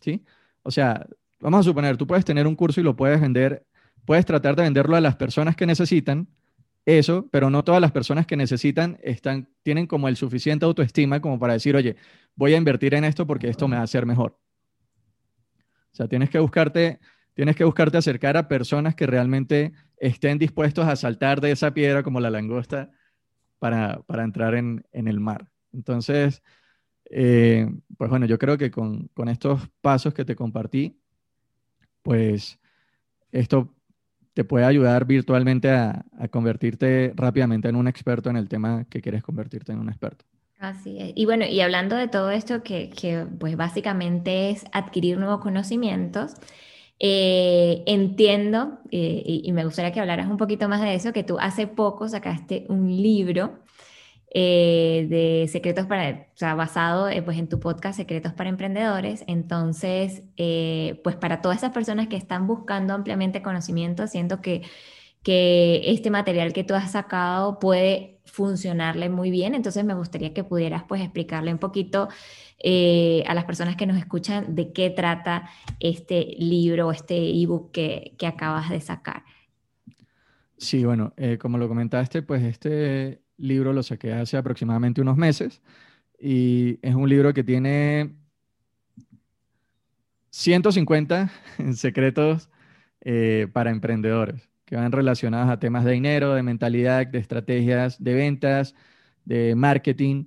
¿sí? 0.00 0.24
O 0.62 0.70
sea, 0.70 1.06
vamos 1.40 1.60
a 1.60 1.62
suponer, 1.62 1.96
tú 1.96 2.06
puedes 2.06 2.24
tener 2.24 2.46
un 2.46 2.56
curso 2.56 2.80
y 2.80 2.84
lo 2.84 2.96
puedes 2.96 3.20
vender, 3.20 3.66
puedes 4.04 4.24
tratar 4.24 4.56
de 4.56 4.62
venderlo 4.62 4.96
a 4.96 5.00
las 5.00 5.16
personas 5.16 5.56
que 5.56 5.66
necesitan 5.66 6.28
eso, 6.84 7.28
pero 7.32 7.50
no 7.50 7.64
todas 7.64 7.80
las 7.80 7.92
personas 7.92 8.26
que 8.26 8.36
necesitan 8.36 8.98
están, 9.02 9.48
tienen 9.62 9.86
como 9.86 10.08
el 10.08 10.16
suficiente 10.16 10.64
autoestima 10.64 11.20
como 11.20 11.38
para 11.38 11.54
decir, 11.54 11.74
oye, 11.76 11.96
voy 12.34 12.54
a 12.54 12.56
invertir 12.56 12.94
en 12.94 13.04
esto 13.04 13.26
porque 13.26 13.48
esto 13.48 13.66
me 13.66 13.76
va 13.76 13.82
a 13.82 13.84
hacer 13.84 14.06
mejor. 14.06 14.38
O 15.92 15.96
sea, 15.96 16.06
tienes 16.08 16.30
que 16.30 16.38
buscarte 16.38 17.00
Tienes 17.36 17.54
que 17.54 17.64
buscarte 17.64 17.98
acercar 17.98 18.38
a 18.38 18.48
personas 18.48 18.94
que 18.94 19.06
realmente 19.06 19.74
estén 19.98 20.38
dispuestos 20.38 20.88
a 20.88 20.96
saltar 20.96 21.42
de 21.42 21.50
esa 21.50 21.74
piedra 21.74 22.02
como 22.02 22.18
la 22.18 22.30
langosta 22.30 22.90
para, 23.58 24.02
entrar 24.08 24.54
en, 24.54 24.86
el 24.90 25.20
mar. 25.20 25.50
Entonces, 25.70 26.42
eh, 27.10 27.68
pues 27.96 28.10
bueno, 28.10 28.26
yo 28.26 28.38
creo 28.38 28.58
que 28.58 28.70
con, 28.70 29.10
estos 29.28 29.68
pasos 29.80 30.14
que 30.14 30.24
te 30.24 30.36
compartí, 30.36 30.98
pues 32.02 32.58
esto 33.32 33.74
te 34.34 34.44
puede 34.44 34.66
ayudar 34.66 35.06
virtualmente 35.06 35.70
a, 35.70 36.04
convertirte 36.30 37.12
rápidamente 37.16 37.68
en 37.68 37.76
un 37.76 37.88
experto 37.88 38.30
en 38.30 38.36
el 38.36 38.48
tema 38.48 38.84
que 38.90 39.00
quieres 39.00 39.22
convertirte 39.22 39.72
en 39.72 39.78
un 39.78 39.88
experto. 39.88 40.24
Así 40.58 40.98
es. 40.98 41.12
Y 41.14 41.26
bueno, 41.26 41.44
y 41.44 41.60
hablando 41.60 41.96
de 41.96 42.08
todo 42.08 42.30
esto 42.30 42.62
que, 42.62 42.90
que 42.90 43.26
pues 43.38 43.56
básicamente 43.56 44.50
es 44.50 44.64
adquirir 44.72 45.18
nuevos 45.18 45.40
conocimientos, 45.40 46.34
eh, 46.98 47.82
entiendo, 47.86 48.78
eh, 48.90 49.22
y, 49.26 49.52
me 49.52 49.64
gustaría 49.64 49.92
que 49.92 50.00
hablaras 50.00 50.28
un 50.28 50.38
poquito 50.38 50.68
más 50.68 50.80
de 50.80 50.94
eso, 50.94 51.12
que 51.12 51.24
tú 51.24 51.38
hace 51.38 51.66
poco 51.66 52.08
sacaste 52.08 52.64
un 52.68 52.88
libro 52.88 53.58
eh, 54.30 55.06
de 55.08 55.48
secretos 55.48 55.86
para, 55.86 56.28
o 56.34 56.36
sea, 56.36 56.54
basado 56.54 57.08
pues 57.24 57.38
en 57.38 57.48
tu 57.48 57.60
podcast 57.60 57.96
Secretos 57.96 58.32
para 58.32 58.50
Emprendedores. 58.50 59.24
Entonces, 59.26 60.22
pues 61.02 61.16
para 61.16 61.40
todas 61.40 61.58
esas 61.58 61.72
personas 61.72 62.08
que 62.08 62.16
están 62.16 62.46
buscando 62.46 62.94
ampliamente 62.94 63.42
conocimiento, 63.42 64.06
siento 64.06 64.40
que, 64.40 64.62
que 65.22 65.82
este 65.86 66.10
material 66.10 66.52
que 66.52 66.64
tú 66.64 66.74
has 66.74 66.92
sacado 66.92 67.58
puede 67.58 68.16
funcionarle 68.26 69.08
muy 69.08 69.30
bien. 69.30 69.54
Entonces, 69.54 69.84
me 69.84 69.94
gustaría 69.94 70.34
que 70.34 70.44
pudieras 70.44 70.84
pues 70.84 71.00
explicarle 71.00 71.52
un 71.52 71.58
poquito 71.58 72.08
eh, 72.58 73.22
a 73.26 73.34
las 73.34 73.44
personas 73.44 73.76
que 73.76 73.86
nos 73.86 73.96
escuchan 73.96 74.54
de 74.54 74.72
qué 74.72 74.90
trata 74.90 75.48
este 75.80 76.34
libro, 76.38 76.90
este 76.90 77.16
ebook 77.16 77.70
que, 77.70 78.14
que 78.18 78.26
acabas 78.26 78.70
de 78.70 78.80
sacar. 78.80 79.24
Sí, 80.58 80.84
bueno, 80.84 81.12
eh, 81.16 81.38
como 81.38 81.58
lo 81.58 81.68
comentaste, 81.68 82.22
pues 82.22 82.42
este 82.42 83.22
libro 83.38 83.72
lo 83.72 83.82
saqué 83.82 84.12
hace 84.12 84.36
aproximadamente 84.36 85.00
unos 85.00 85.16
meses 85.16 85.62
y 86.18 86.78
es 86.82 86.94
un 86.94 87.08
libro 87.08 87.34
que 87.34 87.44
tiene 87.44 88.14
150 90.30 91.30
secretos 91.74 92.50
eh, 93.00 93.48
para 93.52 93.70
emprendedores 93.70 94.48
que 94.64 94.76
van 94.76 94.90
relacionados 94.90 95.48
a 95.48 95.60
temas 95.60 95.84
de 95.84 95.92
dinero, 95.92 96.34
de 96.34 96.42
mentalidad, 96.42 97.06
de 97.06 97.18
estrategias, 97.18 98.02
de 98.02 98.14
ventas, 98.14 98.74
de 99.24 99.54
marketing 99.54 100.26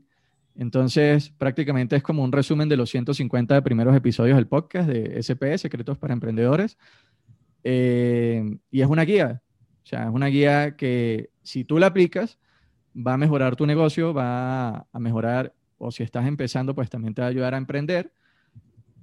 entonces, 0.59 1.29
prácticamente 1.29 1.95
es 1.95 2.03
como 2.03 2.21
un 2.21 2.33
resumen 2.33 2.67
de 2.67 2.75
los 2.75 2.89
150 2.89 3.61
primeros 3.63 3.95
episodios 3.95 4.35
del 4.35 4.47
podcast 4.47 4.89
de 4.89 5.17
SP, 5.23 5.55
Secretos 5.57 5.97
para 5.97 6.13
Emprendedores. 6.13 6.77
Eh, 7.63 8.57
y 8.69 8.81
es 8.81 8.87
una 8.87 9.05
guía. 9.05 9.41
O 9.83 9.87
sea, 9.87 10.03
es 10.03 10.09
una 10.09 10.27
guía 10.27 10.75
que 10.75 11.29
si 11.43 11.63
tú 11.63 11.79
la 11.79 11.87
aplicas, 11.87 12.39
va 13.05 13.13
a 13.13 13.17
mejorar 13.17 13.55
tu 13.55 13.65
negocio, 13.65 14.13
va 14.13 14.87
a 14.91 14.99
mejorar, 14.99 15.53
o 15.77 15.91
si 15.91 16.03
estás 16.03 16.27
empezando, 16.27 16.75
pues 16.75 16.89
también 16.89 17.13
te 17.13 17.21
va 17.21 17.27
a 17.27 17.31
ayudar 17.31 17.53
a 17.53 17.57
emprender. 17.57 18.11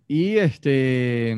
Y 0.07 0.37
este, 0.37 1.37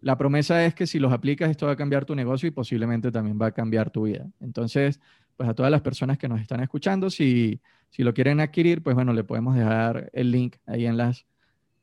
la 0.00 0.18
promesa 0.18 0.64
es 0.66 0.74
que 0.74 0.86
si 0.86 0.98
los 0.98 1.12
aplicas, 1.12 1.50
esto 1.50 1.66
va 1.66 1.72
a 1.72 1.76
cambiar 1.76 2.04
tu 2.04 2.14
negocio 2.14 2.46
y 2.48 2.50
posiblemente 2.50 3.10
también 3.10 3.38
va 3.40 3.46
a 3.46 3.52
cambiar 3.52 3.90
tu 3.90 4.02
vida. 4.02 4.26
Entonces, 4.40 5.00
pues 5.36 5.48
a 5.48 5.54
todas 5.54 5.70
las 5.70 5.80
personas 5.80 6.18
que 6.18 6.28
nos 6.28 6.40
están 6.40 6.60
escuchando, 6.60 7.10
si 7.10 7.60
si 7.94 8.02
lo 8.02 8.12
quieren 8.12 8.40
adquirir, 8.40 8.82
pues 8.82 8.96
bueno, 8.96 9.12
le 9.12 9.22
podemos 9.22 9.54
dejar 9.54 10.10
el 10.14 10.32
link 10.32 10.56
ahí 10.66 10.84
en 10.84 10.96
las, 10.96 11.26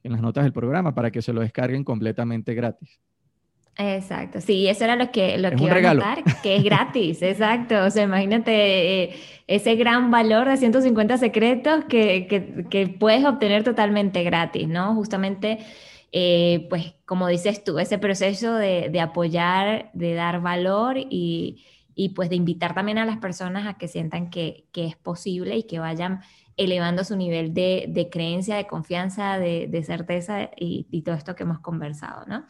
en 0.04 0.12
las 0.12 0.20
notas 0.20 0.44
del 0.44 0.52
programa 0.52 0.94
para 0.94 1.10
que 1.10 1.22
se 1.22 1.32
lo 1.32 1.40
descarguen 1.40 1.86
completamente 1.86 2.54
gratis. 2.54 3.00
Exacto, 3.78 4.42
sí, 4.42 4.68
eso 4.68 4.84
era 4.84 4.96
lo 4.96 5.12
que, 5.12 5.38
lo 5.38 5.50
que 5.52 5.64
iba 5.64 5.76
a 5.76 5.94
notar, 5.94 6.24
que 6.44 6.58
es 6.58 6.64
gratis, 6.64 7.22
exacto. 7.22 7.86
O 7.86 7.90
sea, 7.90 8.04
imagínate 8.04 9.04
eh, 9.04 9.16
ese 9.48 9.76
gran 9.76 10.12
valor 10.12 10.48
de 10.48 10.58
150 10.58 11.18
secretos 11.18 11.86
que, 11.86 12.28
que, 12.28 12.66
que, 12.70 12.88
puedes 12.88 13.26
obtener 13.26 13.64
totalmente 13.64 14.24
gratis, 14.24 14.68
¿no? 14.68 14.94
Justamente, 14.94 15.60
eh, 16.12 16.68
pues 16.70 16.94
como 17.06 17.28
dices 17.28 17.64
tú, 17.64 17.80
ese 17.80 17.98
proceso 17.98 18.54
de, 18.56 18.90
de 18.92 19.00
apoyar, 19.00 19.90
de 19.94 20.14
dar 20.14 20.42
valor 20.42 20.98
y, 20.98 21.64
y 21.96 22.10
pues 22.10 22.30
de 22.30 22.36
invitar 22.36 22.74
también 22.74 22.98
a 22.98 23.06
las 23.06 23.18
personas 23.18 23.68
a 23.68 23.76
que 23.76 23.88
sientan 23.88 24.30
que, 24.30 24.66
es 24.74 24.96
posible 24.96 25.58
y 25.58 25.64
que 25.64 25.80
vayan 25.80 26.22
elevando 26.58 27.04
su 27.04 27.16
nivel 27.16 27.54
de, 27.54 28.10
creencia, 28.12 28.56
de 28.56 28.68
confianza, 28.68 29.38
de, 29.40 29.84
certeza 29.86 30.50
y, 30.56 31.02
todo 31.04 31.16
esto 31.16 31.36
que 31.36 31.44
hemos 31.44 31.60
conversado, 31.60 32.26
¿no? 32.26 32.46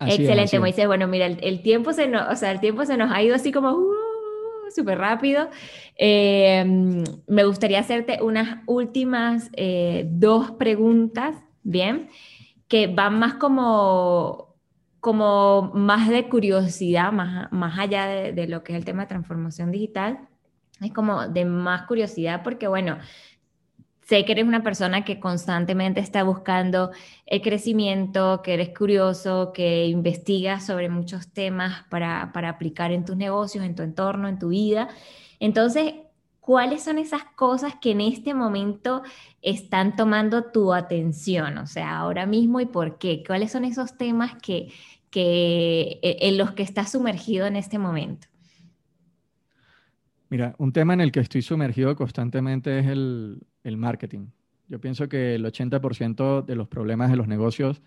Excelente, 0.00 0.58
Moisés. 0.58 0.86
Bueno, 0.86 1.06
mira, 1.06 1.26
el, 1.26 1.62
tiempo 1.62 1.92
se 1.92 2.08
nos, 2.08 2.30
o 2.30 2.36
sea, 2.36 2.52
el 2.52 2.60
tiempo 2.60 2.84
se 2.84 2.96
nos 2.96 3.10
ha 3.10 3.22
ido 3.22 3.34
así 3.34 3.52
como 3.52 3.72
uh, 3.72 4.70
súper 4.74 4.98
rápido. 4.98 5.48
Em, 5.96 7.02
me 7.26 7.44
gustaría 7.44 7.80
hacerte 7.80 8.18
unas 8.22 8.58
últimas 8.66 9.50
eh, 9.54 10.06
dos 10.10 10.52
preguntas, 10.52 11.36
¿bien? 11.62 12.08
Que 12.68 12.86
van 12.88 13.18
más 13.18 13.34
como 13.34 14.46
como 15.06 15.70
más 15.72 16.08
de 16.08 16.28
curiosidad, 16.28 17.12
más, 17.12 17.52
más 17.52 17.78
allá 17.78 18.06
de, 18.06 18.48
lo 18.48 18.64
que 18.64 18.72
es 18.72 18.78
el 18.78 18.84
tema 18.84 19.02
de 19.02 19.08
transformación 19.08 19.70
digital, 19.70 20.18
es 20.80 20.92
como 20.92 21.28
de 21.28 21.44
más 21.44 21.82
curiosidad 21.82 22.42
porque, 22.42 22.66
bueno, 22.66 22.98
sé 24.06 24.24
que 24.24 24.32
eres 24.32 24.44
una 24.46 24.62
persona 24.62 25.04
que 25.04 25.18
constantemente 25.18 26.00
está 26.00 26.22
buscando 26.22 26.92
el 27.26 27.42
crecimiento, 27.42 28.40
que 28.42 28.54
eres 28.54 28.68
curioso, 28.68 29.52
que 29.52 29.86
investigas 29.86 30.64
sobre 30.64 30.88
muchos 30.88 31.28
temas 31.32 31.84
para, 31.90 32.30
para 32.32 32.50
aplicar 32.50 32.92
en 32.92 33.04
tus 33.04 33.16
negocios, 33.16 33.64
en 33.64 33.74
tu 33.74 33.82
entorno, 33.82 34.28
en 34.28 34.38
tu 34.38 34.50
vida. 34.50 34.88
Entonces, 35.40 35.94
¿cuáles 36.40 36.84
son 36.84 36.98
esas 36.98 37.24
cosas 37.34 37.74
que 37.80 37.90
en 37.90 38.00
este 38.00 38.32
momento 38.32 39.02
están 39.42 39.96
tomando 39.96 40.44
tu 40.52 40.72
atención? 40.72 41.58
O 41.58 41.66
sea, 41.66 41.98
ahora 41.98 42.26
mismo 42.26 42.60
y 42.60 42.66
por 42.66 42.98
qué. 42.98 43.24
¿Cuáles 43.26 43.50
son 43.50 43.64
esos 43.64 43.96
temas 43.96 44.36
que, 44.40 44.72
que, 45.10 45.98
e, 46.02 46.28
en 46.28 46.38
los 46.38 46.52
que 46.52 46.62
estás 46.62 46.92
sumergido 46.92 47.46
en 47.46 47.56
este 47.56 47.78
momento? 47.78 48.28
Mira, 50.28 50.56
un 50.58 50.72
tema 50.72 50.92
en 50.94 51.00
el 51.00 51.12
que 51.12 51.20
estoy 51.20 51.42
sumergido 51.42 51.94
constantemente 51.94 52.80
es 52.80 52.86
el, 52.86 53.40
marketing. 53.76 54.28
Yo 54.68 54.80
pienso 54.80 55.08
que 55.08 55.36
el 55.36 55.44
80% 55.44 56.44
de 56.44 56.56
los 56.56 56.66
problemas 56.68 57.10
de 57.10 57.16
los 57.16 57.28
negocios 57.28 57.82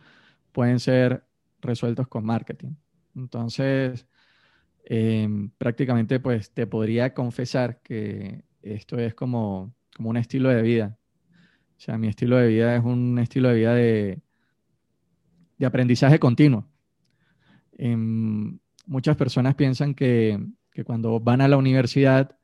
pueden 0.54 0.80
ser 0.80 1.26
resueltos 1.62 2.08
con 2.08 2.26
marketing. 2.26 2.76
Entonces, 3.16 4.08
em, 4.86 5.50
prácticamente 5.58 6.20
pues 6.20 6.52
te 6.52 6.68
podría 6.68 7.14
confesar 7.14 7.82
que 7.82 8.44
esto 8.62 8.98
es 8.98 9.14
como, 9.14 9.74
como 9.96 10.10
un 10.10 10.18
estilo 10.18 10.50
de 10.50 10.62
vida. 10.62 10.98
O 11.78 11.82
sea, 11.82 11.98
mi 11.98 12.08
estilo 12.08 12.38
de 12.38 12.48
vida 12.48 12.76
es 12.76 12.84
un 12.84 13.20
estilo 13.20 13.50
de 13.50 13.56
vida 13.56 13.74
de, 13.74 14.22
de 15.58 15.66
aprendizaje 15.66 16.20
continuo. 16.20 16.66
Em, 17.78 18.60
muchas 18.86 19.18
personas 19.18 19.56
piensan 19.56 19.94
que, 19.94 20.40
cuando 20.86 21.20
van 21.20 21.42
a 21.42 21.48
la 21.48 21.58
universidad, 21.58 22.38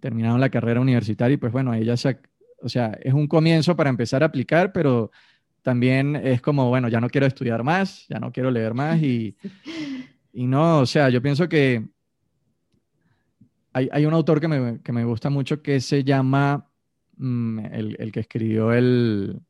terminaron 0.00 0.40
la 0.40 0.50
carrera 0.50 0.80
universitaria 0.80 1.34
y 1.34 1.38
pues 1.38 1.52
bueno, 1.52 1.72
ella 1.72 1.96
se, 1.96 2.18
o 2.60 2.68
sea, 2.68 2.98
es 3.02 3.14
un 3.14 3.26
comienzo 3.26 3.74
para 3.76 3.90
empezar 3.90 4.22
a 4.22 4.26
aplicar, 4.26 4.72
pero 4.72 5.10
también 5.62 6.14
es 6.16 6.42
como, 6.42 6.68
bueno, 6.68 6.88
ya 6.88 7.00
no 7.00 7.08
quiero 7.08 7.26
estudiar 7.26 7.62
más, 7.62 8.06
ya 8.08 8.18
no 8.18 8.30
quiero 8.32 8.50
leer 8.50 8.74
más 8.74 9.02
y, 9.02 9.36
y 10.32 10.46
no, 10.46 10.80
o 10.80 10.86
sea, 10.86 11.08
yo 11.08 11.22
pienso 11.22 11.48
que 11.48 11.88
hay, 13.72 13.88
hay 13.90 14.06
un 14.06 14.14
autor 14.14 14.40
que 14.40 14.48
me, 14.48 14.80
que 14.82 14.92
me, 14.92 15.04
gusta 15.04 15.30
mucho 15.30 15.62
que 15.62 15.80
se 15.80 16.04
llama, 16.04 16.70
mm, 17.16 17.58
el, 17.72 17.96
el, 17.98 18.12
que 18.12 18.20
escribió 18.20 18.72
el, 18.72 19.40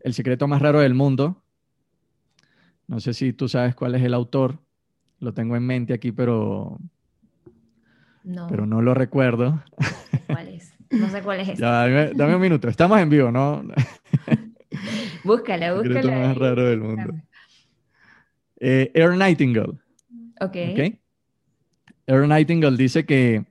el 0.00 0.14
secreto 0.14 0.46
más 0.46 0.60
raro 0.60 0.80
del 0.80 0.94
mundo. 0.94 1.42
No 2.86 3.00
sé 3.00 3.14
si 3.14 3.32
tú 3.32 3.48
sabes 3.48 3.74
cuál 3.74 3.94
es 3.94 4.02
el 4.02 4.14
autor, 4.14 4.58
lo 5.20 5.32
tengo 5.32 5.56
en 5.56 5.64
mente 5.64 5.94
aquí, 5.94 6.12
pero 6.12 6.78
no, 8.24 8.48
pero 8.48 8.66
no 8.66 8.82
lo 8.82 8.94
recuerdo. 8.94 9.62
¿Cuál 10.26 10.48
es? 10.48 10.74
No 10.90 11.08
sé 11.10 11.22
cuál 11.22 11.40
es 11.40 11.58
dame, 11.58 12.34
un 12.34 12.40
minuto, 12.40 12.68
estamos 12.68 12.98
en 12.98 13.10
vivo, 13.10 13.30
¿no? 13.30 13.62
búscala, 15.22 15.74
búscala. 15.74 16.00
El 16.00 16.10
más 16.10 16.36
raro 16.36 16.64
del 16.64 16.80
mundo. 16.80 17.14
Eh, 18.58 18.90
Air 18.94 19.16
Nightingale. 19.16 19.74
Ok. 20.40 20.48
okay. 20.48 21.00
Air 22.06 22.26
Nightingale 22.26 22.76
dice 22.76 23.04
que 23.04 23.44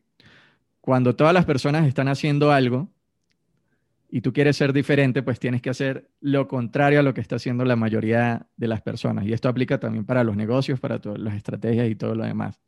cuando 0.82 1.16
todas 1.16 1.34
las 1.34 1.46
personas 1.46 1.88
están 1.88 2.08
haciendo 2.08 2.52
algo 2.52 2.90
y 4.10 4.22
tú 4.22 4.34
quieres 4.34 4.58
ser 4.58 4.74
diferente, 4.74 5.24
pues 5.24 5.40
tienes 5.40 5.62
que 5.62 5.70
hacer 5.70 6.10
lo 6.20 6.48
contrario 6.48 7.00
a 7.00 7.04
lo 7.04 7.14
que 7.14 7.22
está 7.22 7.38
haciendo 7.38 7.66
la 7.66 7.76
mayoría 7.76 8.48
de 8.58 8.68
las 8.68 8.82
personas. 8.82 9.26
Y 9.26 9.34
esto 9.34 9.50
aplica 9.50 9.80
también 9.80 10.06
para 10.06 10.24
los 10.24 10.36
negocios, 10.36 10.80
para 10.80 11.00
todas 11.00 11.20
las 11.20 11.36
estrategias 11.36 11.90
y 11.90 11.96
todo 11.96 12.14
lo 12.14 12.24
demás. 12.24 12.60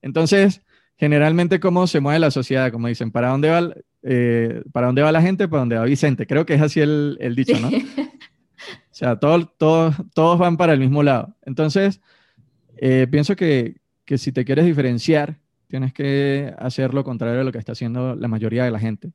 Entonces, 0.00 0.62
generalmente, 0.98 1.60
¿cómo 1.60 1.86
se 1.86 2.00
mueve 2.00 2.18
la 2.18 2.30
sociedad? 2.30 2.72
Como 2.72 2.88
dicen, 2.88 3.10
¿para 3.10 3.28
dónde 3.28 3.48
va, 3.48 3.72
eh, 4.02 4.62
¿para 4.72 4.88
dónde 4.88 5.02
va 5.02 5.12
la 5.12 5.22
gente? 5.22 5.48
¿Para 5.48 5.60
dónde 5.60 5.76
va 5.76 5.84
Vicente? 5.84 6.26
Creo 6.26 6.44
que 6.44 6.54
es 6.54 6.60
así 6.60 6.80
el, 6.80 7.34
dicho, 7.36 7.58
¿no? 7.60 7.68
o 7.68 7.72
sea, 8.90 9.16
todos, 9.16 9.56
todos, 9.56 9.94
todos 10.12 10.38
van 10.38 10.56
para 10.56 10.72
el 10.72 10.80
mismo 10.80 11.02
lado. 11.02 11.36
Entonces, 11.42 12.00
eh, 12.76 13.06
pienso 13.10 13.36
que, 13.36 13.76
que 14.04 14.18
si 14.18 14.32
te 14.32 14.44
quieres 14.44 14.66
diferenciar, 14.66 15.38
tienes 15.68 15.92
que 15.92 16.52
hacer 16.58 16.92
lo 16.94 17.04
contrario 17.04 17.40
a 17.40 17.44
lo 17.44 17.52
que 17.52 17.58
está 17.58 17.72
haciendo 17.72 18.16
la 18.16 18.28
mayoría 18.28 18.64
de 18.64 18.70
la 18.72 18.80
gente. 18.80 19.12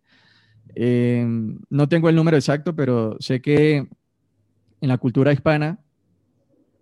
Eh, 0.75 1.27
no 1.69 1.89
tengo 1.89 2.07
el 2.07 2.15
número 2.15 2.37
exacto, 2.37 2.75
pero 2.75 3.17
sé 3.19 3.41
que 3.41 3.75
en 4.79 4.89
la 4.89 4.97
cultura 4.97 5.33
hispana 5.33 5.79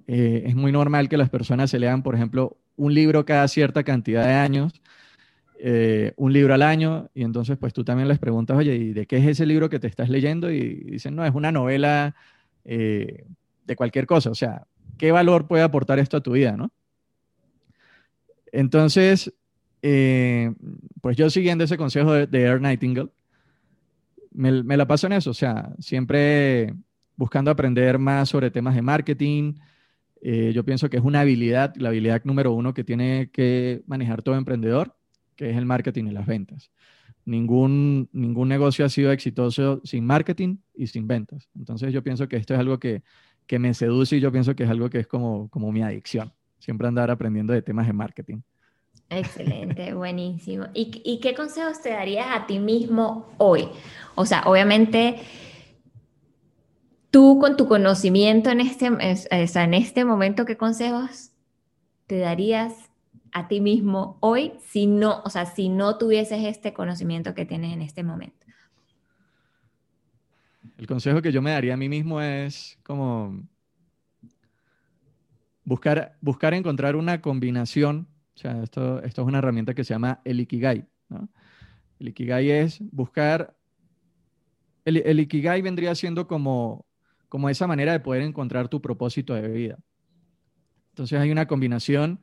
es 0.07 0.55
muy 0.55 0.73
normal 0.73 1.07
que 1.07 1.15
las 1.15 1.29
personas 1.29 1.69
se 1.69 1.79
lean, 1.79 2.03
por 2.03 2.15
ejemplo, 2.15 2.57
un 2.81 2.93
libro 2.93 3.25
cada 3.25 3.47
cierta 3.47 3.83
cantidad 3.83 4.25
de 4.25 4.33
años, 4.33 4.81
eh, 5.59 6.13
un 6.15 6.33
libro 6.33 6.53
al 6.53 6.61
año, 6.61 7.09
y 7.13 7.23
entonces 7.23 7.57
pues 7.57 7.73
tú 7.73 7.83
también 7.83 8.07
les 8.07 8.19
preguntas, 8.19 8.57
oye, 8.57 8.75
¿y 8.75 8.93
de 8.93 9.05
qué 9.05 9.17
es 9.17 9.27
ese 9.27 9.45
libro 9.45 9.69
que 9.69 9.79
te 9.79 9.87
estás 9.87 10.09
leyendo? 10.09 10.51
Y 10.51 10.75
dicen, 10.85 11.15
no, 11.15 11.25
es 11.25 11.33
una 11.33 11.51
novela 11.51 12.15
de 12.63 13.75
cualquier 13.75 14.05
cosa, 14.05 14.29
o 14.29 14.35
sea, 14.35 14.67
¿qué 14.97 15.11
valor 15.11 15.47
puede 15.47 15.63
aportar 15.63 15.99
esto 15.99 16.17
a 16.17 16.21
tu 16.21 16.33
vida, 16.33 16.55
no? 16.57 16.71
Entonces, 18.51 19.33
eh, 19.81 20.53
pues 21.01 21.17
yo 21.17 21.29
siguiendo 21.29 21.63
ese 21.63 21.77
consejo 21.77 22.13
de, 22.13 22.41
Air 22.41 22.61
Nightingale, 22.61 23.09
me, 24.31 24.77
la 24.77 24.87
paso 24.87 25.07
en 25.07 25.13
eso, 25.13 25.31
o 25.31 25.33
sea, 25.33 25.73
siempre 25.79 26.73
buscando 27.15 27.51
aprender 27.51 27.99
más 27.99 28.29
sobre 28.29 28.51
temas 28.51 28.75
de 28.75 28.81
marketing. 28.81 29.53
Eh, 30.21 30.51
yo 30.53 30.63
pienso 30.63 30.89
que 30.89 30.97
es 30.97 31.03
una 31.03 31.21
habilidad, 31.21 31.75
la 31.75 31.89
habilidad 31.89 32.23
número 32.23 32.53
uno 32.53 32.73
que 32.73 32.83
tiene 32.83 33.29
que 33.31 33.81
manejar 33.87 34.21
todo 34.21 34.35
emprendedor, 34.35 34.95
que 35.35 35.49
es 35.49 35.57
el 35.57 35.65
marketing 35.65 36.05
y 36.05 36.11
las 36.11 36.25
ventas. 36.25 36.71
Ningún, 37.25 38.09
ningún 38.13 38.47
negocio 38.47 38.85
ha 38.85 38.89
sido 38.89 39.11
exitoso 39.11 39.81
sin 39.83 40.05
marketing 40.05 40.57
y 40.75 40.87
sin 40.87 41.07
ventas. 41.07 41.49
Entonces 41.57 41.93
yo 41.93 42.03
pienso 42.03 42.27
que 42.27 42.37
esto 42.37 42.53
es 42.53 42.59
algo 42.59 42.79
que, 42.79 43.03
que 43.47 43.59
me 43.59 43.73
seduce 43.73 44.17
y 44.17 44.19
yo 44.19 44.31
pienso 44.31 44.55
que 44.55 44.63
es 44.63 44.69
algo 44.69 44.89
que 44.89 44.99
es 44.99 45.07
como, 45.07 45.49
como 45.49 45.71
mi 45.71 45.81
adicción 45.81 46.31
siempre 46.61 46.87
andar 46.87 47.11
aprendiendo 47.11 47.53
de 47.53 47.61
temas 47.61 47.87
de 47.87 47.93
marketing. 47.93 48.37
Excelente, 49.09 49.93
buenísimo. 49.95 50.67
¿Y, 50.73 51.19
qué 51.19 51.33
consejos 51.33 51.81
te 51.81 51.89
darías 51.89 52.27
a 52.29 52.45
ti 52.45 52.59
mismo 52.59 53.29
hoy? 53.37 53.67
O 54.15 54.25
sea, 54.25 54.43
obviamente, 54.45 55.17
tú 57.11 57.37
con 57.39 57.57
tu 57.57 57.67
conocimiento 57.67 58.49
en 58.49 58.61
este, 58.61 58.87
en 58.87 59.73
este 59.73 60.05
momento, 60.05 60.45
¿qué 60.45 60.57
consejos 60.57 61.31
te 62.07 62.17
darías 62.17 62.89
a 63.33 63.47
ti 63.47 63.61
mismo 63.61 64.17
hoy 64.21 64.53
si 64.59 64.87
no, 64.87 65.21
o 65.23 65.29
sea, 65.29 65.45
si 65.45 65.69
no 65.69 65.97
tuvieses 65.97 66.43
este 66.43 66.73
conocimiento 66.73 67.35
que 67.35 67.45
tienes 67.45 67.73
en 67.73 67.81
este 67.81 68.03
momento? 68.03 68.47
El 70.77 70.87
consejo 70.87 71.21
que 71.21 71.31
yo 71.31 71.41
me 71.41 71.51
daría 71.51 71.75
a 71.75 71.77
mí 71.77 71.89
mismo 71.89 72.21
es 72.21 72.79
como 72.83 73.39
buscar, 75.63 76.17
buscar 76.21 76.53
encontrar 76.53 76.95
una 76.95 77.21
combinación, 77.21 78.07
o 78.35 78.39
sea, 78.39 78.63
esto, 78.63 79.01
esto 79.03 79.21
es 79.21 79.27
una 79.27 79.37
herramienta 79.39 79.73
que 79.73 79.83
se 79.83 79.93
llama 79.93 80.21
el 80.23 80.39
Ikigai. 80.39 80.87
El 81.99 82.07
Ikigai 82.07 82.49
es 82.49 82.79
buscar, 82.91 83.55
el, 84.85 84.97
el, 84.97 85.19
Ikigai 85.19 85.61
vendría 85.61 85.93
siendo 85.93 86.27
como, 86.27 86.85
como 87.31 87.47
esa 87.47 87.65
manera 87.65 87.93
de 87.93 88.01
poder 88.01 88.23
encontrar 88.23 88.67
tu 88.67 88.81
propósito 88.81 89.33
de 89.33 89.47
vida. 89.47 89.79
Entonces 90.89 91.17
hay 91.17 91.31
una 91.31 91.47
combinación 91.47 92.21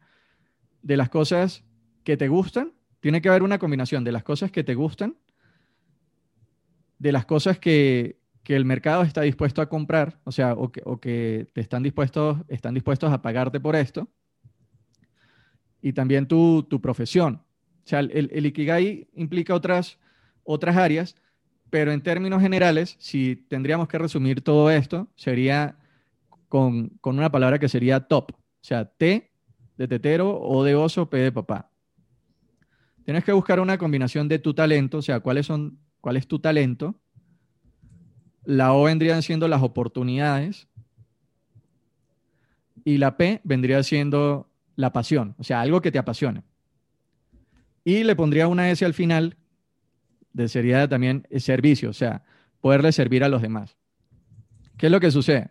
de 0.83 0.99
las 0.99 1.09
cosas 1.09 1.65
que 2.05 2.19
te 2.19 2.29
gustan, 2.29 2.75
tiene 3.01 3.23
que 3.23 3.31
haber 3.31 3.43
una 3.43 3.59
combinación 3.59 4.05
de 4.05 4.13
las 4.13 4.23
cosas 4.23 4.53
que 4.53 4.65
te 4.65 4.75
gustan, 4.75 5.17
de 6.99 7.11
las 7.11 7.25
cosas 7.25 7.59
que, 7.59 8.21
que 8.43 8.55
el 8.55 8.67
mercado 8.67 9.03
está 9.03 9.23
dispuesto 9.23 9.63
a 9.63 9.71
comprar, 9.71 10.21
o 10.25 10.31
sea, 10.31 10.53
o 10.53 10.71
que, 10.71 11.47
te 11.55 11.61
están 11.63 11.83
dispuestos, 11.83 12.37
están 12.49 12.75
dispuestos 12.75 13.11
a 13.11 13.23
pagarte 13.23 13.61
por 13.61 13.77
esto, 13.77 14.11
y 15.81 15.95
también 15.95 16.29
tu, 16.29 16.69
profesión. 16.83 17.47
O 17.83 17.89
sea, 17.89 18.01
el, 18.01 18.45
Ikigai 18.45 19.09
implica 19.15 19.55
otras, 19.55 19.99
otras 20.45 20.77
áreas, 20.77 21.17
pero 21.71 21.93
en 21.93 22.03
términos 22.03 22.41
generales, 22.41 22.97
si 22.99 23.37
tendríamos 23.37 23.89
que 23.89 23.99
resumir 23.99 24.41
todo 24.43 24.71
esto, 24.71 25.09
sería 25.17 25.77
con, 26.49 26.89
con 27.01 27.19
una 27.19 27.31
palabra 27.31 27.59
que 27.59 27.69
sería 27.69 28.01
top. 28.01 28.33
O 28.33 28.65
sea, 28.65 28.85
T 28.87 29.31
de 29.77 29.89
tetero, 29.89 30.41
O 30.41 30.65
de 30.65 30.75
oso, 30.75 31.09
P 31.09 31.17
de 31.19 31.33
papá. 31.33 31.71
Tienes 33.05 33.25
que 33.25 33.33
buscar 33.33 33.61
una 33.61 33.79
combinación 33.79 34.29
de 34.29 34.39
tu 34.39 34.53
talento, 34.53 34.99
o 34.99 35.03
sea, 35.03 35.21
cuáles 35.21 35.47
son, 35.47 35.79
cuál 36.01 36.17
es 36.17 36.27
tu 36.27 36.41
talento, 36.41 37.01
la 38.45 38.75
O 38.75 38.85
vendrían 38.85 39.23
siendo 39.23 39.49
las 39.49 39.63
oportunidades 39.63 40.69
y 42.85 42.99
la 42.99 43.17
P 43.17 43.41
vendría 43.45 43.83
siendo 43.83 44.51
la 44.75 44.93
pasión, 44.93 45.35
o 45.39 45.45
sea, 45.45 45.61
algo 45.61 45.81
que 45.81 45.93
te 45.93 45.99
apasione. 45.99 46.43
Y 47.85 48.05
le 48.05 48.17
pondría 48.17 48.49
una 48.49 48.71
S 48.71 48.85
al 48.85 48.95
final, 48.95 49.37
de 50.33 50.49
sería 50.49 50.89
también 50.89 51.27
servicio, 51.39 51.91
o 51.91 51.95
sea, 51.95 52.23
poderle 52.61 52.93
servir 52.93 53.25
a 53.25 53.29
los 53.29 53.43
demás. 53.43 53.77
¿Qué 54.77 54.87
es 54.87 54.93
lo 54.93 55.01
que 55.01 55.11
sucede? 55.11 55.51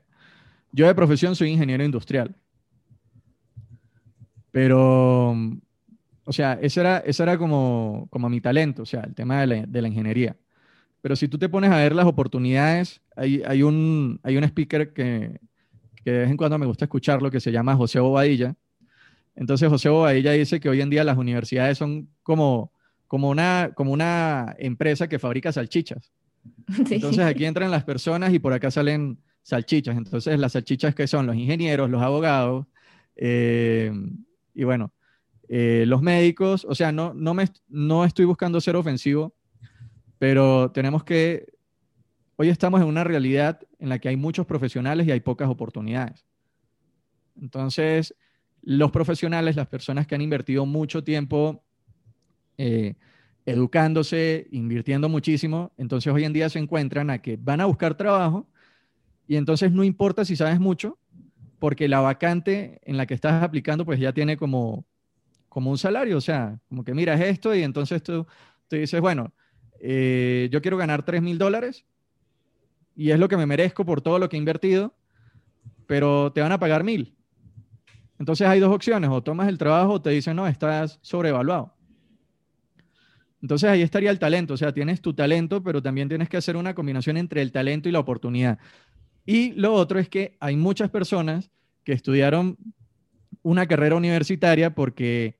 Yo 0.71 0.87
de 0.87 0.95
profesión 0.95 1.35
soy 1.35 1.49
ingeniero 1.49 1.83
industrial, 1.83 2.35
pero, 4.51 5.31
o 6.25 6.31
sea, 6.31 6.53
ese 6.61 6.79
era, 6.79 7.03
era 7.05 7.37
como, 7.37 8.07
como 8.09 8.29
mi 8.29 8.41
talento, 8.41 8.83
o 8.83 8.85
sea, 8.85 9.01
el 9.01 9.13
tema 9.13 9.45
de 9.45 9.81
la 9.81 9.87
ingeniería. 9.87 10.35
Pero 11.01 11.15
si 11.15 11.27
tú 11.27 11.37
te 11.37 11.49
pones 11.49 11.71
a 11.71 11.77
ver 11.77 11.93
las 11.93 12.05
oportunidades, 12.05 13.01
hay, 13.15 13.41
hay, 13.45 13.63
un, 13.63 14.19
hay 14.23 14.35
un 14.35 14.43
speaker 14.43 14.93
que, 14.93 15.39
que 16.03 16.11
de 16.11 16.19
vez 16.19 16.31
en 16.31 16.37
cuando 16.37 16.57
me 16.57 16.65
gusta 16.65 16.85
escucharlo, 16.85 17.29
que 17.29 17.39
se 17.39 17.51
llama 17.51 17.75
José 17.75 17.99
Bobadilla. 17.99 18.55
Entonces 19.35 19.69
José 19.69 19.89
Bobadilla 19.89 20.31
dice 20.31 20.59
que 20.59 20.69
hoy 20.69 20.81
en 20.81 20.89
día 20.89 21.03
las 21.03 21.17
universidades 21.17 21.77
son 21.77 22.09
como, 22.23 22.71
como, 23.07 23.29
una, 23.29 23.71
como 23.75 23.91
una 23.91 24.55
empresa 24.59 25.07
que 25.07 25.19
fabrica 25.19 25.51
salchichas. 25.51 26.11
Entonces 26.89 27.25
aquí 27.25 27.45
entran 27.45 27.71
las 27.71 27.83
personas 27.83 28.33
y 28.33 28.39
por 28.39 28.53
acá 28.53 28.71
salen 28.71 29.19
salchichas. 29.43 29.97
Entonces 29.97 30.39
las 30.39 30.53
salchichas 30.53 30.93
que 30.93 31.07
son 31.07 31.25
los 31.25 31.35
ingenieros, 31.35 31.89
los 31.89 32.01
abogados 32.01 32.65
eh, 33.15 33.91
y 34.53 34.63
bueno, 34.63 34.93
eh, 35.49 35.85
los 35.87 36.01
médicos. 36.01 36.65
O 36.65 36.75
sea, 36.75 36.91
no, 36.91 37.13
no, 37.13 37.33
me, 37.33 37.47
no 37.67 38.05
estoy 38.05 38.25
buscando 38.25 38.61
ser 38.61 38.75
ofensivo, 38.75 39.35
pero 40.19 40.71
tenemos 40.71 41.03
que, 41.03 41.45
hoy 42.35 42.49
estamos 42.49 42.81
en 42.81 42.87
una 42.87 43.03
realidad 43.03 43.59
en 43.79 43.89
la 43.89 43.99
que 43.99 44.09
hay 44.09 44.17
muchos 44.17 44.45
profesionales 44.45 45.07
y 45.07 45.11
hay 45.11 45.19
pocas 45.19 45.49
oportunidades. 45.49 46.25
Entonces, 47.39 48.15
los 48.61 48.91
profesionales, 48.91 49.55
las 49.55 49.67
personas 49.67 50.07
que 50.07 50.15
han 50.15 50.21
invertido 50.21 50.65
mucho 50.65 51.03
tiempo 51.03 51.63
eh, 52.57 52.95
educándose, 53.45 54.47
invirtiendo 54.51 55.09
muchísimo, 55.09 55.71
entonces 55.77 56.11
hoy 56.11 56.25
en 56.25 56.33
día 56.33 56.49
se 56.49 56.59
encuentran 56.59 57.09
a 57.09 57.21
que 57.21 57.37
van 57.37 57.61
a 57.61 57.65
buscar 57.65 57.95
trabajo 57.95 58.47
y 59.27 59.35
entonces 59.35 59.71
no 59.71 59.83
importa 59.83 60.25
si 60.25 60.35
sabes 60.35 60.59
mucho, 60.59 60.97
porque 61.59 61.87
la 61.87 62.01
vacante 62.01 62.79
en 62.83 62.97
la 62.97 63.05
que 63.05 63.13
estás 63.13 63.41
aplicando 63.43 63.85
pues 63.85 63.99
ya 63.99 64.13
tiene 64.13 64.37
como, 64.37 64.85
como 65.49 65.71
un 65.71 65.77
salario, 65.77 66.17
o 66.17 66.21
sea, 66.21 66.59
como 66.67 66.83
que 66.83 66.93
miras 66.93 67.21
esto 67.21 67.55
y 67.55 67.63
entonces 67.63 68.03
tú, 68.03 68.25
tú 68.67 68.75
dices, 68.75 68.99
bueno, 69.01 69.33
eh, 69.79 70.49
yo 70.51 70.61
quiero 70.61 70.77
ganar 70.77 71.03
3 71.03 71.21
mil 71.21 71.37
dólares, 71.37 71.85
y 72.97 73.11
es 73.11 73.19
lo 73.19 73.29
que 73.29 73.37
me 73.37 73.45
merezco 73.45 73.85
por 73.85 74.01
todo 74.01 74.17
lo 74.17 74.27
que 74.27 74.37
he 74.37 74.39
invertido, 74.39 74.95
pero 75.85 76.31
te 76.33 76.41
van 76.41 76.51
a 76.51 76.59
pagar 76.59 76.83
mil. 76.83 77.15
Entonces 78.17 78.47
hay 78.47 78.59
dos 78.59 78.73
opciones, 78.73 79.11
o 79.11 79.21
tomas 79.21 79.47
el 79.47 79.59
trabajo 79.59 79.93
o 79.93 80.01
te 80.01 80.09
dicen, 80.09 80.35
no, 80.35 80.47
estás 80.47 80.97
sobrevaluado. 81.03 81.76
Entonces 83.47 83.69
ahí 83.69 83.81
estaría 83.81 84.11
el 84.11 84.19
talento, 84.19 84.55
o 84.55 84.57
sea, 84.57 84.73
tienes 84.73 84.99
tu 84.99 85.13
talento, 85.13 85.63
pero 85.63 85.81
también 85.81 86.09
tienes 86.09 86.27
que 86.27 86.35
hacer 86.35 86.57
una 86.57 86.75
combinación 86.75 87.15
entre 87.15 87.41
el 87.41 87.53
talento 87.53 87.87
y 87.87 87.93
la 87.93 87.99
oportunidad. 87.99 88.59
Y 89.25 89.53
lo 89.53 89.73
otro 89.73 89.99
es 89.99 90.09
que 90.09 90.35
hay 90.41 90.57
muchas 90.57 90.89
personas 90.89 91.49
que 91.85 91.93
estudiaron 91.93 92.57
una 93.43 93.65
carrera 93.65 93.95
universitaria 93.95 94.75
porque 94.75 95.39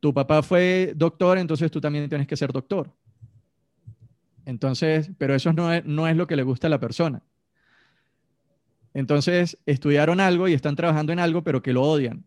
tu 0.00 0.12
papá 0.12 0.42
fue 0.42 0.92
doctor, 0.96 1.38
entonces 1.38 1.70
tú 1.70 1.80
también 1.80 2.06
tienes 2.10 2.26
que 2.26 2.36
ser 2.36 2.52
doctor. 2.52 2.92
Entonces, 4.44 5.10
pero 5.16 5.34
eso 5.34 5.54
no 5.54 5.72
es, 5.72 5.82
no 5.86 6.06
es 6.06 6.14
lo 6.14 6.26
que 6.26 6.36
le 6.36 6.42
gusta 6.42 6.66
a 6.66 6.70
la 6.70 6.78
persona. 6.78 7.22
Entonces, 8.92 9.56
estudiaron 9.64 10.20
algo 10.20 10.46
y 10.46 10.52
están 10.52 10.76
trabajando 10.76 11.10
en 11.14 11.20
algo, 11.20 11.42
pero 11.42 11.62
que 11.62 11.72
lo 11.72 11.80
odian. 11.84 12.22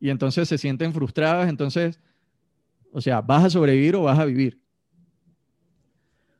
Y 0.00 0.10
entonces 0.10 0.48
se 0.48 0.58
sienten 0.58 0.92
frustrados, 0.92 1.48
entonces, 1.48 2.00
o 2.92 3.00
sea, 3.00 3.20
¿vas 3.20 3.44
a 3.44 3.50
sobrevivir 3.50 3.96
o 3.96 4.02
vas 4.02 4.18
a 4.18 4.24
vivir? 4.24 4.60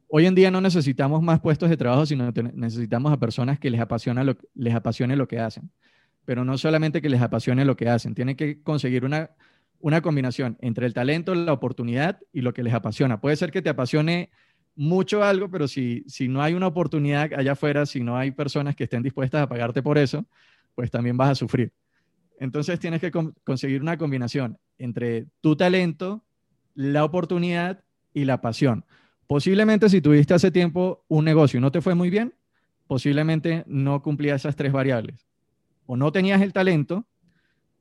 Hoy 0.09 0.27
en 0.27 0.35
día 0.35 0.51
no 0.51 0.61
necesitamos 0.61 1.23
más 1.23 1.41
puestos 1.41 1.71
de 1.71 1.77
trabajo, 1.77 2.05
sino 2.05 2.33
necesitamos 2.55 3.13
a 3.13 3.19
personas 3.19 3.61
que 3.61 3.71
les, 3.71 3.81
apasiona 3.81 4.25
lo, 4.25 4.37
les 4.55 4.75
apasione 4.75 5.15
lo 5.15 5.29
que 5.29 5.39
hacen. 5.39 5.71
Pero 6.25 6.45
no 6.45 6.59
solamente 6.59 7.01
que 7.01 7.09
les 7.09 7.23
apasione 7.23 7.65
lo 7.65 7.77
que 7.77 7.89
hacen, 7.89 8.15
tienen 8.15 8.37
que 8.37 8.61
conseguir 8.63 9.05
una 9.05 9.31
una 9.81 10.03
combinación 10.03 10.57
entre 10.61 10.87
el 10.87 10.95
talento, 10.95 11.35
la 11.35 11.53
oportunidad 11.53 12.21
y 12.33 12.43
lo 12.43 12.53
que 12.53 12.63
les 12.63 12.75
apasiona. 12.75 13.21
Puede 13.21 13.37
ser 13.37 13.51
que 13.51 13.63
te 13.63 13.71
apasione 13.71 14.31
mucho 14.77 15.25
algo, 15.25 15.51
pero 15.51 15.67
si, 15.67 16.05
si 16.07 16.29
no 16.29 16.43
hay 16.43 16.55
una 16.55 16.67
oportunidad 16.67 17.33
allá 17.35 17.53
afuera, 17.53 17.87
si 17.87 18.01
no 18.01 18.17
hay 18.17 18.31
personas 18.31 18.77
que 18.77 18.85
estén 18.85 19.03
dispuestas 19.03 19.43
a 19.43 19.49
pagarte 19.49 19.83
por 19.83 19.99
eso, 19.99 20.27
pues 20.75 20.91
también 20.91 21.17
vas 21.17 21.31
a 21.31 21.35
sufrir. 21.35 21.73
Entonces 22.39 22.79
tienes 22.79 23.01
que 23.01 23.11
conseguir 23.45 23.83
una 23.83 23.99
combinación 23.99 24.59
entre 24.79 25.27
tu 25.41 25.57
talento, 25.57 26.23
la 26.75 27.05
oportunidad 27.05 27.85
y 28.13 28.25
la 28.25 28.41
pasión. 28.41 28.85
Posiblemente 29.27 29.89
si 29.89 30.01
tuviste 30.01 30.35
hace 30.35 30.51
tiempo 30.51 31.05
un 31.09 31.25
negocio 31.25 31.59
y 31.59 31.61
no 31.61 31.71
te 31.71 31.81
fue 31.81 31.95
muy 31.95 32.11
bien, 32.11 32.35
posiblemente 32.87 33.63
no 33.67 34.03
cumplía 34.03 34.35
esas 34.35 34.57
tres 34.57 34.73
variables. 34.73 35.29
O 35.87 35.97
no 35.97 36.11
tenías 36.11 36.43
el 36.43 36.53
talento, 36.53 37.07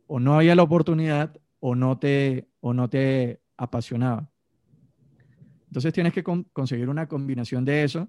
o 0.05 0.19
no 0.19 0.35
había 0.35 0.55
la 0.55 0.63
oportunidad, 0.63 1.35
o 1.59 1.75
no 1.75 1.97
te, 1.97 2.47
o 2.59 2.73
no 2.73 2.89
te 2.89 3.41
apasionaba. 3.57 4.29
Entonces 5.65 5.93
tienes 5.93 6.13
que 6.13 6.23
conseguir 6.23 6.89
una 6.89 7.07
combinación 7.07 7.65
de 7.65 7.83
eso 7.83 8.07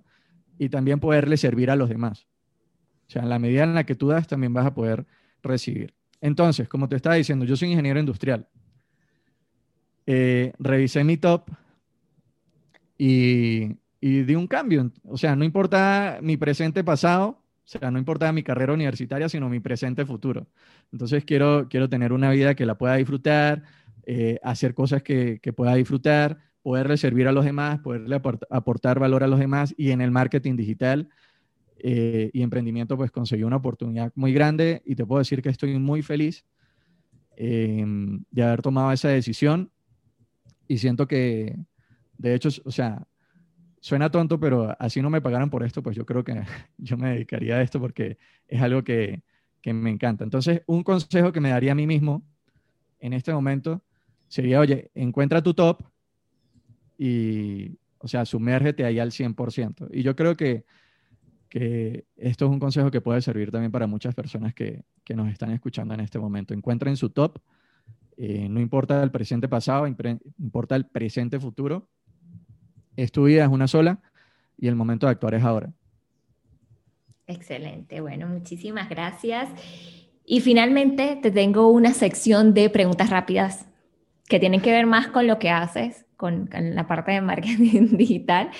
y 0.58 0.68
también 0.68 1.00
poderle 1.00 1.38
servir 1.38 1.70
a 1.70 1.76
los 1.76 1.88
demás. 1.88 2.26
O 3.08 3.10
sea, 3.10 3.22
en 3.22 3.30
la 3.30 3.38
medida 3.38 3.64
en 3.64 3.74
la 3.74 3.84
que 3.84 3.94
tú 3.94 4.08
das, 4.08 4.28
también 4.28 4.52
vas 4.52 4.66
a 4.66 4.74
poder 4.74 5.06
recibir. 5.42 5.94
Entonces, 6.20 6.68
como 6.68 6.88
te 6.88 6.96
estaba 6.96 7.14
diciendo, 7.14 7.46
yo 7.46 7.56
soy 7.56 7.70
ingeniero 7.70 7.98
industrial. 7.98 8.46
Eh, 10.12 10.52
revisé 10.58 11.04
mi 11.04 11.18
top 11.18 11.48
y, 12.98 13.76
y 14.00 14.22
di 14.22 14.34
un 14.34 14.48
cambio. 14.48 14.90
O 15.04 15.16
sea, 15.16 15.36
no 15.36 15.44
importa 15.44 16.18
mi 16.20 16.36
presente 16.36 16.82
pasado, 16.82 17.28
o 17.28 17.78
sea, 17.78 17.92
no 17.92 17.98
importa 18.00 18.32
mi 18.32 18.42
carrera 18.42 18.72
universitaria, 18.72 19.28
sino 19.28 19.48
mi 19.48 19.60
presente 19.60 20.04
futuro. 20.04 20.48
Entonces 20.90 21.24
quiero, 21.24 21.68
quiero 21.70 21.88
tener 21.88 22.12
una 22.12 22.32
vida 22.32 22.56
que 22.56 22.66
la 22.66 22.76
pueda 22.76 22.96
disfrutar, 22.96 23.62
eh, 24.04 24.40
hacer 24.42 24.74
cosas 24.74 25.04
que, 25.04 25.38
que, 25.40 25.52
pueda 25.52 25.76
disfrutar, 25.76 26.38
poderle 26.60 26.96
servir 26.96 27.28
a 27.28 27.32
los 27.32 27.44
demás, 27.44 27.78
poderle 27.78 28.20
aportar 28.50 28.98
valor 28.98 29.22
a 29.22 29.28
los 29.28 29.38
demás 29.38 29.72
y 29.78 29.92
en 29.92 30.00
el 30.00 30.10
marketing 30.10 30.56
digital 30.56 31.08
eh, 31.78 32.30
y 32.32 32.42
emprendimiento 32.42 32.96
pues 32.96 33.12
conseguí 33.12 33.44
una 33.44 33.58
oportunidad 33.58 34.10
muy 34.16 34.32
grande 34.32 34.82
y 34.84 34.96
te 34.96 35.06
puedo 35.06 35.20
decir 35.20 35.40
que 35.40 35.50
estoy 35.50 35.78
muy 35.78 36.02
feliz 36.02 36.44
em, 37.36 38.24
de 38.32 38.42
haber 38.42 38.60
tomado 38.60 38.90
esa 38.90 39.08
decisión 39.08 39.70
y 40.70 40.78
siento 40.78 41.08
que, 41.08 41.56
de 42.16 42.32
hecho, 42.32 42.48
o 42.64 42.70
sea, 42.70 43.04
suena 43.80 44.08
tonto, 44.08 44.38
pero 44.38 44.76
así 44.78 45.02
no 45.02 45.10
me 45.10 45.20
pagaran 45.20 45.50
por 45.50 45.64
esto, 45.64 45.82
pues 45.82 45.96
yo 45.96 46.06
creo 46.06 46.22
que 46.22 46.32
yo 46.78 46.96
me 46.96 47.10
dedicaría 47.10 47.56
a 47.56 47.62
esto 47.62 47.80
porque 47.80 48.18
es 48.46 48.62
algo 48.62 48.84
que, 48.84 49.24
que 49.60 49.72
me 49.72 49.90
encanta. 49.90 50.22
Entonces, 50.22 50.62
un 50.68 50.84
consejo 50.84 51.32
que 51.32 51.40
me 51.40 51.50
daría 51.50 51.72
a 51.72 51.74
mí 51.74 51.88
mismo 51.88 52.24
en 53.00 53.14
este 53.14 53.32
momento 53.32 53.82
sería, 54.28 54.60
oye, 54.60 54.92
encuentra 54.94 55.42
tu 55.42 55.54
top 55.54 55.82
y, 56.96 57.76
o 57.98 58.06
sea, 58.06 58.24
sumérgete 58.24 58.84
ahí 58.84 59.00
al 59.00 59.10
100%. 59.10 59.88
Y 59.92 60.04
yo 60.04 60.14
creo 60.14 60.36
que, 60.36 60.66
que 61.48 62.04
esto 62.14 62.44
es 62.44 62.50
un 62.52 62.60
consejo 62.60 62.92
que 62.92 63.00
puede 63.00 63.20
servir 63.22 63.50
también 63.50 63.72
para 63.72 63.88
muchas 63.88 64.14
personas 64.14 64.54
que, 64.54 64.84
que 65.02 65.16
nos 65.16 65.32
están 65.32 65.50
escuchando 65.50 65.94
en 65.94 66.00
este 66.00 66.20
momento. 66.20 66.54
Encuentren 66.54 66.96
su 66.96 67.10
top, 67.10 67.40
eh, 68.22 68.50
no 68.50 68.60
importa 68.60 69.02
el 69.02 69.10
presente 69.10 69.48
pasado, 69.48 69.86
importa 69.86 70.76
el 70.76 70.84
presente 70.84 71.40
futuro 71.40 71.88
es 72.94 73.12
tu 73.12 73.24
vida, 73.24 73.44
es 73.44 73.50
una 73.50 73.66
sola 73.66 74.02
y 74.58 74.68
el 74.68 74.76
momento 74.76 75.06
de 75.06 75.12
actuar 75.12 75.34
es 75.34 75.42
ahora. 75.42 75.72
Excelente, 77.26 78.02
bueno, 78.02 78.26
muchísimas 78.26 78.90
gracias. 78.90 79.48
Y 80.26 80.40
finalmente 80.40 81.18
te 81.22 81.30
tengo 81.30 81.68
una 81.68 81.94
sección 81.94 82.52
de 82.52 82.68
preguntas 82.68 83.08
rápidas 83.08 83.66
que 84.28 84.38
tienen 84.38 84.60
que 84.60 84.70
ver 84.70 84.84
más 84.84 85.08
con 85.08 85.26
lo 85.26 85.38
que 85.38 85.48
haces, 85.48 86.04
con, 86.20 86.50
la 86.52 86.86
parte 86.86 87.12
de 87.12 87.22
marketing 87.22 87.88
digital, 87.96 88.50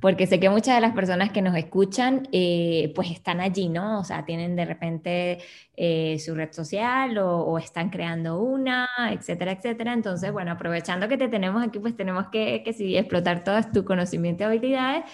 porque 0.00 0.26
sé 0.26 0.38
que 0.38 0.50
muchas 0.50 0.74
de 0.74 0.82
las 0.82 0.92
personas 0.92 1.30
que 1.30 1.40
nos 1.40 1.56
escuchan, 1.56 2.28
eh, 2.30 2.92
pues 2.94 3.10
están 3.10 3.40
allí, 3.40 3.70
¿no? 3.70 4.00
O 4.00 4.04
sea, 4.04 4.26
tienen 4.26 4.54
de 4.54 4.66
repente 4.66 5.38
eh, 5.76 6.18
su 6.18 6.34
red 6.34 6.52
social 6.52 7.16
o, 7.16 7.56
están 7.58 7.88
creando 7.88 8.38
una, 8.40 8.86
etcétera, 9.10 9.52
etcétera. 9.52 9.94
Entonces, 9.94 10.30
bueno, 10.30 10.52
aprovechando 10.52 11.08
que 11.08 11.16
te 11.16 11.28
tenemos 11.28 11.66
aquí, 11.66 11.78
pues 11.78 11.96
tenemos 11.96 12.28
que, 12.28 12.62
que 12.62 12.74
sí, 12.74 12.96
explotar 12.96 13.42
todo 13.42 13.58
tu 13.72 13.84
conocimiento 13.86 14.42
y 14.42 14.46
habilidades, 14.46 15.04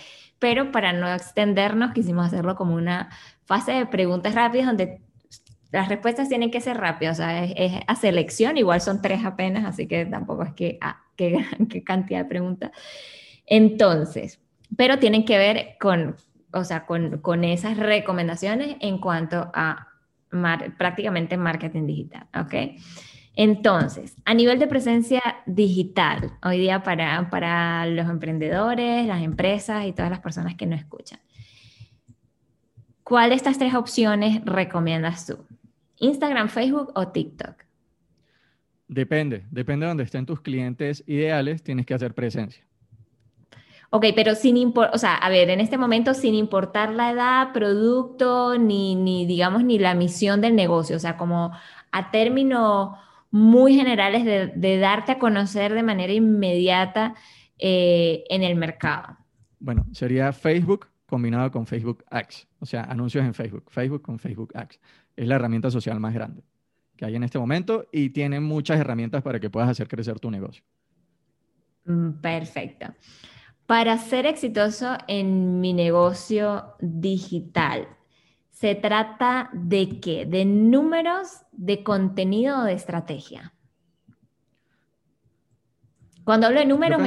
pero 0.41 0.73
para 0.73 0.93
no 0.93 1.09
extendernos, 1.09 1.93
quisimos 1.93 2.27
hacerlo 2.27 2.57
como 2.57 2.75
una 2.75 3.11
fase 3.45 3.73
de 3.73 3.87
preguntas 3.87 4.35
rápidas 4.35 4.67
donde 4.67 5.01
las 5.73 5.89
respuestas 5.89 6.29
tienen 6.29 6.51
que 6.51 6.61
ser 6.61 6.77
rápidas, 6.77 7.19
o 7.19 7.23
sea, 7.23 7.45
es, 7.45 7.81
a 7.87 7.97
selección, 7.97 8.59
igual 8.59 8.81
son 8.83 9.01
tres 9.01 9.25
apenas, 9.25 9.65
así 9.65 9.89
que 9.89 10.05
tampoco 10.05 10.43
es 10.43 10.53
que, 10.53 10.79
ah, 10.83 11.03
qué, 11.17 11.45
qué 11.71 11.83
cantidad 11.83 12.21
de 12.21 12.27
preguntas. 12.27 12.71
Entonces, 13.47 14.41
pero 14.77 14.99
tienen 14.99 15.25
que 15.25 15.39
ver 15.39 15.77
con, 15.81 16.17
o 16.53 16.65
sea, 16.65 16.85
con, 16.85 17.19
con 17.19 17.45
esas 17.45 17.79
recomendaciones 17.79 18.77
en 18.81 18.99
cuanto 18.99 19.51
a 19.55 19.89
prácticamente 20.79 21.37
marketing 21.37 21.87
digital, 21.87 22.27
¿ok? 22.39 22.55
Entonces, 23.35 24.17
a 24.27 24.35
nivel 24.35 24.59
de 24.59 24.67
presencia 24.67 25.23
digital, 25.47 26.33
hoy 26.45 26.59
día 26.59 26.83
para, 26.83 27.31
para 27.31 27.87
los 27.87 28.09
emprendedores, 28.11 29.07
las 29.07 29.23
empresas 29.23 29.87
y 29.87 29.93
todas 29.93 30.11
las 30.11 30.21
personas 30.21 30.55
que 30.55 30.67
nos 30.67 30.81
escuchan, 30.81 31.21
¿cuál 33.03 33.31
de 33.31 33.37
estas 33.37 33.57
tres 33.57 33.75
opciones 33.75 34.43
recomiendas 34.45 35.27
tú? 35.27 35.47
¿Instagram, 36.03 36.49
Facebook 36.49 36.93
o 36.95 37.09
TikTok? 37.09 37.65
Depende, 38.89 39.47
depende 39.51 39.87
de 39.87 39.89
donde 39.89 40.05
estén 40.05 40.27
tus 40.27 40.41
clientes 40.41 41.03
ideales, 41.07 41.63
tienes 41.63 41.87
que 41.87 41.95
hacer 41.95 42.13
presencia. 42.13 42.67
Ok, 43.91 44.07
pero 44.15 44.35
sin 44.35 44.57
importar, 44.57 44.95
o 44.95 44.99
sea, 44.99 45.15
a 45.15 45.29
ver, 45.29 45.49
en 45.51 45.61
este 45.61 45.79
momento 45.79 46.13
sin 46.13 46.35
importar 46.35 46.93
la 46.93 47.13
edad, 47.13 47.53
producto, 47.53 48.59
ni, 48.59 48.95
ni, 48.95 49.27
digamos, 49.27 49.65
ni 49.65 49.79
la 49.79 49.95
misión 49.95 50.41
del 50.41 50.57
negocio, 50.57 50.97
o 50.97 50.99
sea, 50.99 51.17
como 51.17 51.53
a 51.91 52.11
términos 52.11 52.97
muy 53.31 53.75
generales 53.75 54.25
de, 54.25 54.79
darte 54.79 55.13
a 55.13 55.19
conocer 55.19 55.73
de 55.73 55.83
manera 55.83 56.13
inmediata 56.13 57.15
eh, 57.59 58.25
en 58.29 58.43
el 58.43 58.57
mercado. 58.57 59.17
Bueno, 59.61 59.87
sería 59.93 60.33
Facebook 60.33 60.89
combinado 61.07 61.51
con 61.51 61.67
Facebook 61.67 62.05
Ads, 62.11 62.49
o 62.61 62.67
sea, 62.67 62.85
anuncios 62.85 63.25
en 63.25 63.35
Facebook, 63.35 63.65
Facebook 63.71 64.03
con 64.03 64.19
Facebook 64.19 64.53
Ads 64.55 64.81
es 65.17 65.27
la 65.27 65.37
herramienta 65.37 65.71
social 65.71 66.01
más 66.01 66.15
grande 66.15 66.43
que 66.97 67.05
hay 67.05 67.17
en 67.17 67.23
este 67.23 67.39
momento 67.39 67.87
y 67.93 68.11
tiene 68.11 68.41
muchas 68.41 68.79
herramientas 68.79 69.23
para 69.23 69.41
que 69.41 69.51
puedas 69.51 69.69
hacer 69.69 69.89
crecer 69.89 70.21
tu 70.21 70.31
negocio. 70.31 70.63
Mm, 71.85 72.21
perfecto. 72.21 72.95
Para 73.67 73.97
ser 73.99 74.27
exitoso 74.27 74.97
en 75.09 75.61
mi 75.61 75.73
negocio 75.73 76.75
digital, 76.81 77.89
¿se 78.51 78.75
trata 78.75 79.51
de 79.53 80.01
qué? 80.01 80.27
¿De 80.27 80.45
números, 80.45 81.43
de 81.53 81.83
contenido 81.83 82.61
o 82.61 82.65
de 82.65 82.75
estrategia? 82.75 83.55
Cuando 86.25 86.47
hablo 86.47 86.61
de 86.61 86.67
números, 86.67 87.01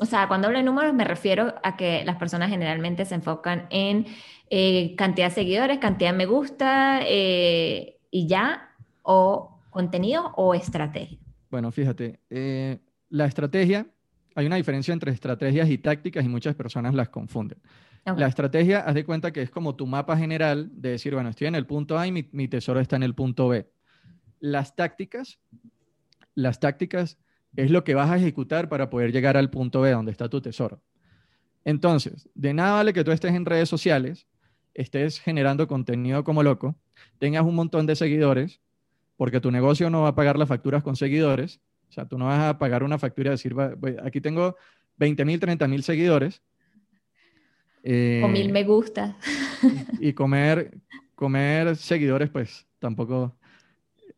o 0.00 0.06
sea, 0.06 0.28
cuando 0.28 0.46
hablo 0.46 0.58
de 0.58 0.64
números 0.64 0.94
me 0.94 1.04
refiero 1.04 1.54
a 1.62 1.76
que 1.76 2.04
las 2.04 2.16
personas 2.16 2.50
generalmente 2.50 3.04
se 3.04 3.14
enfocan 3.14 3.66
en 3.70 4.06
eh, 4.50 4.94
cantidad 4.96 5.28
de 5.28 5.34
seguidores, 5.34 5.78
cantidad 5.78 6.12
de 6.12 6.16
me 6.16 6.26
gusta 6.26 7.00
eh, 7.02 7.98
y 8.10 8.26
ya, 8.26 8.70
o 9.02 9.60
contenido 9.70 10.32
o 10.36 10.54
estrategia. 10.54 11.18
Bueno, 11.50 11.70
fíjate, 11.70 12.20
eh, 12.30 12.78
la 13.10 13.26
estrategia 13.26 13.86
hay 14.34 14.46
una 14.46 14.56
diferencia 14.56 14.92
entre 14.92 15.12
estrategias 15.12 15.68
y 15.68 15.78
tácticas 15.78 16.24
y 16.24 16.28
muchas 16.28 16.54
personas 16.54 16.94
las 16.94 17.08
confunden. 17.08 17.58
La 18.04 18.26
estrategia, 18.26 18.80
haz 18.80 18.94
de 18.94 19.04
cuenta 19.04 19.32
que 19.32 19.42
es 19.42 19.50
como 19.50 19.76
tu 19.76 19.86
mapa 19.86 20.16
general 20.16 20.70
de 20.72 20.90
decir, 20.90 21.14
bueno, 21.14 21.28
estoy 21.28 21.46
en 21.46 21.54
el 21.54 21.66
punto 21.66 21.98
A 21.98 22.06
y 22.06 22.10
mi, 22.10 22.48
tesoro 22.48 22.80
está 22.80 22.96
en 22.96 23.04
el 23.04 23.14
punto 23.14 23.46
B. 23.48 23.70
Las 24.40 24.74
tácticas, 24.74 25.38
las 26.34 26.58
tácticas 26.58 27.18
es 27.56 27.70
lo 27.70 27.84
que 27.84 27.94
vas 27.94 28.10
a 28.10 28.16
ejecutar 28.16 28.68
para 28.68 28.90
poder 28.90 29.12
llegar 29.12 29.36
al 29.36 29.50
punto 29.50 29.80
B 29.80 29.90
donde 29.90 30.12
está 30.12 30.28
tu 30.28 30.40
tesoro. 30.40 30.82
Entonces, 31.64 32.28
de 32.34 32.54
nada 32.54 32.74
vale 32.74 32.92
que 32.92 33.04
tú 33.04 33.12
estés 33.12 33.34
en 33.34 33.44
redes 33.44 33.68
sociales, 33.68 34.26
estés 34.74 35.20
generando 35.20 35.68
contenido 35.68 36.24
como 36.24 36.42
loco, 36.42 36.76
tengas 37.18 37.44
un 37.44 37.54
montón 37.54 37.86
de 37.86 37.94
seguidores, 37.94 38.60
porque 39.16 39.40
tu 39.40 39.50
negocio 39.50 39.90
no 39.90 40.02
va 40.02 40.08
a 40.08 40.14
pagar 40.14 40.38
las 40.38 40.48
facturas 40.48 40.82
con 40.82 40.96
seguidores. 40.96 41.60
O 41.88 41.92
sea, 41.92 42.06
tú 42.06 42.18
no 42.18 42.26
vas 42.26 42.40
a 42.40 42.58
pagar 42.58 42.82
una 42.82 42.98
factura 42.98 43.28
y 43.28 43.32
decir, 43.32 43.54
aquí 44.02 44.20
tengo 44.20 44.56
20 44.96 45.24
mil, 45.24 45.38
30 45.38 45.68
mil 45.68 45.82
seguidores 45.82 46.42
o 47.84 48.28
mil 48.28 48.48
eh, 48.48 48.52
me 48.52 48.64
gusta. 48.64 49.16
Y 50.00 50.12
comer, 50.12 50.78
comer 51.14 51.76
seguidores, 51.76 52.30
pues 52.30 52.66
tampoco 52.78 53.36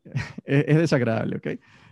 es, 0.45 0.64
es, 0.68 0.76
desagradable, 0.76 1.37
¿ok? 1.37 1.47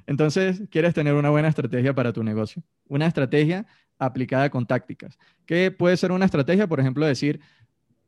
Entonces, 0.06 0.62
quieres 0.70 0.94
tener 0.94 1.14
una 1.14 1.30
buena 1.30 1.48
estrategia 1.48 1.94
para 1.94 2.12
tu 2.12 2.22
negocio. 2.22 2.62
Una 2.88 3.06
estrategia 3.06 3.66
aplicada 3.98 4.50
con 4.50 4.66
tácticas. 4.66 5.18
¿Qué 5.46 5.70
puede 5.70 5.96
ser 5.96 6.12
una 6.12 6.24
estrategia? 6.24 6.66
Por 6.66 6.80
ejemplo, 6.80 7.06
decir, 7.06 7.40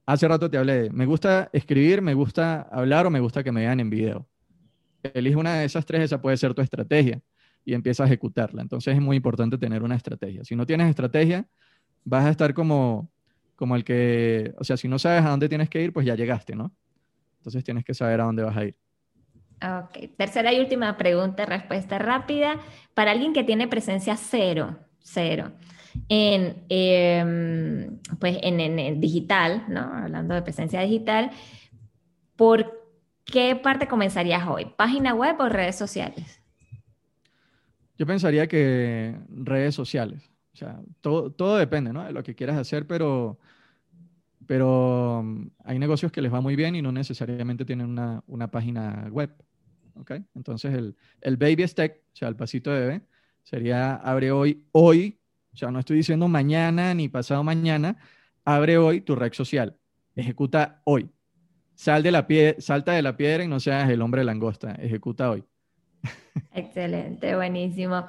hace 0.06 0.26
rato 0.26 0.50
te 0.50 0.58
hablé 0.58 0.82
de, 0.84 0.90
me 0.90 1.06
gusta 1.06 1.50
escribir, 1.52 2.02
me 2.02 2.14
gusta 2.14 2.62
hablar 2.62 3.06
o 3.06 3.10
me 3.10 3.20
gusta 3.20 3.42
que 3.42 3.52
me 3.52 3.60
vean 3.60 3.80
en 3.80 3.90
video. 3.90 4.28
Elige 5.02 5.36
una 5.36 5.54
de 5.54 5.64
esas 5.64 5.84
tres, 5.86 6.02
esa 6.02 6.20
puede 6.20 6.36
ser 6.36 6.54
tu 6.54 6.62
estrategia 6.62 7.20
y 7.64 7.74
empieza 7.74 8.04
a 8.04 8.06
ejecutarla. 8.06 8.62
Entonces 8.62 8.94
es 8.94 9.00
muy 9.00 9.16
importante 9.16 9.58
tener 9.58 9.82
una 9.82 9.96
estrategia. 9.96 10.44
Si 10.44 10.56
no 10.56 10.66
tienes 10.66 10.88
estrategia, 10.88 11.46
vas 12.04 12.24
a 12.24 12.30
estar 12.30 12.54
como 12.54 13.10
como 13.56 13.76
el 13.76 13.84
que, 13.84 14.54
o 14.58 14.64
sea, 14.64 14.76
si 14.76 14.88
no 14.88 14.98
sabes 14.98 15.24
a 15.24 15.30
dónde 15.30 15.48
tienes 15.48 15.70
que 15.70 15.82
ir, 15.82 15.92
pues 15.92 16.06
ya 16.06 16.14
llegaste, 16.14 16.56
¿no? 16.56 16.74
Entonces 17.38 17.62
tienes 17.64 17.84
que 17.84 17.94
saber 17.94 18.20
a 18.20 18.24
dónde 18.24 18.42
vas 18.42 18.56
a 18.56 18.64
ir. 18.64 18.76
Ok, 19.64 20.16
tercera 20.16 20.52
y 20.52 20.60
última 20.60 20.96
pregunta, 20.96 21.46
respuesta 21.46 21.98
rápida. 21.98 22.60
Para 22.92 23.12
alguien 23.12 23.32
que 23.32 23.44
tiene 23.44 23.66
presencia 23.66 24.16
cero, 24.16 24.76
cero, 24.98 25.52
en, 26.08 26.64
em, 26.68 27.98
pues 28.18 28.38
en, 28.42 29.00
digital, 29.00 29.64
¿no? 29.68 29.80
Hablando 29.80 30.34
de 30.34 30.42
presencia 30.42 30.80
digital, 30.82 31.30
¿por 32.36 32.84
qué 33.24 33.56
parte 33.56 33.88
comenzarías 33.88 34.46
hoy? 34.46 34.66
¿Página 34.76 35.14
web 35.14 35.36
o 35.40 35.48
redes 35.48 35.76
sociales? 35.76 36.40
Yo 37.96 38.06
pensaría 38.06 38.46
que 38.46 39.16
redes 39.28 39.74
sociales. 39.74 40.30
O 40.52 40.56
sea, 40.56 40.80
todo, 41.00 41.30
todo 41.30 41.56
depende, 41.56 41.92
¿no? 41.92 42.04
De 42.04 42.12
lo 42.12 42.22
que 42.22 42.34
quieras 42.34 42.58
hacer, 42.58 42.86
pero, 42.86 43.38
pero 44.46 45.22
mm, 45.24 45.46
hay 45.64 45.78
negocios 45.78 46.12
que 46.12 46.22
les 46.22 46.32
va 46.32 46.40
muy 46.40 46.54
bien 46.54 46.76
y 46.76 46.82
no 46.82 46.92
necesariamente 46.92 47.64
tienen 47.64 47.88
una, 47.88 48.22
una 48.26 48.50
página 48.50 49.08
web. 49.10 49.30
¿Ok? 49.96 50.12
Entonces, 50.34 50.74
el, 50.74 50.96
el 51.20 51.36
baby 51.36 51.66
step, 51.66 52.02
o 52.12 52.16
sea, 52.16 52.28
el 52.28 52.36
pasito 52.36 52.70
de 52.72 52.80
bebé, 52.80 53.02
sería 53.42 53.96
abre 53.96 54.32
hoy, 54.32 54.64
hoy, 54.72 55.18
o 55.52 55.56
sea, 55.56 55.70
no 55.70 55.78
estoy 55.78 55.98
diciendo 55.98 56.28
mañana 56.28 56.94
ni 56.94 57.08
pasado 57.08 57.44
mañana, 57.44 57.96
abre 58.44 58.78
hoy 58.78 59.00
tu 59.00 59.14
red 59.14 59.32
social, 59.32 59.76
ejecuta 60.16 60.80
hoy. 60.84 61.10
Sal 61.74 62.02
de 62.02 62.12
la 62.12 62.26
pie, 62.26 62.56
salta 62.58 62.92
de 62.92 63.02
la 63.02 63.16
piedra 63.16 63.44
y 63.44 63.48
no 63.48 63.58
seas 63.60 63.88
el 63.90 64.00
hombre 64.00 64.24
langosta, 64.24 64.72
ejecuta 64.72 65.30
hoy. 65.30 65.44
Excelente, 66.52 67.34
buenísimo. 67.34 68.06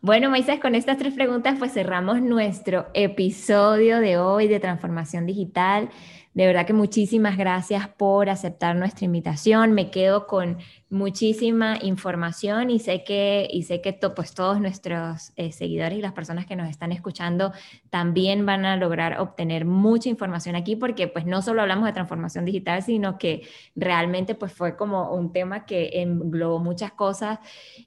Bueno, 0.00 0.30
Moisés, 0.30 0.60
con 0.60 0.74
estas 0.74 0.98
tres 0.98 1.14
preguntas 1.14 1.56
pues 1.58 1.72
cerramos 1.72 2.20
nuestro 2.20 2.86
episodio 2.94 4.00
de 4.00 4.18
hoy 4.18 4.48
de 4.48 4.60
transformación 4.60 5.26
digital. 5.26 5.90
De 6.36 6.46
verdad 6.46 6.66
que 6.66 6.74
muchísimas 6.74 7.38
gracias 7.38 7.88
por 7.88 8.28
aceptar 8.28 8.76
nuestra 8.76 9.06
invitación. 9.06 9.72
Me 9.72 9.90
quedo 9.90 10.26
con 10.26 10.58
muchísima 10.90 11.78
información 11.80 12.68
y 12.68 12.78
sé 12.78 13.04
que, 13.04 13.48
y 13.50 13.62
sé 13.62 13.80
que 13.80 13.94
pues 13.94 14.34
todos 14.34 14.60
nuestros 14.60 15.32
eh, 15.36 15.50
seguidores 15.50 15.98
y 15.98 16.02
las 16.02 16.12
personas 16.12 16.44
que 16.44 16.54
nos 16.54 16.68
están 16.68 16.92
escuchando 16.92 17.54
también 17.88 18.44
van 18.44 18.66
a 18.66 18.76
lograr 18.76 19.18
obtener 19.18 19.64
mucha 19.64 20.10
información 20.10 20.56
aquí 20.56 20.76
porque 20.76 21.08
pues 21.08 21.24
no 21.24 21.40
solo 21.40 21.62
hablamos 21.62 21.86
de 21.86 21.94
transformación 21.94 22.44
digital, 22.44 22.82
sino 22.82 23.16
que 23.16 23.48
realmente 23.74 24.34
pues 24.34 24.52
fue 24.52 24.76
como 24.76 25.14
un 25.14 25.32
tema 25.32 25.64
que 25.64 26.02
englobó 26.02 26.58
muchas 26.58 26.92
cosas 26.92 27.38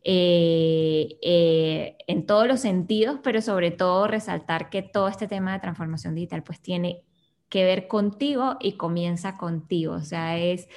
eh, 0.04 1.20
eh, 1.22 1.98
en 2.08 2.26
todos 2.26 2.48
los 2.48 2.62
sentidos, 2.62 3.20
pero 3.22 3.44
sobre 3.44 3.70
todo 3.70 4.08
resaltar 4.08 4.72
que 4.72 4.82
todo 4.82 5.08
este 5.08 5.28
tema 5.28 5.54
de 5.54 5.60
transformación 5.60 6.16
digital 6.16 6.42
pues 6.42 6.60
tiene 6.60 7.04
que 7.50 7.64
ver 7.66 7.88
contigo 7.88 8.58
y 8.60 8.74
comienza 8.78 9.38
contigo. 9.38 9.94
O 9.94 10.02
sea, 10.02 10.38
es, 10.38 10.68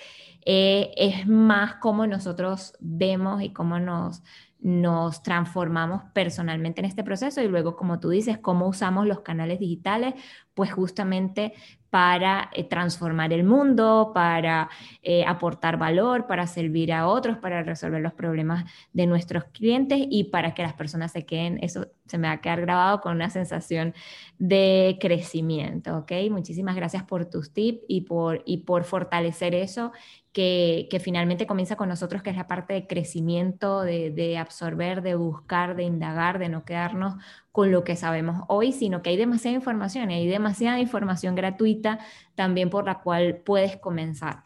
eh, 0.44 0.92
es 0.96 1.26
más 1.26 1.76
cómo 1.76 2.06
nosotros 2.06 2.74
vemos 2.80 3.42
y 3.42 3.52
cómo 3.52 3.78
nos, 3.78 4.22
nos 4.62 5.24
transformamos 5.24 6.02
personalmente 6.12 6.80
en 6.80 6.84
este 6.84 7.02
proceso 7.02 7.42
y 7.42 7.48
luego, 7.48 7.76
como 7.76 7.98
tú 7.98 8.10
dices, 8.10 8.38
cómo 8.38 8.68
usamos 8.68 9.06
los 9.06 9.20
canales 9.20 9.58
digitales, 9.58 10.14
pues 10.54 10.72
justamente 10.72 11.52
para 11.90 12.48
eh, 12.54 12.64
transformar 12.64 13.32
el 13.32 13.44
mundo, 13.44 14.12
para 14.14 14.70
eh, 15.02 15.24
aportar 15.26 15.76
valor, 15.78 16.26
para 16.26 16.46
servir 16.46 16.92
a 16.92 17.08
otros, 17.08 17.38
para 17.38 17.62
resolver 17.62 18.00
los 18.00 18.14
problemas 18.14 18.64
de 18.92 19.06
nuestros 19.06 19.44
clientes 19.52 19.98
y 20.08 20.24
para 20.24 20.54
que 20.54 20.62
las 20.62 20.74
personas 20.74 21.12
se 21.12 21.26
queden, 21.26 21.58
eso 21.60 21.88
se 22.06 22.16
me 22.16 22.28
va 22.28 22.34
a 22.34 22.40
quedar 22.40 22.60
grabado 22.60 23.00
con 23.00 23.16
una 23.16 23.30
sensación 23.30 23.94
de 24.38 24.96
crecimiento, 25.00 25.98
¿ok? 25.98 26.12
Muchísimas 26.30 26.76
gracias 26.76 27.02
por 27.02 27.26
tus 27.26 27.52
tips 27.52 27.84
y 27.88 28.02
por, 28.02 28.42
y 28.46 28.58
por 28.58 28.84
fortalecer 28.84 29.54
eso 29.54 29.92
que, 30.32 31.00
finalmente 31.02 31.46
comienza 31.46 31.76
con 31.76 31.88
nosotros, 31.88 32.22
que 32.22 32.30
es 32.30 32.36
la 32.36 32.46
parte 32.46 32.74
de 32.74 32.86
crecimiento, 32.86 33.82
de, 33.82 34.10
de 34.10 34.38
absorber, 34.38 35.02
de 35.02 35.14
buscar, 35.14 35.76
de 35.76 35.84
indagar, 35.84 36.38
de 36.38 36.48
no 36.48 36.64
quedarnos 36.64 37.16
con 37.52 37.70
lo 37.70 37.84
que 37.84 37.96
sabemos 37.96 38.44
hoy, 38.48 38.72
sino 38.72 39.02
que 39.02 39.10
hay 39.10 39.16
demasiada 39.16 39.54
información 39.54 40.10
y 40.10 40.14
hay 40.14 40.26
demasiada 40.26 40.80
información 40.80 41.34
gratuita 41.34 41.98
también 42.34 42.70
por 42.70 42.86
la 42.86 43.00
cual 43.00 43.42
puedes 43.44 43.76
comenzar. 43.76 44.42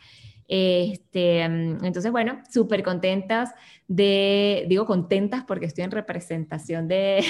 Este, 0.48 1.48
mm, 1.48 1.84
entonces, 1.84 2.12
bueno, 2.12 2.40
súper 2.50 2.82
contentas 2.82 3.52
de, 3.88 4.64
digo 4.68 4.84
contentas 4.84 5.44
porque 5.44 5.66
estoy 5.66 5.84
en 5.84 5.90
representación 5.90 6.88
de, 6.88 7.24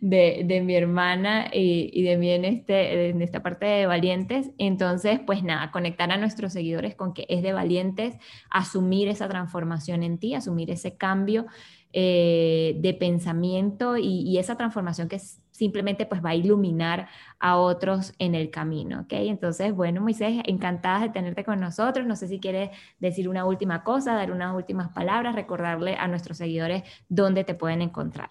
de, 0.00 0.60
mi 0.62 0.74
hermana 0.74 1.46
y, 1.52 1.90
y, 1.92 2.02
de 2.02 2.16
mí 2.16 2.30
en, 2.30 2.44
este, 2.44 3.08
en 3.10 3.22
esta 3.22 3.42
parte 3.42 3.66
de 3.66 3.86
Valientes. 3.86 4.50
Entonces, 4.58 5.20
pues 5.26 5.42
nada, 5.42 5.70
conectar 5.70 6.10
a 6.10 6.16
nuestros 6.16 6.52
seguidores 6.52 6.94
con 6.94 7.14
que 7.14 7.26
es 7.28 7.42
de 7.42 7.52
Valientes, 7.52 8.16
asumir 8.50 9.08
esa 9.08 9.28
transformación 9.28 10.02
en 10.02 10.18
ti, 10.18 10.34
asumir 10.34 10.70
ese 10.70 10.96
cambio 10.96 11.46
eh, 11.92 12.76
de 12.78 12.94
pensamiento 12.94 13.96
y, 13.96 14.38
esa 14.38 14.56
transformación 14.56 15.08
que 15.08 15.18
simplemente 15.50 16.06
pues 16.06 16.24
va 16.24 16.30
a 16.30 16.34
iluminar 16.36 17.08
a 17.40 17.56
otros 17.56 18.14
en 18.20 18.36
el 18.36 18.50
camino, 18.50 19.00
¿ok? 19.00 19.12
Entonces, 19.14 19.74
bueno, 19.74 20.00
Moisés, 20.00 20.40
encantada 20.46 21.00
de 21.00 21.08
tenerte 21.08 21.42
con 21.42 21.58
nosotros. 21.58 22.06
No 22.06 22.14
sé 22.14 22.28
si 22.28 22.38
quieres 22.38 22.70
decir 23.00 23.28
una 23.28 23.44
última 23.44 23.82
cosa, 23.82 24.14
dar 24.14 24.30
unas 24.30 24.54
últimas 24.54 24.90
palabras, 24.92 25.34
recordarle 25.34 25.96
a 25.96 26.06
nuestros 26.06 26.38
seguidores 26.38 26.84
dónde 27.08 27.42
te 27.42 27.54
pueden 27.54 27.82
encontrar. 27.82 28.28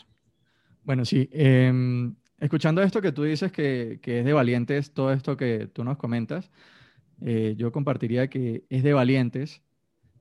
Bueno, 0.85 1.03
sí. 1.03 1.29
Em, 1.33 2.15
escuchando 2.39 2.81
esto 2.81 3.01
que 3.01 3.11
tú 3.11 3.23
dices 3.23 3.51
que, 3.51 3.99
que, 4.01 4.19
es 4.19 4.25
de 4.25 4.31
valientes, 4.31 4.93
todo 4.93 5.11
esto 5.11 5.35
que 5.35 5.67
tú 5.67 5.83
nos 5.83 5.97
comentas, 5.97 6.49
eh, 7.19 7.55
yo 7.57 7.73
compartiría 7.73 8.29
que 8.29 8.63
es 8.69 8.83
de 8.83 8.93
valientes. 8.93 9.61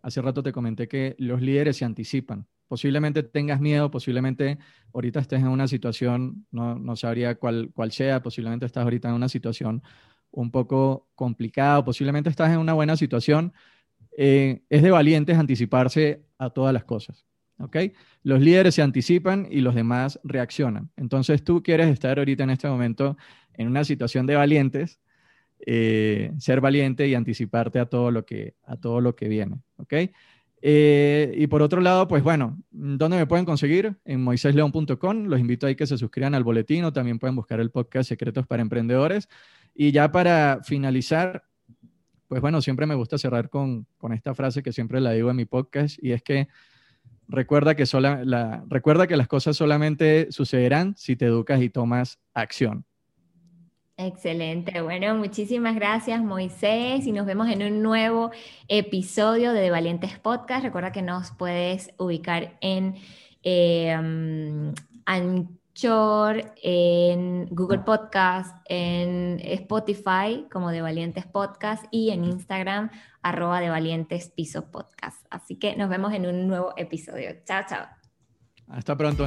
Hace 0.02 0.22
rato 0.22 0.42
te 0.42 0.50
comenté 0.50 0.88
que 0.88 1.14
los 1.18 1.40
líderes 1.40 1.76
se 1.76 1.84
anticipan 1.84 2.48
posiblemente 2.68 3.22
tengas 3.22 3.60
miedo, 3.60 3.90
posiblemente 3.90 4.58
ahorita 4.94 5.20
estés 5.20 5.40
en 5.40 5.48
una 5.48 5.66
situación, 5.66 6.46
no, 6.50 6.78
no 6.78 6.94
sabría 6.96 7.34
cuál, 7.36 7.70
cuál 7.74 7.92
sea, 7.92 8.22
posiblemente 8.22 8.66
estás 8.66 8.84
ahorita 8.84 9.08
en 9.08 9.14
una 9.14 9.28
situación 9.28 9.82
un 10.30 10.50
poco 10.50 11.08
complicada, 11.14 11.84
posiblemente 11.84 12.30
estás 12.30 12.50
en 12.52 12.58
una 12.58 12.74
buena 12.74 12.96
situación, 12.96 13.52
eh, 14.16 14.62
es 14.68 14.82
de 14.82 14.90
valientes 14.90 15.38
anticiparse 15.38 16.22
a 16.38 16.50
todas 16.50 16.72
las 16.72 16.84
cosas. 16.84 17.24
¿ok? 17.58 17.76
Los 18.22 18.40
líderes 18.40 18.74
se 18.74 18.82
anticipan 18.82 19.46
y 19.50 19.60
los 19.60 19.74
demás 19.74 20.20
reaccionan. 20.24 20.90
Entonces 20.96 21.42
tú 21.42 21.62
quieres 21.62 21.88
estar 21.88 22.18
ahorita 22.18 22.44
en 22.44 22.50
este 22.50 22.68
momento 22.68 23.16
en 23.54 23.68
una 23.68 23.84
situación 23.84 24.26
de 24.26 24.36
valientes, 24.36 25.00
eh, 25.66 26.32
ser 26.38 26.60
valiente 26.60 27.08
y 27.08 27.14
anticiparte 27.14 27.80
a 27.80 27.86
todo 27.86 28.10
lo 28.10 28.24
que, 28.24 28.54
a 28.64 28.76
todo 28.76 29.00
lo 29.00 29.16
que 29.16 29.28
viene. 29.28 29.60
¿ok? 29.76 29.94
Eh, 30.60 31.34
y 31.36 31.46
por 31.46 31.62
otro 31.62 31.80
lado, 31.80 32.08
pues 32.08 32.22
bueno, 32.22 32.58
¿dónde 32.70 33.16
me 33.16 33.26
pueden 33.26 33.44
conseguir? 33.44 33.96
En 34.04 34.22
moisésleón.com. 34.22 35.24
Los 35.26 35.40
invito 35.40 35.66
a 35.66 35.74
que 35.74 35.86
se 35.86 35.98
suscriban 35.98 36.34
al 36.34 36.44
boletín 36.44 36.84
o 36.84 36.92
también 36.92 37.18
pueden 37.18 37.36
buscar 37.36 37.60
el 37.60 37.70
podcast 37.70 38.08
Secretos 38.08 38.46
para 38.46 38.62
Emprendedores. 38.62 39.28
Y 39.74 39.92
ya 39.92 40.10
para 40.10 40.60
finalizar, 40.64 41.44
pues 42.26 42.40
bueno, 42.40 42.60
siempre 42.60 42.86
me 42.86 42.94
gusta 42.94 43.18
cerrar 43.18 43.48
con, 43.48 43.86
con 43.96 44.12
esta 44.12 44.34
frase 44.34 44.62
que 44.62 44.72
siempre 44.72 45.00
la 45.00 45.12
digo 45.12 45.30
en 45.30 45.36
mi 45.36 45.44
podcast 45.44 46.02
y 46.02 46.12
es 46.12 46.22
que 46.22 46.48
recuerda 47.28 47.76
que, 47.76 47.86
sola, 47.86 48.24
la, 48.24 48.64
recuerda 48.68 49.06
que 49.06 49.16
las 49.16 49.28
cosas 49.28 49.56
solamente 49.56 50.28
sucederán 50.30 50.96
si 50.96 51.14
te 51.14 51.26
educas 51.26 51.62
y 51.62 51.70
tomas 51.70 52.18
acción. 52.34 52.84
Excelente. 54.00 54.80
Bueno, 54.80 55.16
muchísimas 55.16 55.74
gracias 55.74 56.22
Moisés 56.22 57.04
y 57.04 57.10
nos 57.10 57.26
vemos 57.26 57.48
en 57.48 57.64
un 57.64 57.82
nuevo 57.82 58.30
episodio 58.68 59.52
de, 59.52 59.70
Valientes 59.70 60.16
Podcast. 60.20 60.62
Recuerda 60.62 60.92
que 60.92 61.02
nos 61.02 61.32
puedes 61.32 61.90
ubicar 61.98 62.56
en 62.60 62.94
eh, 63.42 63.92
Anchor, 65.04 66.54
en 66.62 67.46
Google 67.50 67.80
Podcast, 67.80 68.56
en 68.68 69.40
Spotify 69.42 70.46
como 70.48 70.70
de 70.70 70.80
Valientes 70.80 71.26
Podcast 71.26 71.84
y 71.90 72.10
en 72.10 72.24
Instagram 72.24 72.90
arroba 73.20 73.58
de 73.60 73.68
Valientes 73.68 74.28
Piso 74.28 74.70
Podcast. 74.70 75.26
Así 75.28 75.56
que 75.56 75.74
nos 75.74 75.88
vemos 75.88 76.14
en 76.14 76.24
un 76.26 76.46
nuevo 76.46 76.72
episodio. 76.76 77.30
Chao, 77.44 77.64
chao. 77.68 77.86
Hasta 78.68 78.96
pronto. 78.96 79.26